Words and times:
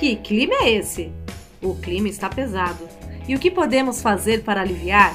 Que 0.00 0.16
clima 0.16 0.54
é 0.62 0.70
esse? 0.70 1.12
O 1.60 1.74
clima 1.74 2.08
está 2.08 2.26
pesado. 2.30 2.88
E 3.28 3.34
o 3.34 3.38
que 3.38 3.50
podemos 3.50 4.00
fazer 4.00 4.42
para 4.42 4.62
aliviar? 4.62 5.14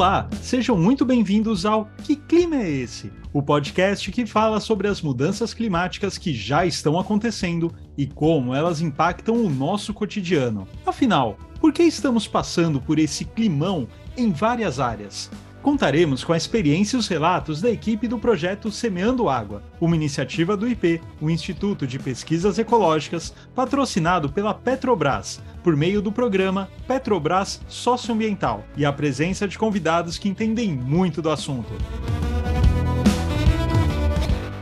Olá, 0.00 0.30
sejam 0.40 0.78
muito 0.78 1.04
bem-vindos 1.04 1.66
ao 1.66 1.84
Que 2.02 2.16
Clima 2.16 2.56
é 2.56 2.70
Esse? 2.70 3.12
O 3.34 3.42
podcast 3.42 4.10
que 4.10 4.24
fala 4.24 4.58
sobre 4.58 4.88
as 4.88 5.02
mudanças 5.02 5.52
climáticas 5.52 6.16
que 6.16 6.32
já 6.32 6.64
estão 6.64 6.98
acontecendo 6.98 7.70
e 7.98 8.06
como 8.06 8.54
elas 8.54 8.80
impactam 8.80 9.36
o 9.36 9.50
nosso 9.50 9.92
cotidiano. 9.92 10.66
Afinal, 10.86 11.36
por 11.60 11.70
que 11.70 11.82
estamos 11.82 12.26
passando 12.26 12.80
por 12.80 12.98
esse 12.98 13.26
climão 13.26 13.86
em 14.16 14.32
várias 14.32 14.80
áreas? 14.80 15.30
Contaremos 15.60 16.24
com 16.24 16.32
a 16.32 16.36
experiência 16.38 16.96
e 16.96 16.98
os 16.98 17.06
relatos 17.06 17.60
da 17.60 17.70
equipe 17.70 18.08
do 18.08 18.18
projeto 18.18 18.70
Semeando 18.70 19.28
Água, 19.28 19.62
uma 19.78 19.94
iniciativa 19.94 20.56
do 20.56 20.66
IP, 20.66 20.98
o 21.20 21.28
Instituto 21.28 21.86
de 21.86 21.98
Pesquisas 21.98 22.58
Ecológicas, 22.58 23.34
patrocinado 23.54 24.30
pela 24.30 24.54
Petrobras, 24.54 25.42
por 25.62 25.76
meio 25.76 26.02
do 26.02 26.10
programa 26.10 26.68
Petrobras 26.86 27.60
Socioambiental, 27.68 28.64
e 28.76 28.84
a 28.84 28.92
presença 28.92 29.46
de 29.46 29.58
convidados 29.58 30.18
que 30.18 30.28
entendem 30.28 30.72
muito 30.72 31.20
do 31.20 31.30
assunto. 31.30 31.72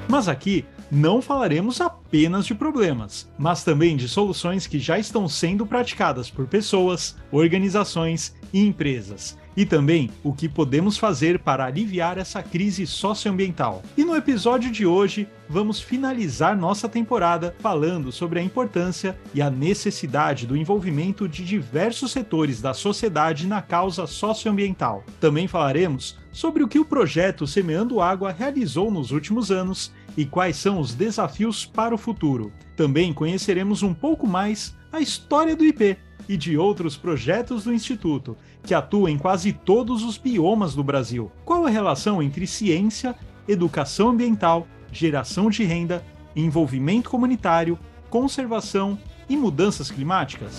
Mas 0.09 0.29
aqui 0.29 0.65
não 0.91 1.21
falaremos 1.21 1.81
apenas 1.81 2.47
de 2.47 2.55
problemas, 2.55 3.31
mas 3.39 3.63
também 3.63 3.97
de 3.97 4.09
soluções 4.09 4.67
que 4.67 4.79
já 4.79 4.99
estão 4.99 5.29
sendo 5.29 5.67
praticadas 5.67 6.31
por 6.31 6.47
pessoas, 6.47 7.17
organizações 7.31 8.35
e 8.53 8.67
empresas 8.67 9.37
e 9.59 9.67
também 9.67 10.09
o 10.23 10.33
que 10.33 10.49
podemos 10.49 10.97
fazer 10.97 11.41
para 11.41 11.67
aliviar 11.67 12.17
essa 12.17 12.41
crise 12.41 12.87
socioambiental. 12.87 13.83
E 13.97 14.05
no 14.05 14.15
episódio 14.15 14.71
de 14.71 14.87
hoje, 14.87 15.27
vamos 15.49 15.81
finalizar 15.81 16.57
nossa 16.57 16.89
temporada 16.89 17.53
falando 17.59 18.13
sobre 18.13 18.39
a 18.39 18.43
importância 18.43 19.19
e 19.35 19.43
a 19.43 19.51
necessidade 19.51 20.47
do 20.47 20.57
envolvimento 20.57 21.29
de 21.29 21.45
diversos 21.45 22.13
setores 22.13 22.61
da 22.61 22.73
sociedade 22.73 23.49
na 23.49 23.61
causa 23.61 24.07
socioambiental. 24.07 25.03
Também 25.19 25.49
falaremos 25.49 26.17
sobre 26.31 26.63
o 26.63 26.69
que 26.69 26.79
o 26.79 26.85
projeto 26.85 27.45
Semeando 27.45 28.01
Água 28.01 28.31
realizou 28.31 28.93
nos 28.93 29.11
últimos 29.11 29.51
anos 29.51 29.93
e 30.17 30.25
quais 30.25 30.57
são 30.57 30.79
os 30.79 30.95
desafios 30.95 31.67
para 31.67 31.93
o 31.93 31.99
futuro. 31.99 32.53
Também 32.77 33.13
conheceremos 33.13 33.83
um 33.83 33.93
pouco 33.93 34.25
mais 34.25 34.77
a 34.93 35.01
história 35.01 35.57
do 35.57 35.65
IP 35.65 35.97
e 36.29 36.37
de 36.37 36.59
outros 36.59 36.97
projetos 36.97 37.65
do 37.65 37.73
Instituto, 37.73 38.37
que 38.63 38.75
atua 38.75 39.11
em 39.11 39.17
quase 39.17 39.53
todos 39.53 40.03
os 40.05 40.19
biomas 40.19 40.75
do 40.75 40.85
Brasil. 40.85 41.33
Qual 41.45 41.65
a 41.65 41.71
relação 41.71 42.23
entre 42.23 42.47
ciência, 42.47 43.15
educação 43.47 44.11
ambiental, 44.11 44.67
geração 44.93 45.49
de 45.49 45.65
renda, 45.65 46.05
envolvimento 46.37 47.09
comunitário, 47.09 47.79
conservação 48.11 48.99
e 49.29 49.37
mudanças 49.37 49.91
climáticas? 49.91 50.59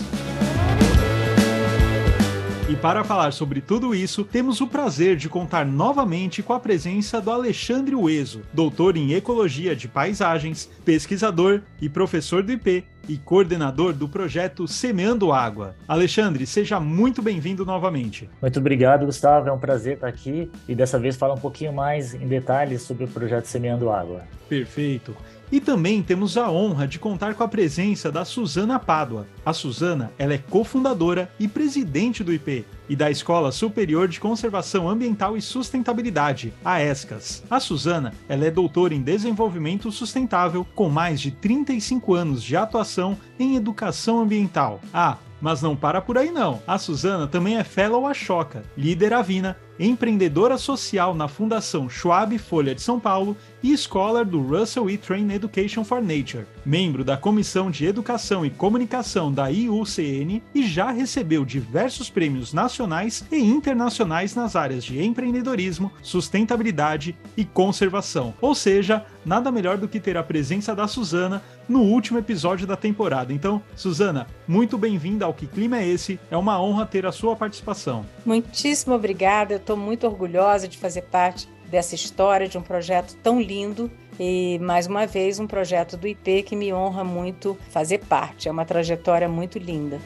E 2.70 2.76
para 2.76 3.04
falar 3.04 3.34
sobre 3.34 3.62
tudo 3.62 3.96
isso, 3.96 4.24
temos 4.24 4.62
o 4.62 4.68
prazer 4.68 5.16
de 5.16 5.28
contar 5.28 5.66
novamente 5.66 6.44
com 6.44 6.54
a 6.54 6.60
presença 6.60 7.20
do 7.20 7.32
Alexandre 7.32 7.96
Ueso, 7.96 8.44
doutor 8.54 8.96
em 8.96 9.14
Ecologia 9.14 9.76
de 9.76 9.88
Paisagens, 9.88 10.70
pesquisador 10.86 11.62
e 11.82 11.90
professor 11.90 12.44
do 12.44 12.52
IP 12.52 12.86
e 13.08 13.18
coordenador 13.18 13.92
do 13.92 14.08
projeto 14.08 14.68
Semeando 14.68 15.32
Água. 15.32 15.76
Alexandre, 15.88 16.46
seja 16.46 16.80
muito 16.80 17.24
bem-vindo 17.24 17.66
novamente. 17.66 18.30
Muito 18.40 18.60
obrigado, 18.60 19.04
Gustavo. 19.04 19.50
É 19.50 19.52
um 19.52 19.58
prazer 19.58 19.96
estar 19.96 20.08
aqui 20.08 20.52
e 20.68 20.76
dessa 20.76 21.00
vez 21.00 21.16
falar 21.16 21.34
um 21.34 21.40
pouquinho 21.40 21.74
mais 21.74 22.14
em 22.14 22.28
detalhes 22.28 22.84
sobre 22.84 23.06
o 23.06 23.08
projeto 23.08 23.46
Semeando 23.46 23.90
Água. 23.90 24.26
Perfeito. 24.48 25.16
E 25.52 25.60
também 25.60 26.04
temos 26.04 26.38
a 26.38 26.50
honra 26.52 26.88
de 26.88 27.00
contar 27.00 27.34
com 27.34 27.44
a 27.44 27.48
presença 27.48 28.12
da 28.12 28.24
Suzana 28.24 28.78
Pádua. 28.78 29.26
A 29.44 29.52
Suzana, 29.52 30.12
ela 30.18 30.34
é 30.34 30.38
cofundadora 30.38 31.32
e 31.40 31.48
presidente 31.48 32.24
do 32.24 32.32
IP 32.32 32.66
e 32.88 32.96
da 32.96 33.10
Escola 33.10 33.52
Superior 33.52 34.08
de 34.08 34.20
Conservação 34.20 34.88
Ambiental 34.88 35.36
e 35.36 35.42
Sustentabilidade, 35.42 36.54
a 36.64 36.82
ESCAS. 36.82 37.44
A 37.50 37.60
Suzana, 37.60 38.14
ela 38.28 38.46
é 38.46 38.52
doutora 38.52 38.94
em 38.94 39.02
Desenvolvimento 39.02 39.92
Sustentável 39.92 40.66
com 40.76 40.90
mais 40.90 41.20
de 41.20 41.32
35 41.32 42.14
anos 42.14 42.44
de 42.44 42.56
atuação 42.56 43.18
em 43.40 43.56
educação 43.56 44.20
ambiental. 44.20 44.80
Ah, 44.94 45.18
mas 45.42 45.62
não 45.62 45.76
para 45.76 46.02
por 46.02 46.18
aí 46.18 46.32
não. 46.32 46.62
A 46.68 46.78
Suzana 46.78 47.28
também 47.28 47.58
é 47.58 47.64
Fellow 47.64 48.06
Ashoka, 48.06 48.64
líder 48.78 49.14
Avina, 49.14 49.58
empreendedora 49.80 50.58
social 50.58 51.16
na 51.16 51.28
Fundação 51.28 51.90
Schwab 51.90 52.38
Folha 52.38 52.76
de 52.76 52.82
São 52.82 53.00
Paulo 53.00 53.38
e 53.64 53.76
scholar 53.78 54.26
do 54.26 54.42
Russell 54.42 54.90
E. 54.90 54.98
Train 54.98 55.32
Education 55.32 55.84
for 55.84 56.02
Nature, 56.02 56.46
membro 56.66 57.04
da 57.04 57.16
Comissão 57.16 57.72
de 57.72 57.86
Educação 57.86 58.46
e 58.46 58.50
Comunicação 58.50 59.32
da 59.32 59.48
IUCN 59.48 60.42
e 60.54 60.68
já 60.68 60.92
recebeu 60.92 61.46
diversos 61.46 62.10
prêmios 62.10 62.54
nacionais 62.54 63.24
e 63.32 63.38
internacionais 63.38 64.36
nas 64.36 64.56
áreas 64.56 64.84
de 64.84 65.02
empreendedorismo, 65.02 65.92
sustentabilidade 66.02 67.16
e 67.38 67.46
conservação. 67.46 68.34
Ou 68.42 68.54
seja, 68.54 69.06
nada 69.26 69.52
melhor 69.52 69.78
do 69.78 69.88
que 69.88 70.00
ter 70.00 70.18
a 70.18 70.24
presença 70.24 70.76
da 70.76 70.88
Suzana 70.88 71.42
no 71.68 71.82
último 71.82 72.18
episódio 72.18 72.66
da 72.66 72.76
temporada. 72.76 73.32
Então, 73.32 73.62
Suzana, 73.76 74.26
muito 74.48 74.78
bem-vinda 74.78 75.26
ao 75.26 75.34
Que 75.34 75.46
Clima 75.46 75.78
é 75.78 75.88
Esse? 75.88 76.20
É 76.32 76.36
uma 76.36 76.60
honra 76.60 76.86
ter 76.86 77.06
a 77.06 77.12
sua 77.12 77.36
participação. 77.36 78.06
Muitíssimo 78.26 78.96
obrigada, 78.96 79.54
eu 79.54 79.60
estou 79.70 79.78
muito 79.78 80.08
orgulhosa 80.08 80.68
de 80.68 80.80
fazer 80.80 81.04
parte 81.04 81.48
dessa 81.68 81.94
história, 81.94 82.48
de 82.48 82.58
um 82.58 82.62
projeto 82.62 83.16
tão 83.22 83.40
lindo 83.40 83.92
e 84.20 84.58
mais 84.60 84.88
uma 84.88 85.06
vez 85.06 85.40
um 85.40 85.46
projeto 85.46 85.96
do 85.96 86.08
IP 86.08 86.42
que 86.42 86.56
me 86.56 86.74
honra 86.74 87.04
muito 87.04 87.56
fazer 87.70 88.00
parte. 88.00 88.50
É 88.50 88.52
uma 88.52 88.66
trajetória 88.66 89.30
muito 89.30 89.60
linda. 89.60 90.02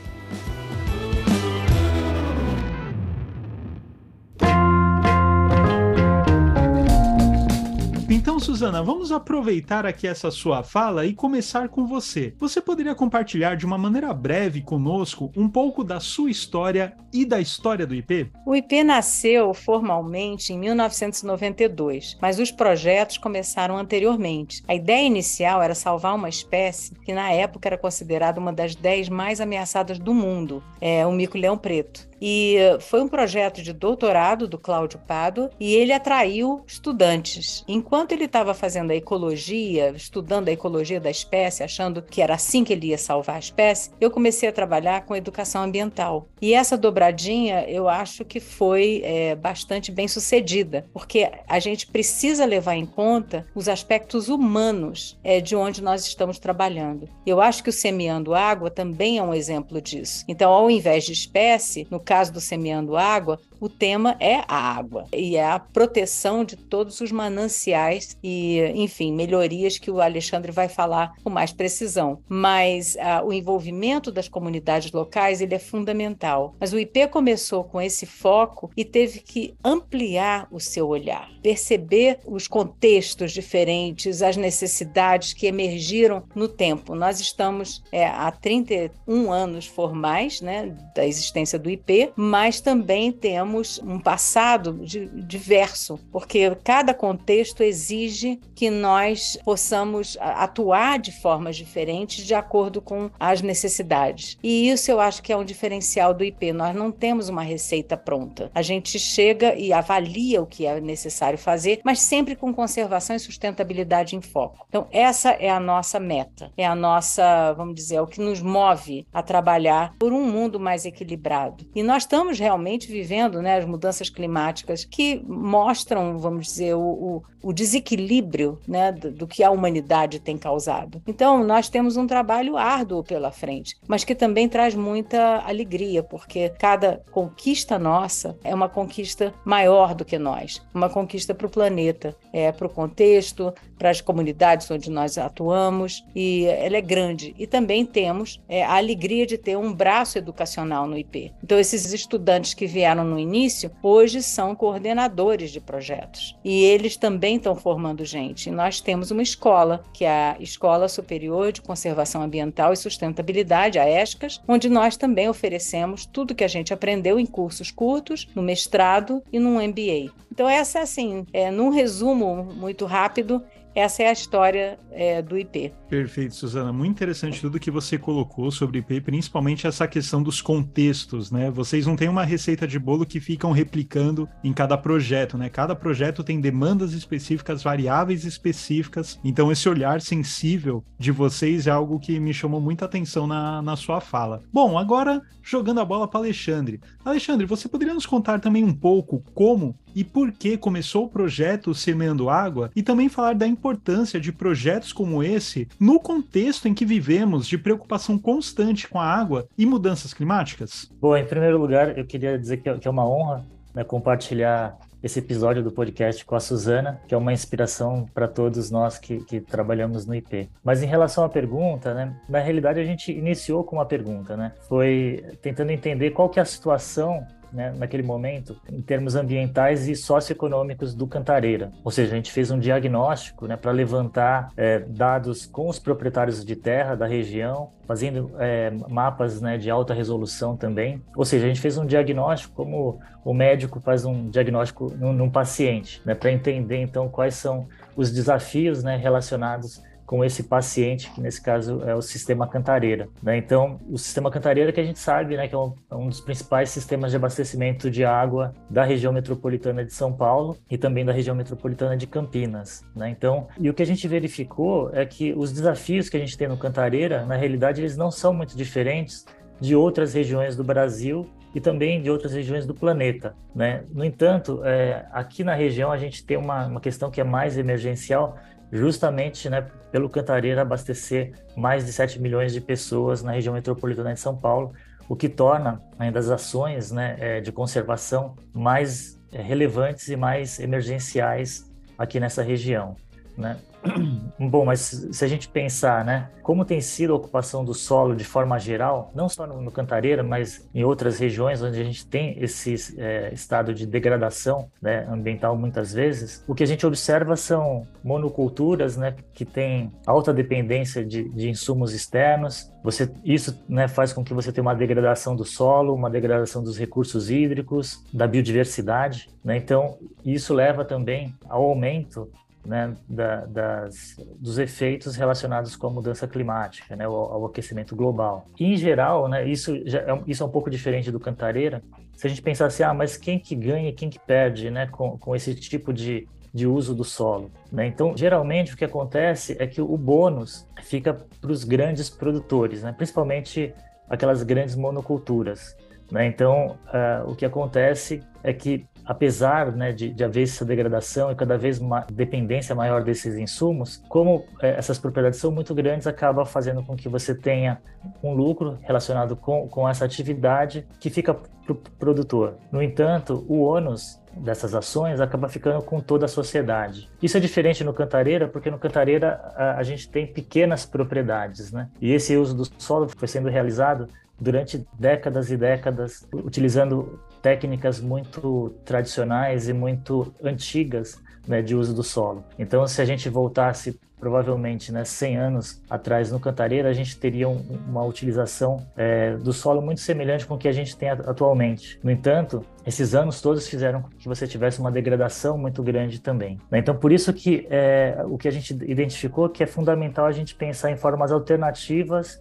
Então, 8.23 8.39
Suzana, 8.39 8.81
vamos 8.81 9.11
aproveitar 9.11 9.85
aqui 9.85 10.07
essa 10.07 10.31
sua 10.31 10.63
fala 10.63 11.05
e 11.05 11.13
começar 11.13 11.67
com 11.67 11.85
você. 11.85 12.33
Você 12.39 12.61
poderia 12.61 12.95
compartilhar 12.95 13.57
de 13.57 13.65
uma 13.65 13.77
maneira 13.77 14.13
breve 14.13 14.61
conosco 14.61 15.29
um 15.35 15.49
pouco 15.49 15.83
da 15.83 15.99
sua 15.99 16.31
história 16.31 16.95
e 17.11 17.25
da 17.25 17.41
história 17.41 17.85
do 17.85 17.93
IP? 17.93 18.31
O 18.45 18.55
IP 18.55 18.81
nasceu 18.81 19.53
formalmente 19.53 20.53
em 20.53 20.57
1992, 20.57 22.17
mas 22.21 22.39
os 22.39 22.49
projetos 22.49 23.17
começaram 23.17 23.77
anteriormente. 23.77 24.63
A 24.69 24.73
ideia 24.73 25.05
inicial 25.05 25.61
era 25.61 25.75
salvar 25.75 26.15
uma 26.15 26.29
espécie 26.29 26.95
que 27.03 27.11
na 27.11 27.29
época 27.29 27.67
era 27.67 27.77
considerada 27.77 28.39
uma 28.39 28.53
das 28.53 28.73
dez 28.73 29.09
mais 29.09 29.41
ameaçadas 29.41 29.99
do 29.99 30.13
mundo, 30.13 30.63
é, 30.79 31.05
o 31.05 31.11
mico-leão 31.11 31.57
preto. 31.57 32.07
E 32.25 32.55
foi 32.79 33.01
um 33.01 33.07
projeto 33.09 33.61
de 33.61 33.73
doutorado 33.73 34.47
do 34.47 34.57
Cláudio 34.57 34.97
Pado 35.05 35.49
e 35.59 35.75
ele 35.75 35.91
atraiu 35.91 36.63
estudantes. 36.65 37.65
Enquanto 37.67 38.13
ele 38.13 38.23
estava 38.23 38.53
fazendo 38.53 38.91
a 38.91 38.95
ecologia, 38.95 39.89
estudando 39.93 40.47
a 40.47 40.51
ecologia 40.53 41.01
da 41.01 41.11
espécie, 41.11 41.63
achando 41.63 42.01
que 42.01 42.21
era 42.21 42.35
assim 42.35 42.63
que 42.63 42.71
ele 42.71 42.87
ia 42.87 42.97
salvar 42.97 43.35
a 43.35 43.39
espécie, 43.39 43.91
eu 43.99 44.09
comecei 44.09 44.47
a 44.47 44.53
trabalhar 44.53 45.05
com 45.05 45.13
educação 45.13 45.63
ambiental. 45.63 46.29
E 46.41 46.53
essa 46.53 46.77
dobradinha 46.77 47.65
eu 47.67 47.89
acho 47.89 48.23
que 48.23 48.39
foi 48.39 49.01
é, 49.03 49.35
bastante 49.35 49.91
bem 49.91 50.07
sucedida, 50.07 50.85
porque 50.93 51.29
a 51.45 51.59
gente 51.59 51.87
precisa 51.87 52.45
levar 52.45 52.75
em 52.75 52.85
conta 52.85 53.45
os 53.53 53.67
aspectos 53.67 54.29
humanos 54.29 55.19
é, 55.25 55.41
de 55.41 55.57
onde 55.57 55.83
nós 55.83 56.07
estamos 56.07 56.39
trabalhando. 56.39 57.09
Eu 57.25 57.41
acho 57.41 57.61
que 57.61 57.69
o 57.69 57.73
Semeando 57.73 58.33
Água 58.33 58.71
também 58.71 59.17
é 59.17 59.23
um 59.23 59.33
exemplo 59.33 59.81
disso. 59.81 60.23
Então, 60.25 60.53
ao 60.53 60.71
invés 60.71 61.03
de 61.03 61.11
espécie, 61.11 61.85
no 61.91 61.99
caso 61.99 62.12
caso 62.13 62.31
do 62.31 62.39
Semeando 62.39 62.95
Água, 62.95 63.39
o 63.63 63.69
tema 63.69 64.17
é 64.19 64.43
a 64.45 64.57
água 64.57 65.05
e 65.13 65.37
é 65.37 65.45
a 65.45 65.57
proteção 65.57 66.43
de 66.43 66.57
todos 66.57 66.99
os 66.99 67.13
mananciais 67.13 68.17
e, 68.21 68.59
enfim, 68.75 69.13
melhorias 69.13 69.77
que 69.77 69.89
o 69.89 70.01
Alexandre 70.01 70.51
vai 70.51 70.67
falar 70.67 71.13
com 71.23 71.29
mais 71.29 71.53
precisão. 71.53 72.19
Mas 72.27 72.97
ah, 72.99 73.23
o 73.23 73.31
envolvimento 73.31 74.11
das 74.11 74.27
comunidades 74.27 74.91
locais 74.91 75.39
ele 75.39 75.55
é 75.55 75.59
fundamental. 75.59 76.53
Mas 76.59 76.73
o 76.73 76.77
IP 76.77 77.07
começou 77.07 77.63
com 77.63 77.79
esse 77.79 78.05
foco 78.05 78.69
e 78.75 78.83
teve 78.83 79.21
que 79.21 79.55
ampliar 79.63 80.45
o 80.51 80.59
seu 80.59 80.89
olhar, 80.89 81.29
perceber 81.41 82.19
os 82.25 82.49
contextos 82.49 83.31
diferentes, 83.31 84.21
as 84.21 84.35
necessidades 84.35 85.31
que 85.31 85.47
emergiram 85.47 86.23
no 86.35 86.49
tempo. 86.49 86.95
Nós 86.95 87.21
estamos 87.21 87.81
é, 87.93 88.05
há 88.05 88.29
31 88.29 89.31
anos 89.31 89.67
formais 89.67 90.41
né, 90.41 90.75
da 90.93 91.07
existência 91.07 91.57
do 91.57 91.69
IP, 91.69 92.11
mas 92.17 92.59
também 92.59 93.09
temos 93.09 93.52
temos 93.53 93.79
um 93.83 93.99
passado 93.99 94.81
diverso, 94.83 95.99
porque 96.11 96.55
cada 96.63 96.91
contexto 96.91 97.61
exige 97.61 98.39
que 98.55 98.71
nós 98.71 99.37
possamos 99.45 100.17
atuar 100.19 100.97
de 100.97 101.11
formas 101.11 101.55
diferentes 101.55 102.25
de 102.25 102.33
acordo 102.33 102.81
com 102.81 103.11
as 103.19 103.43
necessidades. 103.43 104.39
E 104.41 104.69
isso 104.69 104.89
eu 104.89 104.99
acho 104.99 105.21
que 105.21 105.31
é 105.31 105.37
um 105.37 105.45
diferencial 105.45 106.15
do 106.15 106.23
IP. 106.23 106.51
Nós 106.51 106.75
não 106.75 106.91
temos 106.91 107.29
uma 107.29 107.43
receita 107.43 107.95
pronta. 107.95 108.49
A 108.55 108.63
gente 108.63 108.97
chega 108.97 109.53
e 109.53 109.71
avalia 109.71 110.41
o 110.41 110.47
que 110.47 110.65
é 110.65 110.81
necessário 110.81 111.37
fazer, 111.37 111.79
mas 111.83 111.99
sempre 111.99 112.35
com 112.35 112.51
conservação 112.51 113.15
e 113.15 113.19
sustentabilidade 113.19 114.15
em 114.15 114.21
foco. 114.21 114.65
Então, 114.67 114.87
essa 114.91 115.29
é 115.31 115.49
a 115.49 115.59
nossa 115.59 115.99
meta, 115.99 116.51
é 116.57 116.65
a 116.65 116.73
nossa, 116.73 117.53
vamos 117.53 117.75
dizer, 117.75 117.97
é 117.97 118.01
o 118.01 118.07
que 118.07 118.19
nos 118.19 118.41
move 118.41 119.05
a 119.13 119.21
trabalhar 119.21 119.93
por 119.99 120.11
um 120.11 120.25
mundo 120.25 120.59
mais 120.59 120.85
equilibrado. 120.85 121.67
E 121.75 121.83
nós 121.83 122.03
estamos 122.03 122.39
realmente 122.39 122.87
vivendo 122.91 123.32
né, 123.41 123.57
as 123.57 123.65
mudanças 123.65 124.09
climáticas 124.09 124.85
que 124.85 125.23
mostram, 125.27 126.17
vamos 126.17 126.47
dizer, 126.47 126.75
o, 126.75 126.81
o, 126.81 127.23
o 127.41 127.53
desequilíbrio 127.53 128.59
né, 128.67 128.91
do, 128.91 129.11
do 129.11 129.27
que 129.27 129.43
a 129.43 129.51
humanidade 129.51 130.19
tem 130.19 130.37
causado. 130.37 131.01
Então, 131.07 131.43
nós 131.43 131.69
temos 131.69 131.97
um 131.97 132.07
trabalho 132.07 132.57
árduo 132.57 133.03
pela 133.03 133.31
frente, 133.31 133.75
mas 133.87 134.03
que 134.03 134.15
também 134.15 134.47
traz 134.47 134.75
muita 134.75 135.43
alegria, 135.45 136.01
porque 136.03 136.49
cada 136.49 137.03
conquista 137.11 137.77
nossa 137.77 138.37
é 138.43 138.53
uma 138.53 138.69
conquista 138.69 139.33
maior 139.43 139.93
do 139.93 140.05
que 140.05 140.17
nós, 140.17 140.61
uma 140.73 140.89
conquista 140.89 141.33
para 141.33 141.47
o 141.47 141.49
planeta, 141.49 142.15
é, 142.31 142.51
para 142.51 142.67
o 142.67 142.69
contexto, 142.69 143.53
para 143.77 143.89
as 143.89 143.99
comunidades 143.99 144.69
onde 144.71 144.89
nós 144.89 145.17
atuamos, 145.17 146.05
e 146.15 146.45
ela 146.45 146.77
é 146.77 146.81
grande. 146.81 147.35
E 147.37 147.45
também 147.45 147.85
temos 147.85 148.41
é, 148.47 148.63
a 148.63 148.77
alegria 148.77 149.25
de 149.25 149.37
ter 149.37 149.57
um 149.57 149.73
braço 149.73 150.17
educacional 150.17 150.87
no 150.87 150.97
IP. 150.97 151.33
Então, 151.43 151.59
esses 151.59 151.91
estudantes 151.91 152.53
que 152.53 152.65
vieram 152.65 153.03
no 153.03 153.19
início, 153.23 153.71
hoje 153.81 154.21
são 154.21 154.55
coordenadores 154.55 155.51
de 155.51 155.59
projetos. 155.59 156.35
E 156.43 156.63
eles 156.63 156.95
também 156.95 157.37
estão 157.37 157.55
formando 157.55 158.05
gente. 158.05 158.49
E 158.49 158.51
nós 158.51 158.79
temos 158.79 159.11
uma 159.11 159.23
escola, 159.23 159.83
que 159.93 160.05
é 160.05 160.09
a 160.09 160.37
Escola 160.39 160.87
Superior 160.87 161.51
de 161.51 161.61
Conservação 161.61 162.21
Ambiental 162.21 162.73
e 162.73 162.77
Sustentabilidade, 162.77 163.79
a 163.79 163.89
ESCAS, 163.89 164.41
onde 164.47 164.69
nós 164.69 164.97
também 164.97 165.27
oferecemos 165.27 166.05
tudo 166.05 166.35
que 166.35 166.43
a 166.43 166.47
gente 166.47 166.73
aprendeu 166.73 167.19
em 167.19 167.25
cursos 167.25 167.71
curtos, 167.71 168.27
no 168.35 168.41
mestrado 168.41 169.23
e 169.31 169.39
no 169.39 169.61
MBA. 169.61 170.11
Então, 170.31 170.49
essa, 170.49 170.79
assim, 170.79 171.25
é, 171.31 171.51
num 171.51 171.69
resumo 171.69 172.43
muito 172.55 172.85
rápido, 172.85 173.43
essa 173.75 174.03
é 174.03 174.09
a 174.09 174.11
história 174.11 174.77
é, 174.91 175.21
do 175.21 175.37
IP. 175.37 175.73
Perfeito, 175.89 176.35
Suzana. 176.35 176.71
Muito 176.71 176.91
interessante 176.91 177.41
tudo 177.41 177.59
que 177.59 177.71
você 177.71 177.97
colocou 177.97 178.51
sobre 178.51 178.79
IP, 178.79 179.01
principalmente 179.01 179.65
essa 179.65 179.87
questão 179.87 180.21
dos 180.21 180.41
contextos, 180.41 181.31
né? 181.31 181.49
Vocês 181.49 181.87
não 181.87 181.95
têm 181.95 182.09
uma 182.09 182.23
receita 182.23 182.67
de 182.67 182.77
bolo 182.77 183.05
que 183.05 183.19
ficam 183.19 183.51
replicando 183.51 184.27
em 184.43 184.53
cada 184.53 184.77
projeto, 184.77 185.37
né? 185.37 185.49
Cada 185.49 185.75
projeto 185.75 186.23
tem 186.23 186.39
demandas 186.39 186.93
específicas, 186.93 187.63
variáveis 187.63 188.25
específicas. 188.25 189.19
Então, 189.23 189.51
esse 189.51 189.67
olhar 189.67 190.01
sensível 190.01 190.83
de 190.97 191.11
vocês 191.11 191.67
é 191.67 191.71
algo 191.71 191.99
que 191.99 192.19
me 192.19 192.33
chamou 192.33 192.61
muita 192.61 192.85
atenção 192.85 193.25
na, 193.25 193.61
na 193.61 193.75
sua 193.75 193.99
fala. 193.99 194.41
Bom, 194.51 194.77
agora 194.77 195.21
jogando 195.41 195.81
a 195.81 195.85
bola 195.85 196.07
para 196.07 196.21
Alexandre. 196.21 196.79
Alexandre, 197.03 197.45
você 197.45 197.67
poderia 197.67 197.93
nos 197.93 198.05
contar 198.05 198.39
também 198.39 198.63
um 198.63 198.73
pouco 198.73 199.23
como 199.33 199.75
e 199.95 200.03
por 200.03 200.31
que 200.31 200.57
começou 200.57 201.05
o 201.05 201.09
projeto 201.09 201.73
Semeando 201.73 202.29
Água 202.29 202.71
e 202.75 202.83
também 202.83 203.09
falar 203.09 203.35
da 203.35 203.47
importância 203.47 204.19
de 204.19 204.31
projetos 204.31 204.93
como 204.93 205.23
esse 205.23 205.67
no 205.79 205.99
contexto 205.99 206.67
em 206.67 206.73
que 206.73 206.85
vivemos 206.85 207.47
de 207.47 207.57
preocupação 207.57 208.17
constante 208.17 208.87
com 208.87 208.99
a 208.99 209.05
água 209.05 209.47
e 209.57 209.65
mudanças 209.65 210.13
climáticas? 210.13 210.91
Bom, 210.99 211.15
em 211.15 211.25
primeiro 211.25 211.57
lugar, 211.57 211.97
eu 211.97 212.05
queria 212.05 212.37
dizer 212.37 212.57
que 212.57 212.69
é, 212.69 212.77
é 212.81 212.89
uma 212.89 213.07
honra 213.07 213.45
né, 213.73 213.83
compartilhar 213.83 214.77
esse 215.03 215.19
episódio 215.19 215.61
do 215.61 215.69
podcast 215.69 216.23
com 216.23 216.33
a 216.33 216.39
Suzana, 216.39 217.01
que 217.05 217.13
é 217.13 217.17
uma 217.17 217.33
inspiração 217.33 218.07
para 218.13 218.25
todos 218.25 218.71
nós 218.71 218.97
que, 218.97 219.17
que, 219.25 219.41
trabalhamos 219.41 220.05
no 220.05 220.15
IP. 220.15 220.49
Mas 220.63 220.81
em 220.81 220.85
relação 220.85 221.25
à 221.25 221.29
pergunta, 221.29 221.93
né, 221.93 222.15
na 222.29 222.39
realidade 222.39 222.79
a 222.79 222.85
gente 222.85 223.11
iniciou 223.11 223.65
com 223.65 223.75
uma 223.75 223.85
pergunta, 223.85 224.37
né? 224.37 224.53
Foi 224.69 225.21
tentando 225.41 225.71
entender 225.71 226.11
qual 226.11 226.29
que 226.29 226.39
é 226.39 226.41
a 226.41 226.45
situação 226.45 227.27
né, 227.53 227.73
naquele 227.77 228.03
momento, 228.03 228.57
em 228.69 228.81
termos 228.81 229.15
ambientais 229.15 229.87
e 229.87 229.95
socioeconômicos 229.95 230.93
do 230.93 231.07
Cantareira. 231.07 231.71
Ou 231.83 231.91
seja, 231.91 232.13
a 232.13 232.15
gente 232.15 232.31
fez 232.31 232.51
um 232.51 232.59
diagnóstico 232.59 233.47
né, 233.47 233.55
para 233.55 233.71
levantar 233.71 234.51
é, 234.57 234.79
dados 234.79 235.45
com 235.45 235.69
os 235.69 235.79
proprietários 235.79 236.43
de 236.43 236.55
terra 236.55 236.95
da 236.95 237.05
região, 237.05 237.71
fazendo 237.87 238.31
é, 238.39 238.71
mapas 238.89 239.41
né, 239.41 239.57
de 239.57 239.69
alta 239.69 239.93
resolução 239.93 240.57
também. 240.57 241.01
Ou 241.15 241.25
seja, 241.25 241.45
a 241.45 241.47
gente 241.47 241.61
fez 241.61 241.77
um 241.77 241.85
diagnóstico 241.85 242.55
como 242.55 242.99
o 243.23 243.33
médico 243.33 243.79
faz 243.79 244.05
um 244.05 244.29
diagnóstico 244.29 244.93
num, 244.97 245.13
num 245.13 245.29
paciente, 245.29 246.01
né, 246.05 246.15
para 246.15 246.31
entender 246.31 246.77
então 246.77 247.07
quais 247.07 247.35
são 247.35 247.67
os 247.95 248.11
desafios 248.11 248.83
né, 248.83 248.97
relacionados 248.97 249.81
com 250.05 250.23
esse 250.23 250.43
paciente, 250.43 251.11
que 251.11 251.21
nesse 251.21 251.41
caso 251.41 251.81
é 251.85 251.95
o 251.95 252.01
sistema 252.01 252.47
Cantareira. 252.47 253.07
Né? 253.21 253.37
Então, 253.37 253.79
o 253.89 253.97
sistema 253.97 254.29
Cantareira 254.29 254.71
que 254.71 254.79
a 254.79 254.83
gente 254.83 254.99
sabe 254.99 255.37
né, 255.37 255.47
que 255.47 255.55
é 255.55 255.57
um, 255.57 255.73
é 255.89 255.95
um, 255.95 256.07
dos 256.07 256.21
principais 256.21 256.69
sistemas 256.69 257.11
de 257.11 257.17
abastecimento 257.17 257.89
de 257.89 258.03
água 258.03 258.53
da 258.69 258.83
região 258.83 259.13
metropolitana 259.13 259.83
de 259.83 259.93
São 259.93 260.11
Paulo 260.11 260.57
e 260.69 260.77
também 260.77 261.05
da 261.05 261.13
região 261.13 261.35
metropolitana 261.35 261.95
de 261.95 262.07
Campinas. 262.07 262.83
Né? 262.95 263.09
Então, 263.09 263.47
e 263.59 263.69
o 263.69 263.73
que 263.73 263.83
a 263.83 263.85
gente 263.85 264.07
verificou 264.07 264.89
é 264.93 265.05
que 265.05 265.33
os 265.33 265.51
desafios 265.51 266.09
que 266.09 266.17
a 266.17 266.19
gente 266.19 266.37
tem 266.37 266.47
no 266.47 266.57
Cantareira, 266.57 267.25
na 267.25 267.35
realidade, 267.35 267.81
eles 267.81 267.97
não 267.97 268.11
são 268.11 268.33
muito 268.33 268.57
diferentes 268.57 269.25
de 269.59 269.75
outras 269.75 270.13
regiões 270.13 270.55
do 270.55 270.63
Brasil 270.63 271.29
e 271.55 271.61
também 271.61 272.01
de 272.01 272.09
outras 272.09 272.33
regiões 272.33 272.65
do 272.65 272.73
planeta. 272.73 273.35
Né? 273.53 273.83
No 273.91 274.03
entanto, 274.03 274.61
é, 274.63 275.05
aqui 275.11 275.43
na 275.43 275.53
região 275.53 275.91
a 275.91 275.97
gente 275.97 276.25
tem 276.25 276.35
uma, 276.35 276.65
uma 276.65 276.81
questão 276.81 277.11
que 277.11 277.21
é 277.21 277.23
mais 277.23 277.57
emergencial, 277.57 278.37
justamente 278.73 279.47
né, 279.49 279.67
pelo 279.91 280.09
Cantareira 280.09 280.63
abastecer 280.63 281.31
mais 281.55 281.85
de 281.85 281.93
7 281.93 282.19
milhões 282.19 282.51
de 282.51 282.59
pessoas 282.59 283.21
na 283.21 283.31
região 283.31 283.53
metropolitana 283.53 284.13
de 284.13 284.19
São 284.19 284.35
Paulo, 284.35 284.73
o 285.07 285.15
que 285.15 285.29
torna 285.29 285.79
ainda 285.99 286.17
as 286.17 286.29
ações 286.29 286.91
né, 286.91 287.15
é, 287.19 287.39
de 287.39 287.51
conservação 287.51 288.35
mais 288.51 289.19
é, 289.31 289.41
relevantes 289.41 290.07
e 290.07 290.15
mais 290.15 290.59
emergenciais 290.59 291.71
aqui 291.97 292.19
nessa 292.19 292.41
região. 292.41 292.95
Né? 293.37 293.57
Bom, 294.39 294.65
mas 294.65 295.07
se 295.11 295.23
a 295.23 295.27
gente 295.27 295.47
pensar, 295.47 296.03
né, 296.03 296.29
como 296.41 296.65
tem 296.65 296.81
sido 296.81 297.13
a 297.13 297.15
ocupação 297.15 297.63
do 297.63 297.73
solo 297.73 298.15
de 298.15 298.23
forma 298.23 298.57
geral, 298.59 299.11
não 299.15 299.29
só 299.29 299.45
no, 299.45 299.61
no 299.61 299.71
Cantareira, 299.71 300.23
mas 300.23 300.67
em 300.73 300.83
outras 300.83 301.19
regiões 301.19 301.61
onde 301.61 301.79
a 301.79 301.83
gente 301.83 302.05
tem 302.05 302.37
esse 302.41 302.75
é, 302.97 303.31
estado 303.33 303.73
de 303.73 303.85
degradação 303.85 304.69
né, 304.81 305.05
ambiental 305.09 305.57
muitas 305.57 305.93
vezes, 305.93 306.43
o 306.47 306.55
que 306.55 306.63
a 306.63 306.67
gente 306.67 306.85
observa 306.85 307.35
são 307.35 307.87
monoculturas, 308.03 308.97
né, 308.97 309.15
que 309.33 309.45
têm 309.45 309.91
alta 310.05 310.33
dependência 310.33 311.05
de, 311.05 311.29
de 311.29 311.49
insumos 311.49 311.93
externos. 311.93 312.71
Você, 312.83 313.11
isso 313.23 313.63
né, 313.67 313.87
faz 313.87 314.11
com 314.11 314.23
que 314.23 314.33
você 314.33 314.51
tenha 314.51 314.63
uma 314.63 314.75
degradação 314.75 315.35
do 315.35 315.45
solo, 315.45 315.93
uma 315.93 316.09
degradação 316.09 316.63
dos 316.63 316.77
recursos 316.77 317.29
hídricos, 317.29 318.03
da 318.13 318.27
biodiversidade. 318.27 319.29
Né? 319.43 319.57
Então, 319.57 319.97
isso 320.25 320.53
leva 320.53 320.83
também 320.83 321.33
ao 321.49 321.63
aumento 321.63 322.29
né, 322.65 322.95
da, 323.07 323.45
das, 323.45 324.15
dos 324.39 324.57
efeitos 324.57 325.15
relacionados 325.15 325.75
com 325.75 325.87
a 325.87 325.89
mudança 325.89 326.27
climática, 326.27 326.95
né, 326.95 327.05
ao, 327.05 327.13
ao 327.13 327.45
aquecimento 327.45 327.95
global. 327.95 328.47
E, 328.59 328.73
em 328.73 328.77
geral, 328.77 329.27
né, 329.27 329.47
isso, 329.47 329.75
é, 329.75 330.21
isso 330.25 330.43
é 330.43 330.45
um 330.45 330.49
pouco 330.49 330.69
diferente 330.69 331.11
do 331.11 331.19
Cantareira. 331.19 331.81
Se 332.15 332.27
a 332.27 332.29
gente 332.29 332.41
pensar 332.41 332.67
assim, 332.67 332.83
ah, 332.83 332.93
mas 332.93 333.17
quem 333.17 333.37
que 333.37 333.55
ganha 333.55 333.89
e 333.89 333.93
quem 333.93 334.09
que 334.09 334.19
perde 334.19 334.69
né, 334.69 334.87
com, 334.87 335.17
com 335.17 335.35
esse 335.35 335.53
tipo 335.55 335.91
de, 335.91 336.27
de 336.53 336.65
uso 336.65 336.95
do 336.95 337.03
solo? 337.03 337.51
Né? 337.71 337.87
Então, 337.87 338.15
geralmente, 338.15 338.73
o 338.73 338.77
que 338.77 338.85
acontece 338.85 339.57
é 339.59 339.67
que 339.67 339.81
o 339.81 339.97
bônus 339.97 340.67
fica 340.83 341.13
para 341.13 341.51
os 341.51 341.63
grandes 341.63 342.09
produtores, 342.09 342.83
né, 342.83 342.93
principalmente 342.95 343.73
aquelas 344.09 344.43
grandes 344.43 344.75
monoculturas. 344.75 345.75
Né? 346.11 346.27
Então, 346.27 346.77
uh, 346.87 347.29
o 347.29 347.35
que 347.35 347.45
acontece 347.45 348.21
é 348.43 348.53
que 348.53 348.85
apesar 349.05 349.71
né, 349.71 349.91
de, 349.91 350.09
de, 350.09 350.23
haver 350.23 350.43
essa 350.43 350.65
degradação 350.65 351.31
e 351.31 351.35
cada 351.35 351.57
vez 351.57 351.79
uma 351.79 352.05
dependência 352.11 352.73
maior 352.75 353.03
desses 353.03 353.35
insumos, 353.37 354.01
como 354.09 354.45
é, 354.61 354.77
essas 354.77 354.97
propriedades 354.97 355.39
são 355.39 355.51
muito 355.51 355.73
grandes, 355.73 356.07
acaba 356.07 356.45
fazendo 356.45 356.83
com 356.83 356.95
que 356.95 357.09
você 357.09 357.35
tenha 357.35 357.81
um 358.21 358.33
lucro 358.33 358.77
relacionado 358.81 359.35
com, 359.35 359.67
com 359.67 359.87
essa 359.87 360.05
atividade 360.05 360.85
que 360.99 361.09
fica 361.09 361.33
para 361.33 361.73
o 361.73 361.75
produtor. 361.75 362.55
No 362.71 362.81
entanto, 362.81 363.45
o 363.47 363.61
ônus 363.61 364.19
dessas 364.35 364.73
ações 364.73 365.21
acaba 365.21 365.47
ficando 365.47 365.81
com 365.81 365.99
toda 365.99 366.25
a 366.25 366.27
sociedade. 366.27 367.09
Isso 367.21 367.37
é 367.37 367.39
diferente 367.39 367.83
no 367.83 367.93
Cantareira, 367.93 368.47
porque 368.47 368.69
no 368.69 368.79
Cantareira 368.79 369.39
a, 369.55 369.77
a 369.77 369.83
gente 369.83 370.09
tem 370.09 370.25
pequenas 370.25 370.85
propriedades, 370.85 371.71
né? 371.71 371.89
E 372.01 372.11
esse 372.11 372.35
uso 372.35 372.55
do 372.55 372.67
solo 372.81 373.07
foi 373.07 373.27
sendo 373.27 373.49
realizado 373.49 374.07
durante 374.39 374.85
décadas 374.97 375.51
e 375.51 375.57
décadas, 375.57 376.27
utilizando 376.33 377.19
técnicas 377.43 377.99
muito 377.99 378.73
tradicionais 378.85 379.67
e 379.67 379.73
muito 379.73 380.33
antigas 380.41 381.21
né, 381.45 381.61
de 381.61 381.75
uso 381.75 381.93
do 381.93 382.01
solo. 382.01 382.43
Então, 382.57 382.87
se 382.87 383.01
a 383.01 383.05
gente 383.05 383.27
voltasse 383.27 383.99
provavelmente 384.17 384.93
né, 384.93 385.03
100 385.03 385.37
anos 385.37 385.81
atrás 385.89 386.31
no 386.31 386.39
Cantareira, 386.39 386.87
a 386.87 386.93
gente 386.93 387.17
teria 387.17 387.49
um, 387.49 387.61
uma 387.89 388.05
utilização 388.05 388.87
é, 388.95 389.35
do 389.35 389.51
solo 389.51 389.81
muito 389.81 389.99
semelhante 389.99 390.45
com 390.45 390.53
o 390.53 390.57
que 390.57 390.69
a 390.69 390.71
gente 390.71 390.95
tem 390.95 391.09
atualmente. 391.09 391.99
No 392.01 392.09
entanto, 392.09 392.65
esses 392.87 393.13
anos 393.13 393.41
todos 393.41 393.67
fizeram 393.67 394.05
que 394.17 394.29
você 394.29 394.47
tivesse 394.47 394.79
uma 394.79 394.89
degradação 394.89 395.57
muito 395.57 395.83
grande 395.83 396.21
também. 396.21 396.57
Né? 396.71 396.79
Então, 396.79 396.95
por 396.95 397.11
isso 397.11 397.33
que 397.33 397.67
é, 397.69 398.23
o 398.25 398.37
que 398.37 398.47
a 398.47 398.51
gente 398.51 398.73
identificou 398.89 399.49
que 399.49 399.61
é 399.61 399.67
fundamental 399.67 400.25
a 400.25 400.31
gente 400.31 400.55
pensar 400.55 400.89
em 400.89 400.95
formas 400.95 401.29
alternativas 401.29 402.39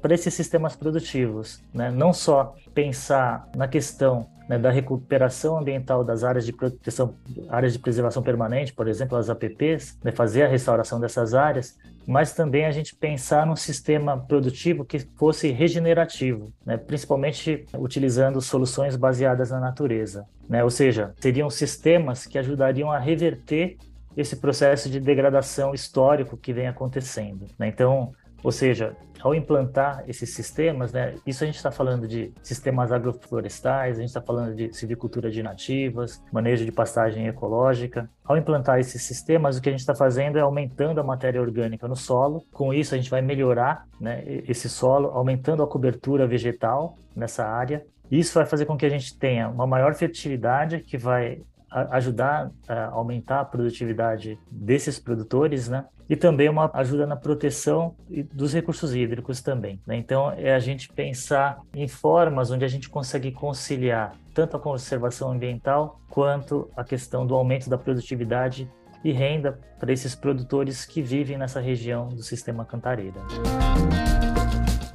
para 0.00 0.14
esses 0.14 0.32
sistemas 0.32 0.74
produtivos, 0.74 1.62
né? 1.74 1.90
não 1.90 2.14
só 2.14 2.54
pensar 2.72 3.46
na 3.54 3.68
questão 3.68 4.26
né, 4.48 4.58
da 4.58 4.70
recuperação 4.70 5.58
ambiental 5.58 6.02
das 6.02 6.24
áreas 6.24 6.46
de 6.46 6.52
proteção, 6.52 7.14
áreas 7.48 7.74
de 7.74 7.78
preservação 7.78 8.22
permanente, 8.22 8.72
por 8.72 8.88
exemplo, 8.88 9.18
as 9.18 9.28
APPs, 9.28 9.98
né, 10.02 10.10
fazer 10.10 10.44
a 10.44 10.48
restauração 10.48 10.98
dessas 10.98 11.34
áreas, 11.34 11.78
mas 12.06 12.32
também 12.32 12.64
a 12.64 12.70
gente 12.70 12.94
pensar 12.94 13.46
num 13.46 13.54
sistema 13.54 14.16
produtivo 14.16 14.84
que 14.84 15.00
fosse 15.16 15.50
regenerativo, 15.50 16.52
né, 16.64 16.78
principalmente 16.78 17.66
utilizando 17.76 18.40
soluções 18.40 18.96
baseadas 18.96 19.50
na 19.50 19.60
natureza, 19.60 20.26
né, 20.48 20.64
ou 20.64 20.70
seja, 20.70 21.12
seriam 21.20 21.50
sistemas 21.50 22.26
que 22.26 22.38
ajudariam 22.38 22.90
a 22.90 22.98
reverter 22.98 23.76
esse 24.16 24.34
processo 24.34 24.90
de 24.90 24.98
degradação 24.98 25.72
histórico 25.74 26.36
que 26.36 26.52
vem 26.52 26.66
acontecendo. 26.66 27.46
Né? 27.56 27.68
Então, 27.68 28.12
ou 28.42 28.52
seja, 28.52 28.96
ao 29.20 29.34
implantar 29.34 30.04
esses 30.06 30.32
sistemas, 30.32 30.92
né, 30.92 31.16
isso 31.26 31.42
a 31.42 31.46
gente 31.46 31.56
está 31.56 31.70
falando 31.70 32.06
de 32.06 32.32
sistemas 32.42 32.92
agroflorestais, 32.92 33.96
a 33.96 34.00
gente 34.00 34.10
está 34.10 34.22
falando 34.22 34.54
de 34.54 34.72
silvicultura 34.72 35.30
de 35.30 35.42
nativas, 35.42 36.22
manejo 36.32 36.64
de 36.64 36.72
pastagem 36.72 37.26
ecológica. 37.26 38.08
Ao 38.24 38.36
implantar 38.36 38.78
esses 38.78 39.02
sistemas, 39.02 39.56
o 39.56 39.60
que 39.60 39.68
a 39.68 39.72
gente 39.72 39.80
está 39.80 39.94
fazendo 39.94 40.38
é 40.38 40.40
aumentando 40.40 41.00
a 41.00 41.04
matéria 41.04 41.40
orgânica 41.40 41.88
no 41.88 41.96
solo. 41.96 42.44
Com 42.52 42.72
isso, 42.72 42.94
a 42.94 42.98
gente 42.98 43.10
vai 43.10 43.20
melhorar 43.20 43.86
né, 44.00 44.22
esse 44.46 44.68
solo, 44.68 45.08
aumentando 45.08 45.62
a 45.62 45.66
cobertura 45.66 46.26
vegetal 46.26 46.96
nessa 47.14 47.44
área. 47.44 47.84
Isso 48.10 48.34
vai 48.34 48.46
fazer 48.46 48.64
com 48.66 48.76
que 48.76 48.86
a 48.86 48.90
gente 48.90 49.18
tenha 49.18 49.48
uma 49.48 49.66
maior 49.66 49.94
fertilidade, 49.94 50.80
que 50.80 50.96
vai 50.96 51.42
ajudar 51.70 52.50
a 52.66 52.86
aumentar 52.86 53.40
a 53.40 53.44
produtividade 53.44 54.38
desses 54.50 54.98
produtores, 54.98 55.68
né? 55.68 55.86
E 56.08 56.16
também 56.16 56.48
uma 56.48 56.70
ajuda 56.72 57.06
na 57.06 57.16
proteção 57.16 57.94
dos 58.32 58.54
recursos 58.54 58.94
hídricos 58.94 59.42
também. 59.42 59.78
Né? 59.86 59.96
Então, 59.96 60.32
é 60.32 60.54
a 60.54 60.58
gente 60.58 60.88
pensar 60.88 61.60
em 61.74 61.86
formas 61.86 62.50
onde 62.50 62.64
a 62.64 62.68
gente 62.68 62.88
consegue 62.88 63.30
conciliar 63.30 64.14
tanto 64.32 64.56
a 64.56 64.60
conservação 64.60 65.30
ambiental 65.30 66.00
quanto 66.08 66.70
a 66.74 66.82
questão 66.82 67.26
do 67.26 67.34
aumento 67.34 67.68
da 67.68 67.76
produtividade 67.76 68.70
e 69.04 69.12
renda 69.12 69.58
para 69.78 69.92
esses 69.92 70.14
produtores 70.14 70.86
que 70.86 71.02
vivem 71.02 71.36
nessa 71.36 71.60
região 71.60 72.08
do 72.08 72.22
sistema 72.22 72.64
Cantareira. 72.64 73.20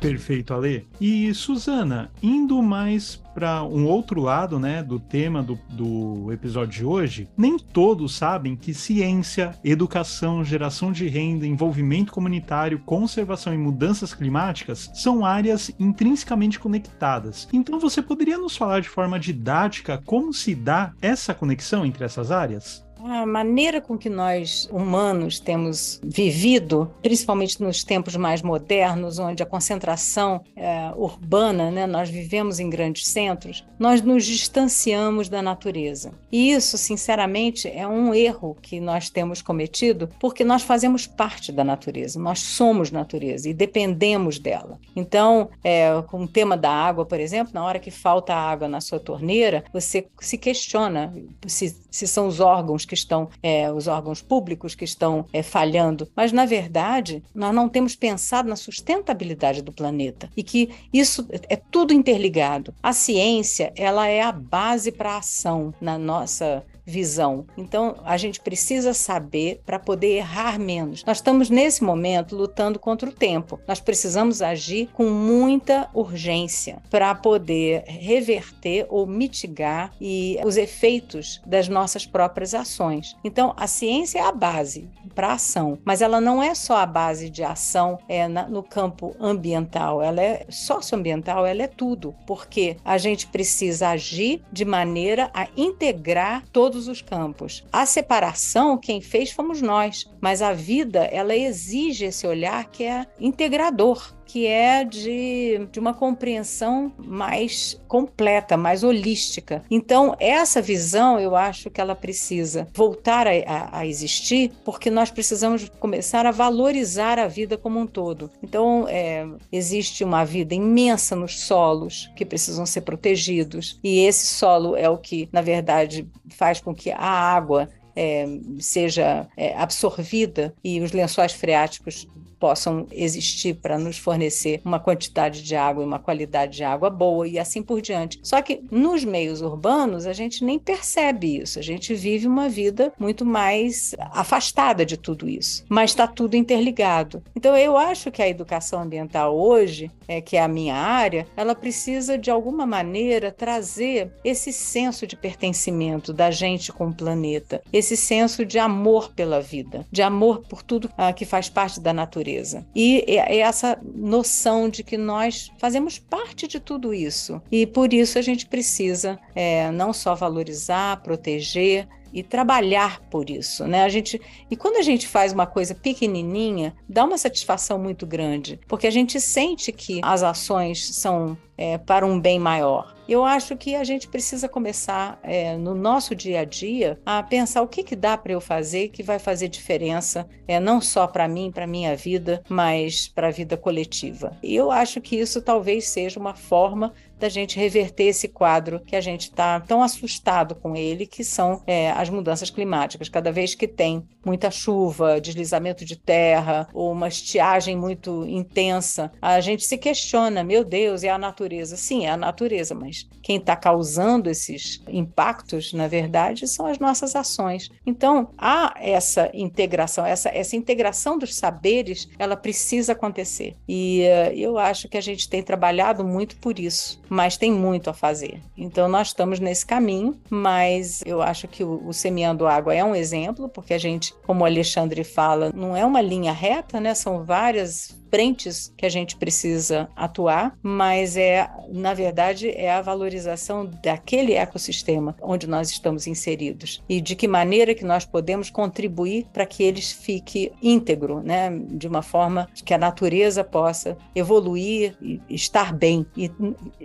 Perfeito, 0.03 0.53
Ale. 0.53 0.85
E 0.99 1.33
Suzana, 1.33 2.11
indo 2.21 2.61
mais 2.61 3.15
para 3.33 3.63
um 3.63 3.87
outro 3.87 4.19
lado, 4.21 4.59
né, 4.59 4.83
do 4.83 4.99
tema 4.99 5.41
do, 5.41 5.57
do 5.69 6.29
episódio 6.29 6.73
de 6.73 6.85
hoje, 6.85 7.29
nem 7.37 7.57
todos 7.57 8.13
sabem 8.13 8.53
que 8.53 8.73
ciência, 8.73 9.57
educação, 9.63 10.43
geração 10.43 10.91
de 10.91 11.07
renda, 11.07 11.47
envolvimento 11.47 12.11
comunitário, 12.11 12.79
conservação 12.79 13.53
e 13.53 13.57
mudanças 13.57 14.13
climáticas 14.13 14.91
são 14.93 15.25
áreas 15.25 15.71
intrinsecamente 15.79 16.59
conectadas. 16.59 17.47
Então 17.53 17.79
você 17.79 18.01
poderia 18.01 18.37
nos 18.37 18.57
falar 18.57 18.81
de 18.81 18.89
forma 18.89 19.17
didática 19.17 20.01
como 20.05 20.33
se 20.33 20.53
dá 20.53 20.91
essa 21.01 21.33
conexão 21.33 21.85
entre 21.85 22.03
essas 22.03 22.29
áreas? 22.29 22.83
A 23.05 23.25
maneira 23.25 23.81
com 23.81 23.97
que 23.97 24.09
nós, 24.09 24.69
humanos, 24.71 25.37
temos 25.37 25.99
vivido, 26.01 26.89
principalmente 27.01 27.61
nos 27.61 27.83
tempos 27.83 28.15
mais 28.15 28.41
modernos, 28.41 29.19
onde 29.19 29.43
a 29.43 29.45
concentração 29.45 30.41
é, 30.55 30.89
urbana, 30.95 31.69
né, 31.69 31.85
nós 31.85 32.09
vivemos 32.09 32.61
em 32.61 32.69
grandes 32.69 33.07
centros, 33.07 33.65
nós 33.77 34.01
nos 34.01 34.25
distanciamos 34.25 35.27
da 35.27 35.41
natureza. 35.41 36.13
E 36.31 36.51
isso, 36.51 36.77
sinceramente, 36.77 37.67
é 37.67 37.85
um 37.85 38.13
erro 38.13 38.55
que 38.61 38.79
nós 38.79 39.09
temos 39.09 39.41
cometido, 39.41 40.09
porque 40.17 40.45
nós 40.45 40.61
fazemos 40.61 41.05
parte 41.05 41.51
da 41.51 41.63
natureza, 41.63 42.17
nós 42.17 42.39
somos 42.39 42.89
natureza 42.89 43.49
e 43.49 43.53
dependemos 43.53 44.39
dela. 44.39 44.79
Então, 44.95 45.49
é, 45.61 45.89
com 46.07 46.23
o 46.23 46.27
tema 46.27 46.55
da 46.55 46.71
água, 46.71 47.05
por 47.05 47.19
exemplo, 47.19 47.53
na 47.53 47.65
hora 47.65 47.79
que 47.79 47.91
falta 47.91 48.33
água 48.33 48.69
na 48.69 48.79
sua 48.79 48.99
torneira, 48.99 49.65
você 49.73 50.07
se 50.21 50.37
questiona 50.37 51.13
se, 51.45 51.75
se 51.91 52.07
são 52.07 52.27
os 52.27 52.39
órgãos 52.39 52.85
que 52.85 52.92
que 52.93 52.99
estão, 52.99 53.29
é, 53.41 53.71
os 53.71 53.87
órgãos 53.87 54.21
públicos 54.21 54.75
que 54.75 54.85
estão 54.85 55.25
é, 55.33 55.41
falhando, 55.41 56.07
mas 56.15 56.31
na 56.31 56.45
verdade 56.45 57.23
nós 57.33 57.53
não 57.53 57.67
temos 57.67 57.95
pensado 57.95 58.47
na 58.47 58.55
sustentabilidade 58.55 59.61
do 59.61 59.71
planeta 59.71 60.29
e 60.37 60.43
que 60.43 60.69
isso 60.93 61.27
é 61.49 61.55
tudo 61.55 61.93
interligado. 61.93 62.73
A 62.81 62.93
ciência 62.93 63.73
ela 63.75 64.07
é 64.07 64.21
a 64.21 64.31
base 64.31 64.91
para 64.91 65.13
a 65.13 65.17
ação 65.17 65.73
na 65.81 65.97
nossa 65.97 66.63
visão. 66.85 67.45
Então, 67.57 67.95
a 68.03 68.17
gente 68.17 68.39
precisa 68.39 68.93
saber 68.93 69.61
para 69.65 69.79
poder 69.79 70.17
errar 70.17 70.59
menos. 70.59 71.03
Nós 71.05 71.17
estamos 71.17 71.49
nesse 71.49 71.83
momento 71.83 72.35
lutando 72.35 72.79
contra 72.79 73.09
o 73.09 73.13
tempo. 73.13 73.59
Nós 73.67 73.79
precisamos 73.79 74.41
agir 74.41 74.89
com 74.93 75.09
muita 75.09 75.89
urgência 75.93 76.81
para 76.89 77.13
poder 77.15 77.83
reverter 77.85 78.85
ou 78.89 79.05
mitigar 79.05 79.93
e 79.99 80.37
os 80.43 80.57
efeitos 80.57 81.41
das 81.45 81.67
nossas 81.67 82.05
próprias 82.05 82.53
ações. 82.53 83.15
Então, 83.23 83.53
a 83.57 83.67
ciência 83.67 84.19
é 84.19 84.21
a 84.21 84.31
base 84.31 84.89
para 85.13 85.29
a 85.29 85.33
ação, 85.33 85.77
mas 85.85 86.01
ela 86.01 86.19
não 86.19 86.41
é 86.41 86.53
só 86.53 86.77
a 86.77 86.85
base 86.85 87.29
de 87.29 87.43
ação 87.43 87.99
é, 88.09 88.27
na, 88.27 88.47
no 88.47 88.61
campo 88.61 89.15
ambiental, 89.19 90.01
ela 90.01 90.21
é 90.21 90.45
socioambiental, 90.49 91.45
ela 91.45 91.63
é 91.63 91.67
tudo, 91.67 92.13
porque 92.27 92.77
a 92.83 92.97
gente 92.97 93.27
precisa 93.27 93.89
agir 93.89 94.41
de 94.51 94.65
maneira 94.65 95.29
a 95.33 95.47
integrar 95.55 96.43
todo 96.51 96.73
todos 96.73 96.87
os 96.87 97.01
campos. 97.01 97.63
A 97.71 97.85
separação, 97.85 98.77
quem 98.77 98.99
fez 98.99 99.31
fomos 99.31 99.61
nós, 99.61 100.09
mas 100.19 100.41
a 100.41 100.53
vida, 100.53 101.03
ela 101.05 101.35
exige 101.35 102.05
esse 102.05 102.25
olhar 102.25 102.65
que 102.65 102.83
é 102.83 103.05
integrador 103.19 104.13
que 104.33 104.47
é 104.47 104.83
de, 104.83 105.67
de 105.71 105.79
uma 105.79 105.93
compreensão 105.93 106.91
mais 106.97 107.79
completa, 107.87 108.57
mais 108.57 108.83
holística. 108.83 109.61
Então, 109.69 110.15
essa 110.19 110.59
visão, 110.59 111.19
eu 111.19 111.35
acho 111.35 111.69
que 111.69 111.79
ela 111.79 111.93
precisa 111.93 112.67
voltar 112.73 113.27
a, 113.27 113.29
a, 113.45 113.77
a 113.81 113.85
existir, 113.85 114.51
porque 114.65 114.89
nós 114.89 115.11
precisamos 115.11 115.69
começar 115.79 116.25
a 116.25 116.31
valorizar 116.31 117.19
a 117.19 117.27
vida 117.27 117.59
como 117.59 117.79
um 117.79 117.85
todo. 117.85 118.31
Então, 118.41 118.87
é, 118.89 119.23
existe 119.51 120.03
uma 120.03 120.25
vida 120.25 120.55
imensa 120.55 121.15
nos 121.15 121.41
solos 121.41 122.09
que 122.15 122.25
precisam 122.25 122.65
ser 122.65 122.81
protegidos, 122.81 123.79
e 123.83 123.99
esse 123.99 124.25
solo 124.25 124.75
é 124.75 124.89
o 124.89 124.97
que, 124.97 125.29
na 125.31 125.41
verdade, 125.41 126.09
faz 126.29 126.59
com 126.59 126.73
que 126.73 126.89
a 126.89 126.97
água 127.05 127.69
é, 127.95 128.25
seja 128.57 129.27
é, 129.37 129.55
absorvida 129.55 130.55
e 130.63 130.81
os 130.81 130.91
lençóis 130.91 131.33
freáticos 131.33 132.07
possam 132.43 132.85
existir 132.91 133.53
para 133.53 133.79
nos 133.79 133.97
fornecer 133.97 134.59
uma 134.65 134.77
quantidade 134.77 135.41
de 135.41 135.55
água 135.55 135.81
e 135.81 135.87
uma 135.87 135.97
qualidade 135.97 136.57
de 136.57 136.63
água 136.65 136.89
boa 136.89 137.25
e 137.25 137.39
assim 137.39 137.63
por 137.63 137.81
diante. 137.81 138.19
Só 138.21 138.41
que 138.41 138.61
nos 138.69 139.05
meios 139.05 139.41
urbanos 139.41 140.05
a 140.05 140.11
gente 140.11 140.43
nem 140.43 140.59
percebe 140.59 141.37
isso, 141.37 141.57
a 141.57 141.61
gente 141.61 141.95
vive 141.95 142.27
uma 142.27 142.49
vida 142.49 142.91
muito 142.99 143.23
mais 143.23 143.95
afastada 143.97 144.85
de 144.85 144.97
tudo 144.97 145.29
isso, 145.29 145.63
mas 145.69 145.91
está 145.91 146.05
tudo 146.05 146.35
interligado. 146.35 147.23
Então 147.33 147.55
eu 147.55 147.77
acho 147.77 148.11
que 148.11 148.21
a 148.21 148.27
educação 148.27 148.81
ambiental 148.81 149.33
hoje, 149.39 149.89
é, 150.05 150.19
que 150.19 150.35
é 150.35 150.41
a 150.41 150.47
minha 150.49 150.75
área, 150.75 151.25
ela 151.37 151.55
precisa 151.55 152.17
de 152.17 152.29
alguma 152.29 152.65
maneira 152.65 153.31
trazer 153.31 154.11
esse 154.21 154.51
senso 154.51 155.07
de 155.07 155.15
pertencimento 155.15 156.11
da 156.11 156.29
gente 156.29 156.73
com 156.73 156.87
o 156.87 156.93
planeta, 156.93 157.61
esse 157.71 157.95
senso 157.95 158.45
de 158.45 158.59
amor 158.59 159.13
pela 159.13 159.39
vida, 159.39 159.87
de 159.89 160.01
amor 160.01 160.41
por 160.41 160.61
tudo 160.61 160.89
ah, 160.97 161.13
que 161.13 161.23
faz 161.23 161.47
parte 161.47 161.79
da 161.79 161.93
natureza 161.93 162.32
natureza. 162.33 162.65
E 162.75 163.03
é 163.07 163.37
essa 163.37 163.79
noção 163.83 164.69
de 164.69 164.83
que 164.83 164.97
nós 164.97 165.51
fazemos 165.57 165.99
parte 165.99 166.47
de 166.47 166.59
tudo 166.59 166.93
isso. 166.93 167.41
E 167.51 167.65
por 167.65 167.93
isso 167.93 168.17
a 168.17 168.21
gente 168.21 168.45
precisa 168.47 169.19
é, 169.35 169.71
não 169.71 169.93
só 169.93 170.15
valorizar, 170.15 171.01
proteger, 171.01 171.87
e 172.13 172.21
trabalhar 172.21 173.01
por 173.09 173.27
isso, 173.27 173.65
né? 173.65 173.83
A 173.83 173.89
gente 173.89 174.21
e 174.49 174.55
quando 174.55 174.77
a 174.77 174.83
gente 174.83 175.07
faz 175.07 175.33
uma 175.33 175.47
coisa 175.47 175.73
pequenininha, 175.73 176.75
dá 176.87 177.03
uma 177.03 177.17
satisfação 177.17 177.79
muito 177.79 178.05
grande, 178.05 178.59
porque 178.67 178.85
a 178.85 178.91
gente 178.91 179.19
sente 179.19 179.71
que 179.71 179.99
as 180.03 180.21
ações 180.21 180.93
são 180.93 181.35
é, 181.57 181.79
para 181.79 182.05
um 182.05 182.19
bem 182.19 182.37
maior. 182.37 182.95
Eu 183.07 183.25
acho 183.25 183.57
que 183.57 183.75
a 183.75 183.83
gente 183.83 184.07
precisa 184.07 184.47
começar 184.47 185.19
é, 185.23 185.57
no 185.57 185.75
nosso 185.75 186.15
dia 186.15 186.39
a 186.39 186.45
dia 186.45 186.97
a 187.05 187.21
pensar 187.21 187.61
o 187.61 187.67
que, 187.67 187.83
que 187.83 187.97
dá 187.97 188.17
para 188.17 188.31
eu 188.31 188.39
fazer 188.39 188.89
que 188.89 189.03
vai 189.03 189.19
fazer 189.19 189.49
diferença, 189.49 190.27
é, 190.47 190.57
não 190.59 190.79
só 190.79 191.05
para 191.05 191.27
mim, 191.27 191.51
para 191.51 191.67
minha 191.67 191.95
vida, 191.97 192.41
mas 192.47 193.09
para 193.09 193.27
a 193.27 193.31
vida 193.31 193.57
coletiva. 193.57 194.37
E 194.41 194.55
eu 194.55 194.71
acho 194.71 195.01
que 195.01 195.17
isso 195.17 195.41
talvez 195.41 195.89
seja 195.89 196.17
uma 196.19 196.33
forma 196.33 196.93
da 197.19 197.29
gente 197.29 197.57
reverter 197.57 198.05
esse 198.05 198.27
quadro 198.27 198.81
que 198.81 198.97
a 198.97 199.01
gente 199.01 199.23
está 199.23 199.59
tão 199.61 199.81
assustado 199.81 200.55
com 200.55 200.75
ele, 200.75 201.05
que 201.05 201.23
são 201.23 201.61
é, 201.65 201.89
as 201.91 202.09
mudanças 202.09 202.49
climáticas. 202.49 203.07
Cada 203.07 203.31
vez 203.31 203.55
que 203.55 203.65
tem 203.65 204.03
muita 204.25 204.51
chuva, 204.51 205.21
deslizamento 205.21 205.85
de 205.85 205.95
terra 205.95 206.67
ou 206.73 206.91
uma 206.91 207.07
estiagem 207.07 207.77
muito 207.77 208.25
intensa, 208.27 209.09
a 209.21 209.39
gente 209.39 209.63
se 209.63 209.77
questiona: 209.77 210.43
meu 210.43 210.65
Deus, 210.65 211.03
é 211.03 211.09
a 211.09 211.17
natureza? 211.17 211.77
Sim, 211.77 212.05
é 212.05 212.09
a 212.09 212.17
natureza, 212.17 212.75
mas 212.75 212.92
quem 213.21 213.37
está 213.37 213.55
causando 213.55 214.29
esses 214.29 214.81
impactos, 214.87 215.73
na 215.73 215.87
verdade, 215.87 216.47
são 216.47 216.65
as 216.65 216.79
nossas 216.79 217.15
ações. 217.15 217.69
Então, 217.85 218.29
há 218.37 218.73
essa 218.77 219.29
integração, 219.33 220.05
essa, 220.05 220.29
essa 220.29 220.55
integração 220.55 221.17
dos 221.17 221.35
saberes, 221.35 222.07
ela 222.19 222.35
precisa 222.35 222.93
acontecer. 222.93 223.55
E 223.67 224.03
uh, 224.03 224.33
eu 224.33 224.57
acho 224.57 224.87
que 224.87 224.97
a 224.97 225.01
gente 225.01 225.29
tem 225.29 225.41
trabalhado 225.41 226.03
muito 226.03 226.35
por 226.37 226.59
isso 226.59 227.01
mas 227.13 227.37
tem 227.37 227.51
muito 227.51 227.91
a 227.91 227.93
fazer. 227.93 228.41
Então, 228.57 228.87
nós 228.87 229.09
estamos 229.09 229.39
nesse 229.39 229.63
caminho, 229.63 230.19
mas 230.31 231.03
eu 231.05 231.21
acho 231.21 231.47
que 231.47 231.63
o, 231.63 231.87
o 231.87 231.93
Semeando 231.93 232.47
Água 232.47 232.73
é 232.73 232.83
um 232.83 232.95
exemplo, 232.95 233.47
porque 233.47 233.73
a 233.73 233.77
gente, 233.77 234.13
como 234.25 234.41
o 234.41 234.45
Alexandre 234.45 235.03
fala, 235.03 235.51
não 235.53 235.77
é 235.77 235.85
uma 235.85 236.01
linha 236.01 236.33
reta, 236.33 236.79
né? 236.79 236.95
São 236.95 237.23
várias 237.23 238.02
frentes 238.13 238.71
que 238.77 238.85
a 238.85 238.89
gente 238.89 239.17
precisa 239.17 239.89
atuar, 239.95 240.55
mas 240.61 241.17
é, 241.17 241.49
na 241.71 241.95
verdade, 241.95 242.51
é 242.51 242.71
a 242.71 242.79
valorização 242.79 243.65
daquele 243.81 244.33
ecossistema 244.33 245.15
onde 245.19 245.47
nós 245.47 245.71
estamos 245.71 246.05
inseridos 246.05 246.83
e 246.87 247.01
de 247.01 247.15
que 247.15 247.27
maneira 247.27 247.73
que 247.73 247.83
nós 247.83 248.05
podemos 248.05 248.51
contribuir 248.51 249.25
para 249.33 249.47
que 249.47 249.63
eles 249.63 249.91
fique 249.91 250.51
íntegro, 250.61 251.23
né, 251.23 251.49
de 251.71 251.87
uma 251.87 252.03
forma 252.03 252.47
que 252.63 252.71
a 252.71 252.77
natureza 252.77 253.43
possa 253.43 253.97
evoluir 254.13 254.95
e 255.01 255.19
estar 255.27 255.73
bem. 255.73 256.05
E 256.15 256.29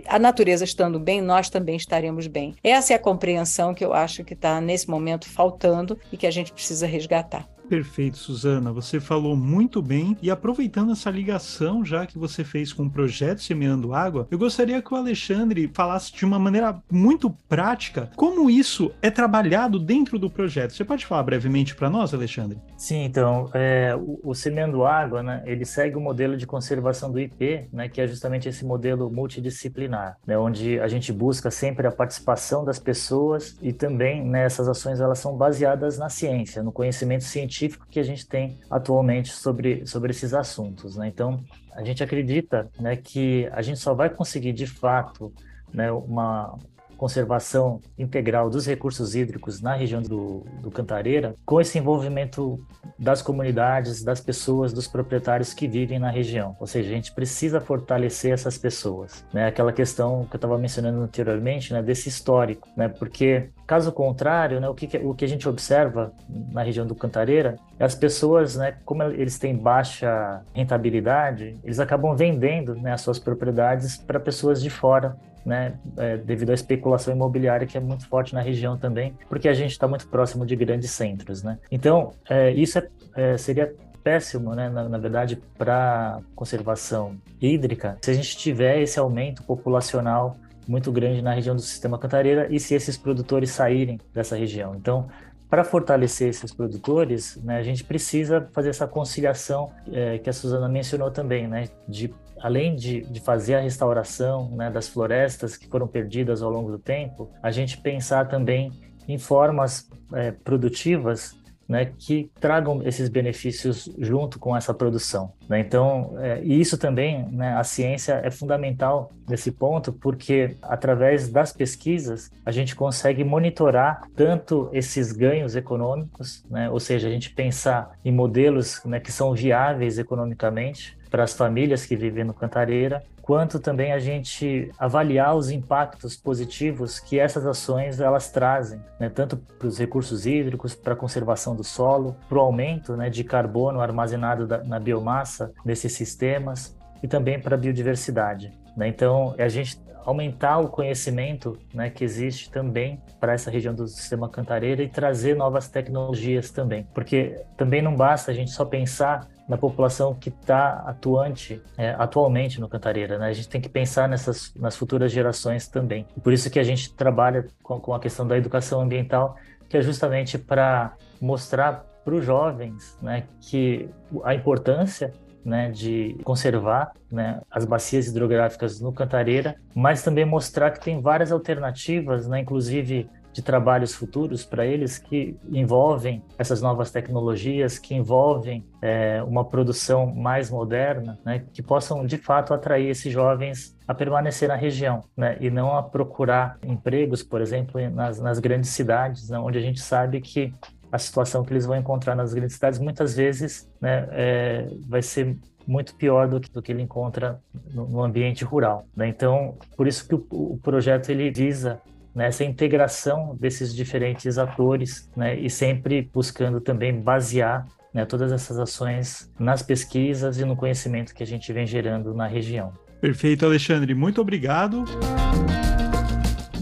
a 0.07 0.17
natureza 0.17 0.63
estando 0.63 0.99
bem, 0.99 1.21
nós 1.21 1.47
também 1.47 1.75
estaremos 1.75 2.25
bem. 2.25 2.55
Essa 2.63 2.93
é 2.93 2.95
a 2.95 2.99
compreensão 2.99 3.75
que 3.75 3.85
eu 3.85 3.93
acho 3.93 4.23
que 4.23 4.33
está 4.33 4.59
nesse 4.59 4.89
momento 4.89 5.29
faltando 5.29 5.95
e 6.11 6.17
que 6.17 6.25
a 6.25 6.31
gente 6.31 6.51
precisa 6.51 6.87
resgatar. 6.87 7.47
Perfeito, 7.69 8.17
Suzana. 8.17 8.73
Você 8.73 8.99
falou 8.99 9.35
muito 9.35 9.79
bem. 9.79 10.17
E 10.23 10.31
aproveitando 10.31 10.91
essa 10.91 11.11
ligação 11.11 11.85
já 11.85 12.03
que 12.07 12.17
você 12.17 12.43
fez 12.43 12.73
com 12.73 12.85
o 12.85 12.89
projeto 12.89 13.43
Semeando 13.43 13.93
Água, 13.93 14.27
eu 14.31 14.39
gostaria 14.39 14.81
que 14.81 14.91
o 14.91 14.97
Alexandre 14.97 15.69
falasse 15.71 16.11
de 16.11 16.25
uma 16.25 16.39
maneira 16.39 16.81
muito 16.91 17.29
prática 17.47 18.09
como 18.15 18.49
isso 18.49 18.91
é 19.03 19.11
trabalhado 19.11 19.77
dentro 19.77 20.17
do 20.17 20.31
projeto. 20.31 20.73
Você 20.73 20.83
pode 20.83 21.05
falar 21.05 21.21
brevemente 21.21 21.75
para 21.75 21.91
nós, 21.91 22.11
Alexandre? 22.11 22.57
Sim, 22.75 23.03
então, 23.03 23.51
é, 23.53 23.95
o, 23.95 24.19
o, 24.23 24.33
Semeando 24.33 24.83
Água, 24.83 25.21
né, 25.21 25.43
ele 25.45 25.63
segue 25.63 25.95
o 25.95 26.01
modelo 26.01 26.35
de 26.35 26.47
conservação 26.47 27.11
do 27.11 27.19
IP, 27.19 27.67
né, 27.71 27.87
que 27.87 28.01
é 28.01 28.07
justamente 28.07 28.49
esse 28.49 28.65
modelo 28.65 29.11
multidisciplinar, 29.11 30.17
né, 30.25 30.35
onde 30.37 30.79
a 30.79 30.87
gente 30.87 31.13
busca 31.13 31.51
sempre 31.51 31.85
a 31.85 31.91
participação 31.91 32.65
das 32.65 32.79
pessoas 32.79 33.55
e 33.61 33.71
também 33.71 34.25
né, 34.25 34.45
essas 34.45 34.67
ações 34.67 34.99
elas 34.99 35.19
são 35.19 35.37
baseadas 35.37 35.99
na 35.99 36.09
ciência, 36.09 36.63
no 36.63 36.71
conhecimento 36.71 37.25
científico 37.25 37.58
científico 37.59 37.85
que 37.89 37.99
a 37.99 38.03
gente 38.03 38.25
tem 38.25 38.59
atualmente 38.69 39.31
sobre, 39.31 39.85
sobre 39.85 40.11
esses 40.11 40.33
assuntos. 40.33 40.95
Né? 40.95 41.07
Então, 41.07 41.43
a 41.73 41.83
gente 41.83 42.01
acredita 42.01 42.69
né, 42.79 42.95
que 42.95 43.47
a 43.51 43.61
gente 43.61 43.79
só 43.79 43.93
vai 43.93 44.09
conseguir, 44.09 44.53
de 44.53 44.65
fato, 44.65 45.33
né, 45.73 45.91
uma 45.91 46.57
conservação 46.99 47.79
integral 47.97 48.49
dos 48.49 48.67
recursos 48.67 49.15
hídricos 49.15 49.61
na 49.61 49.73
região 49.73 50.01
do, 50.01 50.45
do 50.61 50.69
Cantareira, 50.69 51.33
com 51.45 51.61
esse 51.61 51.79
envolvimento 51.79 52.59
das 52.97 53.21
comunidades, 53.21 54.03
das 54.03 54.19
pessoas, 54.19 54.73
dos 54.73 54.85
proprietários 54.85 55.53
que 55.53 55.65
vivem 55.65 55.97
na 55.97 56.11
região. 56.11 56.57
Ou 56.59 56.67
seja, 56.67 56.89
a 56.89 56.93
gente 56.93 57.13
precisa 57.13 57.61
fortalecer 57.61 58.33
essas 58.33 58.57
pessoas. 58.57 59.25
Né? 59.33 59.47
Aquela 59.47 59.71
questão 59.71 60.25
que 60.25 60.35
eu 60.35 60.37
estava 60.37 60.57
mencionando 60.57 60.99
anteriormente, 61.01 61.71
né, 61.71 61.81
desse 61.81 62.09
histórico, 62.09 62.67
né? 62.75 62.89
porque 62.89 63.49
Caso 63.69 63.91
contrário, 63.91 64.59
né, 64.59 64.67
o, 64.67 64.73
que, 64.73 64.97
o 64.97 65.13
que 65.13 65.23
a 65.23 65.27
gente 65.27 65.47
observa 65.47 66.11
na 66.51 66.63
região 66.63 66.87
do 66.87 66.95
Cantareira 66.95 67.55
é 67.77 67.85
as 67.85 67.93
pessoas, 67.93 68.55
né, 68.55 68.73
como 68.83 69.03
eles 69.03 69.37
têm 69.37 69.55
baixa 69.55 70.41
rentabilidade, 70.55 71.55
eles 71.63 71.79
acabam 71.79 72.15
vendendo 72.15 72.73
né, 72.73 72.93
as 72.93 73.01
suas 73.01 73.19
propriedades 73.19 73.95
para 73.95 74.19
pessoas 74.19 74.59
de 74.59 74.71
fora 74.71 75.15
né, 75.45 75.73
é, 75.97 76.17
devido 76.17 76.51
à 76.51 76.53
especulação 76.53 77.13
imobiliária 77.13 77.65
que 77.65 77.77
é 77.77 77.81
muito 77.81 78.07
forte 78.07 78.33
na 78.33 78.41
região 78.41 78.77
também, 78.77 79.13
porque 79.27 79.47
a 79.47 79.53
gente 79.53 79.71
está 79.71 79.87
muito 79.87 80.07
próximo 80.07 80.45
de 80.45 80.55
grandes 80.55 80.91
centros, 80.91 81.43
né? 81.43 81.57
Então, 81.71 82.11
é, 82.29 82.51
isso 82.51 82.79
é, 82.79 82.87
é, 83.15 83.37
seria 83.37 83.73
péssimo, 84.03 84.55
né, 84.55 84.69
na, 84.69 84.87
na 84.87 84.97
verdade, 84.97 85.41
para 85.57 86.19
conservação 86.35 87.17
hídrica, 87.41 87.97
se 88.01 88.11
a 88.11 88.13
gente 88.13 88.37
tiver 88.37 88.81
esse 88.81 88.99
aumento 88.99 89.43
populacional 89.43 90.35
muito 90.67 90.91
grande 90.91 91.21
na 91.21 91.33
região 91.33 91.55
do 91.55 91.61
sistema 91.61 91.97
Cantareira 91.97 92.47
e 92.49 92.59
se 92.59 92.75
esses 92.75 92.95
produtores 92.95 93.49
saírem 93.49 93.99
dessa 94.13 94.35
região. 94.35 94.75
Então, 94.75 95.07
para 95.49 95.63
fortalecer 95.63 96.29
esses 96.29 96.53
produtores, 96.53 97.37
né, 97.43 97.57
a 97.57 97.63
gente 97.63 97.83
precisa 97.83 98.47
fazer 98.53 98.69
essa 98.69 98.87
conciliação 98.87 99.71
é, 99.91 100.19
que 100.19 100.29
a 100.29 100.33
Suzana 100.33 100.69
mencionou 100.69 101.09
também, 101.09 101.47
né, 101.47 101.67
de 101.87 102.13
além 102.41 102.75
de, 102.75 103.01
de 103.01 103.19
fazer 103.19 103.55
a 103.55 103.59
restauração 103.59 104.49
né, 104.51 104.69
das 104.69 104.87
florestas 104.87 105.57
que 105.57 105.67
foram 105.67 105.87
perdidas 105.87 106.41
ao 106.41 106.49
longo 106.49 106.71
do 106.71 106.79
tempo, 106.79 107.29
a 107.41 107.51
gente 107.51 107.77
pensar 107.77 108.27
também 108.27 108.71
em 109.07 109.17
formas 109.17 109.89
é, 110.13 110.31
produtivas 110.31 111.39
né, 111.69 111.85
que 111.99 112.31
tragam 112.39 112.81
esses 112.83 113.09
benefícios 113.09 113.87
junto 113.99 114.39
com 114.39 114.57
essa 114.57 114.73
produção. 114.73 115.31
Né? 115.47 115.59
Então, 115.59 116.15
é, 116.17 116.41
e 116.43 116.59
isso 116.59 116.79
também, 116.79 117.27
né, 117.31 117.53
a 117.53 117.63
ciência 117.63 118.19
é 118.23 118.31
fundamental 118.31 119.11
nesse 119.27 119.51
ponto, 119.51 119.93
porque 119.93 120.57
através 120.63 121.29
das 121.29 121.53
pesquisas 121.53 122.31
a 122.43 122.51
gente 122.51 122.75
consegue 122.75 123.23
monitorar 123.23 124.01
tanto 124.15 124.67
esses 124.73 125.11
ganhos 125.11 125.55
econômicos, 125.55 126.43
né, 126.49 126.71
ou 126.71 126.79
seja, 126.79 127.07
a 127.07 127.11
gente 127.11 127.29
pensar 127.35 127.91
em 128.03 128.11
modelos 128.11 128.83
né, 128.83 128.99
que 128.99 129.11
são 129.11 129.35
viáveis 129.35 129.99
economicamente, 129.99 130.97
para 131.09 131.23
as 131.23 131.33
famílias 131.33 131.85
que 131.85 131.95
vivem 131.95 132.23
no 132.23 132.33
Cantareira, 132.33 133.03
quanto 133.21 133.59
também 133.59 133.93
a 133.93 133.99
gente 133.99 134.71
avaliar 134.79 135.35
os 135.35 135.51
impactos 135.51 136.15
positivos 136.15 136.99
que 136.99 137.19
essas 137.19 137.45
ações 137.45 137.99
elas 137.99 138.31
trazem, 138.31 138.81
né? 138.99 139.09
tanto 139.09 139.37
para 139.37 139.67
os 139.67 139.77
recursos 139.77 140.25
hídricos, 140.25 140.73
para 140.73 140.93
a 140.93 140.95
conservação 140.95 141.55
do 141.55 141.63
solo, 141.63 142.15
para 142.27 142.37
o 142.37 142.41
aumento 142.41 142.97
né, 142.97 143.09
de 143.09 143.23
carbono 143.23 143.81
armazenado 143.81 144.47
da, 144.47 144.63
na 144.63 144.79
biomassa 144.79 145.51
desses 145.63 145.93
sistemas 145.93 146.75
e 147.03 147.07
também 147.07 147.39
para 147.39 147.55
a 147.55 147.57
biodiversidade. 147.57 148.51
Né? 148.75 148.87
Então, 148.87 149.35
é 149.37 149.43
a 149.43 149.49
gente 149.49 149.79
aumentar 150.05 150.57
o 150.57 150.69
conhecimento 150.69 151.55
né, 151.71 151.89
que 151.89 152.03
existe 152.03 152.49
também 152.49 152.99
para 153.19 153.33
essa 153.33 153.51
região 153.51 153.75
do 153.75 153.87
sistema 153.87 154.27
Cantareira 154.27 154.81
e 154.81 154.89
trazer 154.89 155.35
novas 155.35 155.67
tecnologias 155.67 156.49
também, 156.49 156.87
porque 156.95 157.39
também 157.55 157.81
não 157.81 157.95
basta 157.95 158.31
a 158.31 158.33
gente 158.33 158.49
só 158.49 158.65
pensar 158.65 159.27
na 159.49 159.57
população 159.57 160.13
que 160.13 160.29
está 160.29 160.83
atuante 160.85 161.59
é, 161.75 161.95
atualmente 161.97 162.61
no 162.61 162.69
Cantareira. 162.69 163.17
Né? 163.17 163.27
A 163.27 163.33
gente 163.33 163.49
tem 163.49 163.59
que 163.59 163.67
pensar 163.67 164.07
nessas 164.07 164.53
nas 164.55 164.77
futuras 164.77 165.11
gerações 165.11 165.67
também. 165.67 166.05
Por 166.23 166.31
isso 166.31 166.51
que 166.51 166.59
a 166.59 166.63
gente 166.63 166.93
trabalha 166.93 167.47
com, 167.63 167.79
com 167.79 167.93
a 167.95 167.99
questão 167.99 168.27
da 168.27 168.37
educação 168.37 168.79
ambiental, 168.79 169.35
que 169.67 169.75
é 169.75 169.81
justamente 169.81 170.37
para 170.37 170.93
mostrar 171.19 171.83
para 172.05 172.13
os 172.13 172.23
jovens 172.23 172.97
né, 173.01 173.23
que 173.41 173.89
a 174.23 174.35
importância 174.35 175.11
né, 175.43 175.71
de 175.71 176.15
conservar 176.23 176.91
né, 177.11 177.41
as 177.49 177.65
bacias 177.65 178.07
hidrográficas 178.07 178.79
no 178.79 178.93
Cantareira, 178.93 179.55
mas 179.75 180.03
também 180.03 180.25
mostrar 180.25 180.71
que 180.71 180.79
tem 180.79 181.01
várias 181.01 181.31
alternativas, 181.31 182.27
né, 182.27 182.39
inclusive 182.39 183.09
de 183.39 183.43
trabalhos 183.43 183.95
futuros 183.95 184.43
para 184.43 184.65
eles 184.65 184.97
que 184.97 185.37
envolvem 185.49 186.21
essas 186.37 186.61
novas 186.61 186.91
tecnologias, 186.91 187.79
que 187.79 187.95
envolvem 187.95 188.65
é, 188.81 189.23
uma 189.23 189.45
produção 189.45 190.13
mais 190.13 190.51
moderna, 190.51 191.17
né, 191.23 191.45
que 191.53 191.63
possam 191.63 192.05
de 192.05 192.17
fato 192.17 192.53
atrair 192.53 192.89
esses 192.89 193.11
jovens 193.11 193.77
a 193.87 193.93
permanecer 193.93 194.49
na 194.49 194.55
região, 194.55 195.05
né, 195.15 195.37
e 195.39 195.49
não 195.49 195.75
a 195.77 195.81
procurar 195.81 196.59
empregos, 196.65 197.23
por 197.23 197.39
exemplo, 197.39 197.79
nas, 197.89 198.19
nas 198.19 198.39
grandes 198.39 198.71
cidades, 198.71 199.29
né, 199.29 199.39
onde 199.39 199.57
a 199.57 199.61
gente 199.61 199.79
sabe 199.79 200.19
que 200.19 200.53
a 200.91 200.97
situação 200.97 201.41
que 201.43 201.53
eles 201.53 201.65
vão 201.65 201.77
encontrar 201.77 202.15
nas 202.15 202.33
grandes 202.33 202.55
cidades 202.55 202.77
muitas 202.77 203.15
vezes 203.15 203.71
né, 203.79 204.05
é, 204.11 204.67
vai 204.87 205.01
ser 205.01 205.37
muito 205.65 205.95
pior 205.95 206.27
do 206.27 206.41
que, 206.41 206.51
do 206.51 206.61
que 206.61 206.73
ele 206.73 206.81
encontra 206.81 207.39
no, 207.73 207.87
no 207.87 208.03
ambiente 208.03 208.43
rural. 208.43 208.85
Né? 208.95 209.07
Então, 209.07 209.55
por 209.77 209.87
isso 209.87 210.05
que 210.05 210.15
o, 210.15 210.25
o 210.29 210.59
projeto 210.61 211.09
ele 211.09 211.31
visa 211.31 211.79
né, 212.13 212.27
essa 212.27 212.43
integração 212.43 213.35
desses 213.39 213.73
diferentes 213.75 214.37
atores 214.37 215.09
né, 215.15 215.37
e 215.39 215.49
sempre 215.49 216.09
buscando 216.13 216.59
também 216.59 216.93
basear 216.99 217.65
né, 217.93 218.05
todas 218.05 218.31
essas 218.31 218.57
ações 218.59 219.31
nas 219.39 219.61
pesquisas 219.61 220.39
e 220.39 220.45
no 220.45 220.55
conhecimento 220.55 221.13
que 221.13 221.23
a 221.23 221.27
gente 221.27 221.51
vem 221.51 221.65
gerando 221.65 222.13
na 222.13 222.27
região. 222.27 222.73
Perfeito, 223.01 223.45
Alexandre. 223.45 223.93
Muito 223.93 224.19
obrigado. 224.21 224.83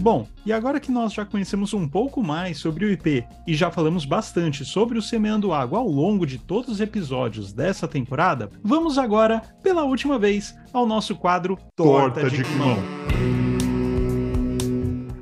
Bom, 0.00 0.28
e 0.46 0.52
agora 0.52 0.78
que 0.78 0.92
nós 0.92 1.12
já 1.12 1.24
conhecemos 1.24 1.74
um 1.74 1.88
pouco 1.88 2.22
mais 2.22 2.58
sobre 2.58 2.84
o 2.84 2.90
IP 2.90 3.24
e 3.46 3.54
já 3.54 3.70
falamos 3.70 4.04
bastante 4.04 4.64
sobre 4.64 4.96
o 4.96 5.02
Semeando 5.02 5.52
Água 5.52 5.80
ao 5.80 5.88
longo 5.88 6.24
de 6.24 6.38
todos 6.38 6.70
os 6.70 6.80
episódios 6.80 7.52
dessa 7.52 7.88
temporada, 7.88 8.48
vamos 8.62 8.96
agora, 8.96 9.42
pela 9.60 9.82
última 9.82 10.16
vez, 10.18 10.54
ao 10.72 10.86
nosso 10.86 11.16
quadro 11.16 11.58
Torta, 11.74 12.20
Torta 12.20 12.30
de, 12.30 12.44
de 12.44 13.17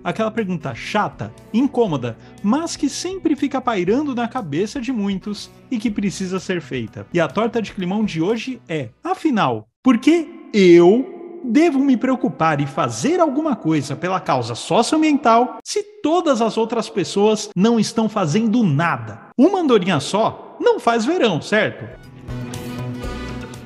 aquela 0.07 0.31
pergunta 0.31 0.73
chata, 0.73 1.35
incômoda, 1.53 2.17
mas 2.41 2.77
que 2.77 2.89
sempre 2.89 3.35
fica 3.35 3.61
pairando 3.61 4.15
na 4.15 4.29
cabeça 4.29 4.81
de 4.81 4.93
muitos 4.93 5.51
e 5.69 5.79
que 5.79 5.91
precisa 5.91 6.39
ser 6.39 6.61
feita. 6.61 7.05
E 7.13 7.19
a 7.19 7.27
torta 7.27 7.61
de 7.61 7.73
climão 7.73 8.05
de 8.05 8.23
hoje 8.23 8.63
é: 8.69 8.91
afinal, 9.03 9.67
por 9.83 9.99
que 9.99 10.49
eu 10.55 11.41
devo 11.43 11.81
me 11.81 11.97
preocupar 11.97 12.61
e 12.61 12.67
fazer 12.67 13.19
alguma 13.19 13.57
coisa 13.57 13.97
pela 13.97 14.21
causa 14.21 14.55
socioambiental 14.55 15.59
se 15.65 15.83
todas 16.03 16.41
as 16.41 16.57
outras 16.57 16.89
pessoas 16.89 17.51
não 17.57 17.81
estão 17.81 18.09
fazendo 18.09 18.63
nada? 18.63 19.21
Uma 19.37 19.59
andorinha 19.59 19.99
só 19.99 20.57
não 20.61 20.79
faz 20.79 21.05
verão, 21.05 21.43
certo? 21.43 22.06